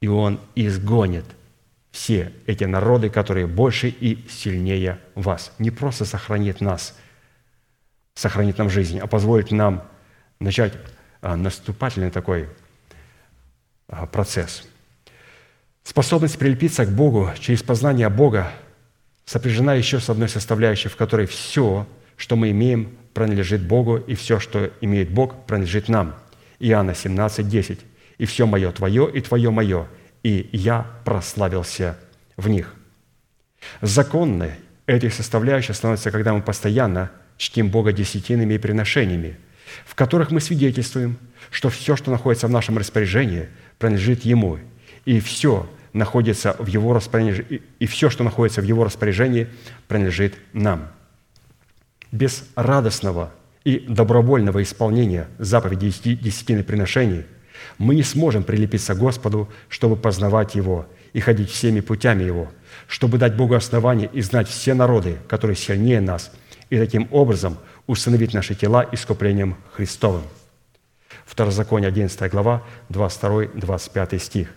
[0.00, 1.24] и Он изгонит
[1.92, 5.52] все эти народы, которые больше и сильнее вас.
[5.58, 6.98] Не просто сохранит нас,
[8.14, 9.84] сохранит нам жизнь, а позволит нам
[10.40, 10.72] начать
[11.20, 12.48] а, наступательный такой
[14.12, 14.64] процесс.
[15.84, 18.52] Способность прилепиться к Богу через познание Бога
[19.24, 21.86] сопряжена еще с одной составляющей, в которой все,
[22.16, 26.14] что мы имеем, принадлежит Богу, и все, что имеет Бог, принадлежит нам.
[26.58, 27.80] Иоанна 17, 10
[28.18, 29.88] и все мое Твое, и Твое мое,
[30.22, 31.98] и я прославился
[32.36, 32.74] в них».
[33.80, 34.52] Законной
[34.86, 39.36] этой составляющей становится, когда мы постоянно чтим Бога десятинами и приношениями,
[39.84, 41.18] в которых мы свидетельствуем,
[41.50, 43.48] что все, что находится в нашем распоряжении,
[43.82, 44.58] принадлежит Ему,
[45.04, 49.48] и все находится в Его распоряжении, и все, что находится в Его распоряжении,
[49.88, 50.88] принадлежит нам.
[52.12, 53.32] без радостного
[53.64, 57.24] и добровольного исполнения заповедей десяти- десятины приношений
[57.78, 62.52] мы не сможем прилепиться к Господу, чтобы познавать Его и ходить всеми путями Его,
[62.86, 66.30] чтобы дать Богу основание и знать все народы, которые сильнее нас,
[66.70, 67.56] и таким образом
[67.86, 70.22] установить наши тела искуплением Христовым.
[71.32, 74.48] Второзаконие 11 глава, 22-25 стих.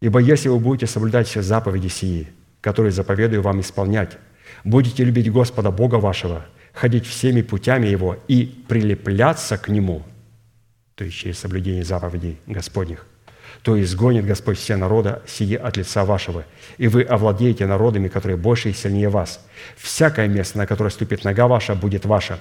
[0.00, 2.28] Ибо если вы будете соблюдать все заповеди сии,
[2.62, 4.16] которые заповедую вам исполнять,
[4.64, 10.04] будете любить Господа Бога вашего, ходить всеми путями Его и прилепляться к Нему,
[10.94, 13.04] то есть через соблюдение заповедей Господних,
[13.60, 16.46] то изгонит Господь все народа сие от лица вашего,
[16.78, 19.46] и вы овладеете народами, которые больше и сильнее вас.
[19.76, 22.40] Всякое место, на которое ступит нога ваша, будет ваше.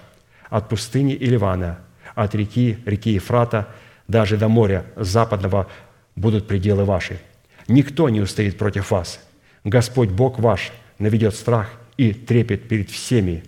[0.50, 1.80] От пустыни и Ливана,
[2.18, 3.68] от реки, реки Ефрата,
[4.08, 5.70] даже до моря западного
[6.16, 7.20] будут пределы ваши.
[7.68, 9.20] Никто не устоит против вас.
[9.64, 13.44] Господь Бог ваш наведет страх и трепет перед всеми,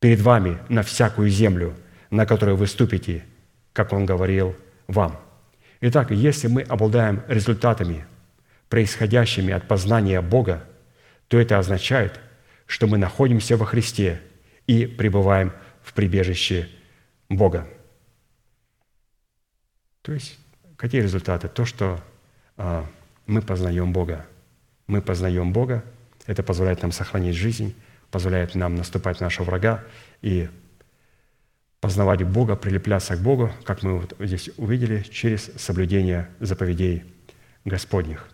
[0.00, 1.74] перед вами на всякую землю,
[2.10, 3.24] на которую вы ступите,
[3.72, 4.56] как Он говорил
[4.88, 5.16] вам».
[5.80, 8.04] Итак, если мы обладаем результатами,
[8.68, 10.64] происходящими от познания Бога,
[11.28, 12.18] то это означает,
[12.66, 14.20] что мы находимся во Христе
[14.66, 15.52] и пребываем
[15.82, 16.68] в прибежище
[17.30, 17.66] Бога.
[20.02, 20.38] То есть,
[20.76, 21.48] какие результаты?
[21.48, 22.02] То, что
[22.56, 22.86] а,
[23.26, 24.26] мы познаем Бога.
[24.86, 25.84] Мы познаем Бога,
[26.26, 27.74] это позволяет нам сохранить жизнь,
[28.10, 29.84] позволяет нам наступать на нашего врага
[30.20, 30.48] и
[31.80, 37.04] познавать Бога, прилепляться к Богу, как мы вот здесь увидели, через соблюдение заповедей
[37.64, 38.28] Господних.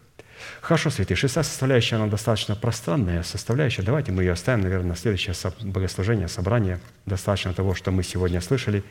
[0.66, 3.82] Хорошо, святые, шестая составляющая, она достаточно пространная составляющая.
[3.82, 6.80] Давайте мы ее оставим, наверное, на следующее богослужение, собрание.
[7.04, 8.82] Достаточно того, что мы сегодня слышали,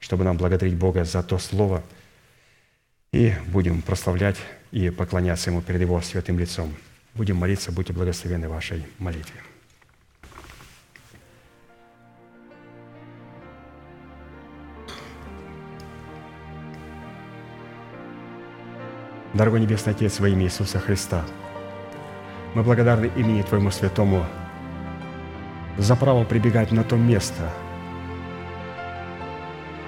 [0.00, 1.82] чтобы нам благодарить Бога за то слово,
[3.12, 4.38] и будем прославлять
[4.70, 6.74] и поклоняться Ему перед Его святым лицом.
[7.12, 9.47] Будем молиться, будьте благословены вашей молитве.
[19.34, 21.22] Дорогой Небесный Отец, во имя Иисуса Христа,
[22.54, 24.24] мы благодарны имени Твоему Святому
[25.76, 27.50] за право прибегать на то место,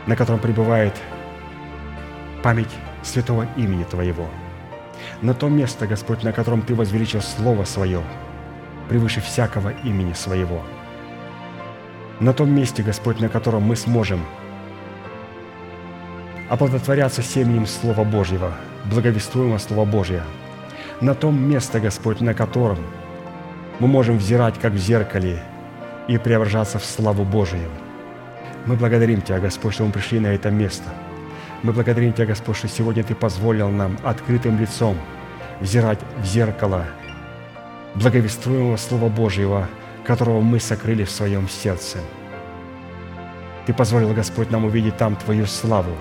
[0.07, 0.95] на котором пребывает
[2.43, 2.69] память
[3.03, 4.29] святого имени Твоего,
[5.23, 8.03] на то место, Господь, на котором Ты возвеличил Слово Свое
[8.91, 10.63] превыше всякого имени Своего,
[12.21, 14.23] на том месте, Господь, на котором мы сможем
[16.51, 18.53] оплодотворяться семенем Слова Божьего,
[18.87, 20.25] благовествуемого Слова Божьего,
[21.01, 22.79] на том месте, Господь, на котором
[23.79, 25.43] мы можем взирать, как в зеркале,
[26.09, 27.69] и преображаться в славу Божию.
[28.67, 30.91] Мы благодарим Тебя, Господь, что мы пришли на это место.
[31.63, 34.97] Мы благодарим Тебя, Господь, что сегодня Ты позволил нам открытым лицом
[35.61, 36.85] взирать в зеркало
[37.95, 39.69] благовествуемого Слова Божьего,
[40.05, 41.99] которого мы сокрыли в своем сердце.
[43.67, 45.95] Ты позволил, Господь, нам увидеть там Твою славу,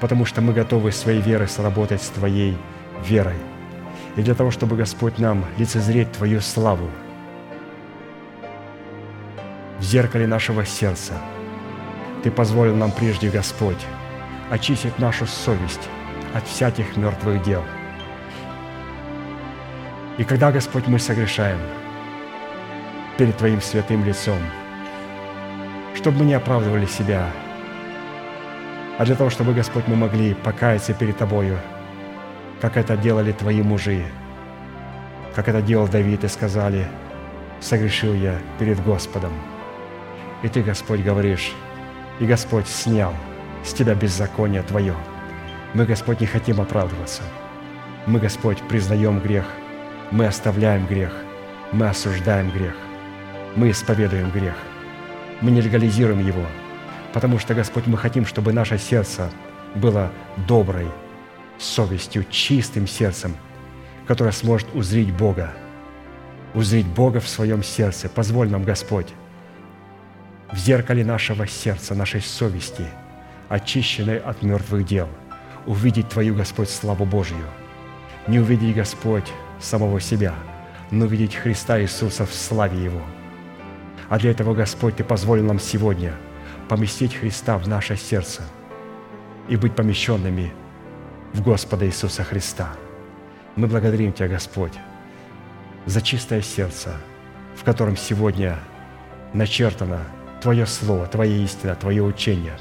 [0.00, 2.56] потому что мы готовы своей верой сработать с Твоей
[3.06, 3.36] верой.
[4.16, 6.88] И для того, чтобы, Господь, нам лицезреть Твою славу
[9.78, 11.14] в зеркале нашего сердца,
[12.22, 13.84] Ты позволил нам прежде, Господь,
[14.50, 15.88] очистить нашу совесть
[16.34, 17.62] от всяких мертвых дел.
[20.18, 21.58] И когда, Господь, мы согрешаем
[23.18, 24.38] перед Твоим святым лицом,
[25.94, 27.28] чтобы мы не оправдывали себя,
[28.98, 31.58] а для того, чтобы, Господь, мы могли покаяться перед Тобою,
[32.60, 34.04] как это делали Твои мужи,
[35.34, 36.86] как это делал Давид, и сказали,
[37.60, 39.32] «Согрешил я перед Господом».
[40.42, 41.52] И Ты, Господь, говоришь,
[42.20, 43.12] «И Господь снял
[43.64, 44.94] с Тебя беззаконие Твое».
[45.74, 47.22] Мы, Господь, не хотим оправдываться.
[48.06, 49.44] Мы, Господь, признаем грех,
[50.10, 51.12] мы оставляем грех,
[51.72, 52.74] мы осуждаем грех,
[53.56, 54.54] мы исповедуем грех,
[55.42, 56.46] мы не легализируем его–
[57.16, 59.30] Потому что, Господь, мы хотим, чтобы наше сердце
[59.74, 60.12] было
[60.46, 60.86] доброй
[61.56, 63.34] совестью, чистым сердцем,
[64.06, 65.54] которое сможет узреть Бога,
[66.52, 68.10] узреть Бога в своем сердце.
[68.10, 69.14] Позволь нам, Господь,
[70.52, 72.84] в зеркале нашего сердца, нашей совести,
[73.48, 75.08] очищенной от мертвых дел,
[75.64, 77.46] увидеть Твою, Господь, славу Божию.
[78.26, 80.34] Не увидеть, Господь, самого себя,
[80.90, 83.00] но увидеть Христа Иисуса в славе Его.
[84.10, 86.12] А для этого, Господь, Ты позволил нам сегодня–
[86.68, 88.42] поместить Христа в наше сердце
[89.48, 90.52] и быть помещенными
[91.32, 92.72] в Господа Иисуса Христа.
[93.54, 94.72] Мы благодарим Тебя, Господь,
[95.86, 96.94] за чистое сердце,
[97.54, 98.58] в котором сегодня
[99.32, 100.00] начертано
[100.42, 102.58] Твое Слово, Твоя истина, Твое учение,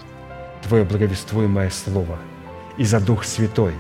[0.64, 2.18] Твое благовествуемое Слово,
[2.78, 3.74] и за Дух Святой,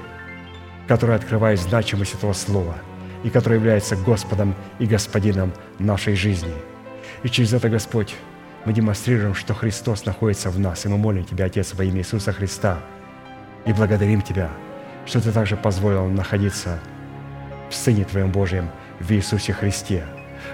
[0.87, 2.75] который открывает значимость этого Слова
[3.23, 6.53] и который является Господом и Господином нашей жизни.
[7.23, 8.15] И через это, Господь,
[8.65, 10.85] мы демонстрируем, что Христос находится в нас.
[10.85, 12.79] И мы молим Тебя, Отец, во имя Иисуса Христа.
[13.65, 14.49] И благодарим Тебя,
[15.05, 16.79] что Ты также позволил нам находиться
[17.69, 18.69] в Сыне Твоем Божьем,
[18.99, 20.03] в Иисусе Христе,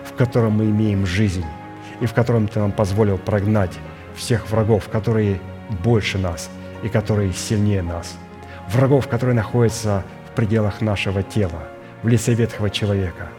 [0.03, 1.45] в котором мы имеем жизнь,
[2.01, 3.77] и в котором Ты нам позволил прогнать
[4.15, 5.39] всех врагов, которые
[5.83, 6.49] больше нас
[6.83, 8.17] и которые сильнее нас.
[8.69, 11.63] Врагов, которые находятся в пределах нашего тела,
[12.03, 13.29] в лице ветхого человека,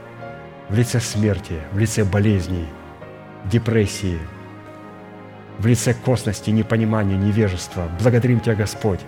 [0.69, 2.67] в лице смерти, в лице болезней,
[3.45, 4.19] депрессии,
[5.63, 7.89] в лице косности, непонимания, невежества.
[8.01, 8.99] Благодарим Тебя, Господь,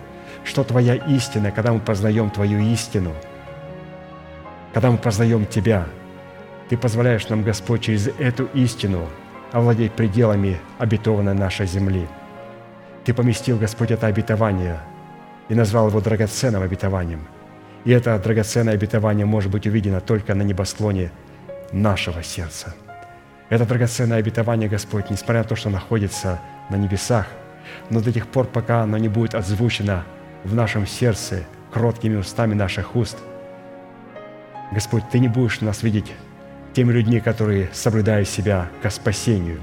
[0.45, 3.11] что Твоя истина, когда мы познаем Твою истину,
[4.73, 5.85] когда мы познаем Тебя,
[6.69, 9.05] Ты позволяешь нам, Господь, через эту истину
[9.51, 12.07] овладеть пределами обетованной нашей земли.
[13.03, 14.79] Ты поместил, Господь, это обетование
[15.49, 17.27] и назвал его драгоценным обетованием.
[17.83, 21.11] И это драгоценное обетование может быть увидено только на небосклоне
[21.73, 22.73] нашего сердца.
[23.49, 26.39] Это драгоценное обетование, Господь, несмотря на то, что находится
[26.69, 27.27] на небесах,
[27.89, 30.03] но до тех пор, пока оно не будет отзвучено
[30.43, 33.17] в нашем сердце кроткими устами наших уст,
[34.71, 36.11] Господь, Ты не будешь нас видеть
[36.73, 39.59] теми людьми, которые соблюдают себя ко спасению,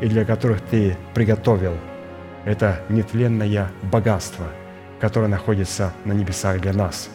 [0.00, 1.76] и для которых Ты приготовил
[2.44, 4.46] это нетленное богатство,
[5.00, 7.08] которое находится на небесах для нас.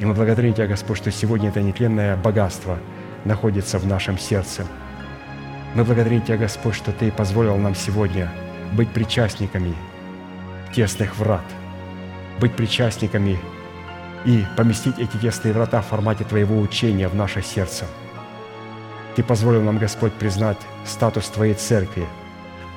[0.00, 2.78] И мы благодарим Тебя, Господь, что сегодня это нетленное богатство
[3.24, 4.64] находится в нашем сердце.
[5.76, 8.32] Мы благодарим Тебя, Господь, что Ты позволил нам сегодня
[8.72, 9.74] быть причастниками
[10.74, 11.44] тесных врат,
[12.40, 13.38] быть причастниками
[14.24, 17.84] и поместить эти тесные врата в формате Твоего учения в наше сердце–
[19.16, 22.06] ты позволил нам, Господь, признать статус Твоей церкви,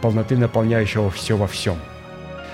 [0.02, 1.76] полноты наполняющего все во всем.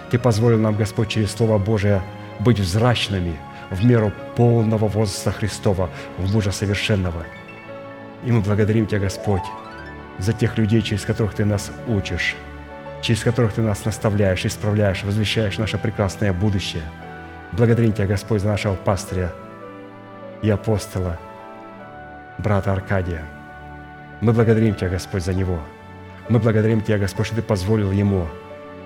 [0.09, 2.01] Ты позволил нам, Господь, через Слово Божие
[2.39, 3.37] быть взрачными
[3.69, 7.25] в меру полного возраста Христова, в мужа совершенного.
[8.25, 9.43] И мы благодарим Тебя, Господь,
[10.19, 12.35] за тех людей, через которых Ты нас учишь,
[13.01, 16.83] через которых Ты нас наставляешь, исправляешь, возвещаешь наше прекрасное будущее.
[17.51, 19.33] Благодарим Тебя, Господь, за нашего пастыря
[20.41, 21.19] и апостола,
[22.37, 23.23] брата Аркадия–
[24.21, 25.59] мы благодарим Тебя, Господь, за него.
[26.29, 28.27] Мы благодарим Тебя, Господь, что Ты позволил ему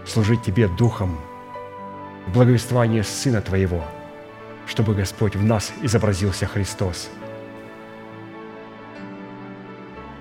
[0.05, 1.19] служить Тебе Духом
[2.27, 3.85] в благовествовании Сына Твоего,
[4.65, 7.09] чтобы, Господь, в нас изобразился Христос.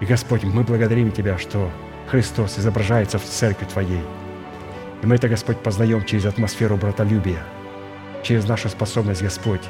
[0.00, 1.70] И, Господь, мы благодарим Тебя, что
[2.08, 4.02] Христос изображается в Церкви Твоей.
[5.02, 7.42] И мы это, Господь, познаем через атмосферу братолюбия,
[8.22, 9.62] через нашу способность, Господь,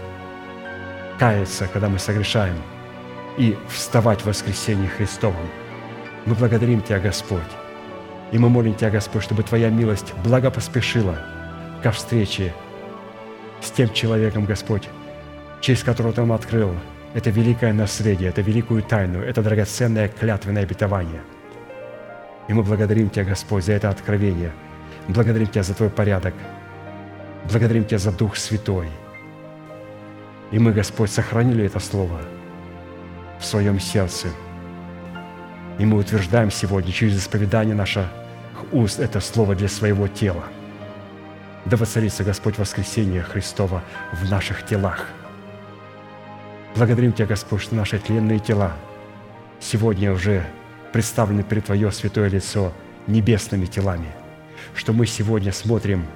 [1.18, 2.56] каяться, когда мы согрешаем–
[3.38, 5.48] и вставать в воскресенье Христовом.
[6.26, 7.40] Мы благодарим Тебя, Господь,
[8.32, 11.18] и мы молим Тебя, Господь, чтобы Твоя милость благо поспешила
[11.82, 12.52] ко встрече
[13.62, 14.88] с тем человеком, Господь,
[15.60, 16.74] через которого Ты нам открыл
[17.18, 21.20] это великое наследие, это великую тайну, это драгоценное клятвенное обетование.
[22.48, 24.52] И мы благодарим Тебя, Господь, за это откровение.
[25.08, 26.34] Благодарим Тебя за Твой порядок.
[27.50, 28.88] Благодарим Тебя за Дух Святой.
[30.50, 32.20] И мы, Господь, сохранили это Слово–
[33.38, 34.28] в своем сердце.
[35.78, 38.06] И мы утверждаем сегодня через исповедание наших
[38.72, 40.44] уст это слово для своего тела.
[41.64, 43.82] Да воцарится Господь воскресение Христова
[44.12, 45.06] в наших телах.
[46.78, 48.76] Благодарим Тебя, Господь, что наши тленные тела
[49.58, 50.46] сегодня уже
[50.92, 52.72] представлены перед Твое святое лицо
[53.08, 54.06] небесными телами,
[54.76, 56.06] что мы сегодня смотрим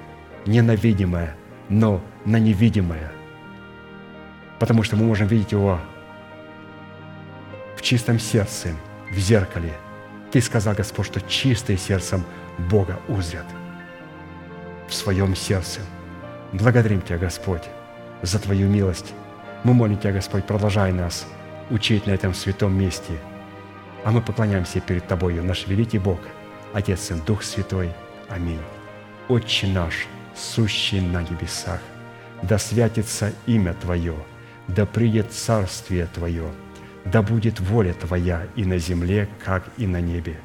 [0.45, 1.35] не на видимое,
[1.67, 3.11] но на невидимое,
[4.57, 5.81] потому что мы можем видеть его
[7.83, 8.69] чистом сердце,
[9.11, 9.73] в зеркале.
[10.31, 12.23] Ты сказал, Господь, что чистые сердцем
[12.71, 13.45] Бога узрят
[14.87, 15.81] в своем сердце.
[16.53, 17.63] Благодарим Тебя, Господь,
[18.21, 19.13] за Твою милость.
[19.63, 21.25] Мы молим Тебя, Господь, продолжай нас
[21.69, 23.13] учить на этом святом месте.
[24.03, 26.19] А мы поклоняемся перед Тобою, наш великий Бог,
[26.73, 27.91] Отец, Сын, Дух Святой.
[28.29, 28.59] Аминь.
[29.29, 31.79] Отче наш, сущий на небесах,
[32.41, 34.15] да святится имя Твое,
[34.67, 36.45] да придет царствие Твое–
[37.05, 40.37] да будет воля Твоя и на земле, как и на небе.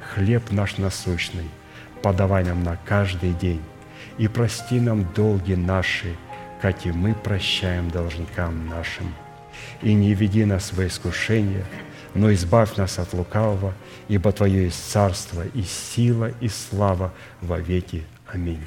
[0.00, 1.48] Хлеб наш насущный
[2.02, 3.60] подавай нам на каждый день,
[4.18, 6.14] и прости нам долги наши,
[6.60, 9.14] как и мы прощаем должникам нашим.
[9.82, 11.64] И не веди нас во искушение,
[12.14, 13.74] но избавь нас от лукавого,
[14.08, 18.04] ибо Твое есть царство и сила и слава во веки.
[18.26, 18.64] Аминь.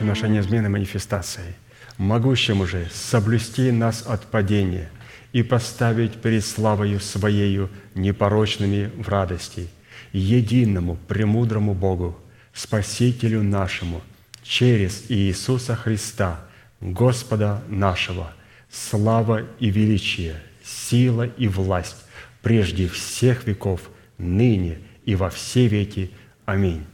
[0.00, 1.54] Закончим нашей неизменной манифестацией,
[1.98, 4.88] могущему же соблюсти нас от падения
[5.34, 9.68] и поставить перед славою Своею непорочными в радости,
[10.12, 12.18] единому, премудрому Богу,
[12.54, 14.00] Спасителю нашему,
[14.42, 16.40] через Иисуса Христа,
[16.80, 18.32] Господа нашего,
[18.70, 22.06] слава и величие, сила и власть
[22.40, 23.82] прежде всех веков,
[24.16, 26.10] ныне и во все веки.
[26.46, 26.86] Аминь.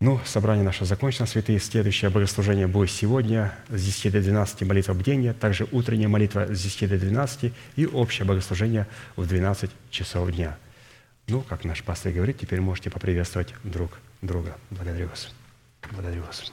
[0.00, 1.58] Ну, собрание наше закончено, святые.
[1.58, 6.88] Следующее богослужение будет сегодня с 10 до 12 молитва бдения, также утренняя молитва с 10
[6.88, 10.56] до 12 и общее богослужение в 12 часов дня.
[11.26, 14.56] Ну, как наш пастор говорит, теперь можете поприветствовать друг друга.
[14.70, 15.34] Благодарю вас.
[15.90, 16.52] Благодарю вас.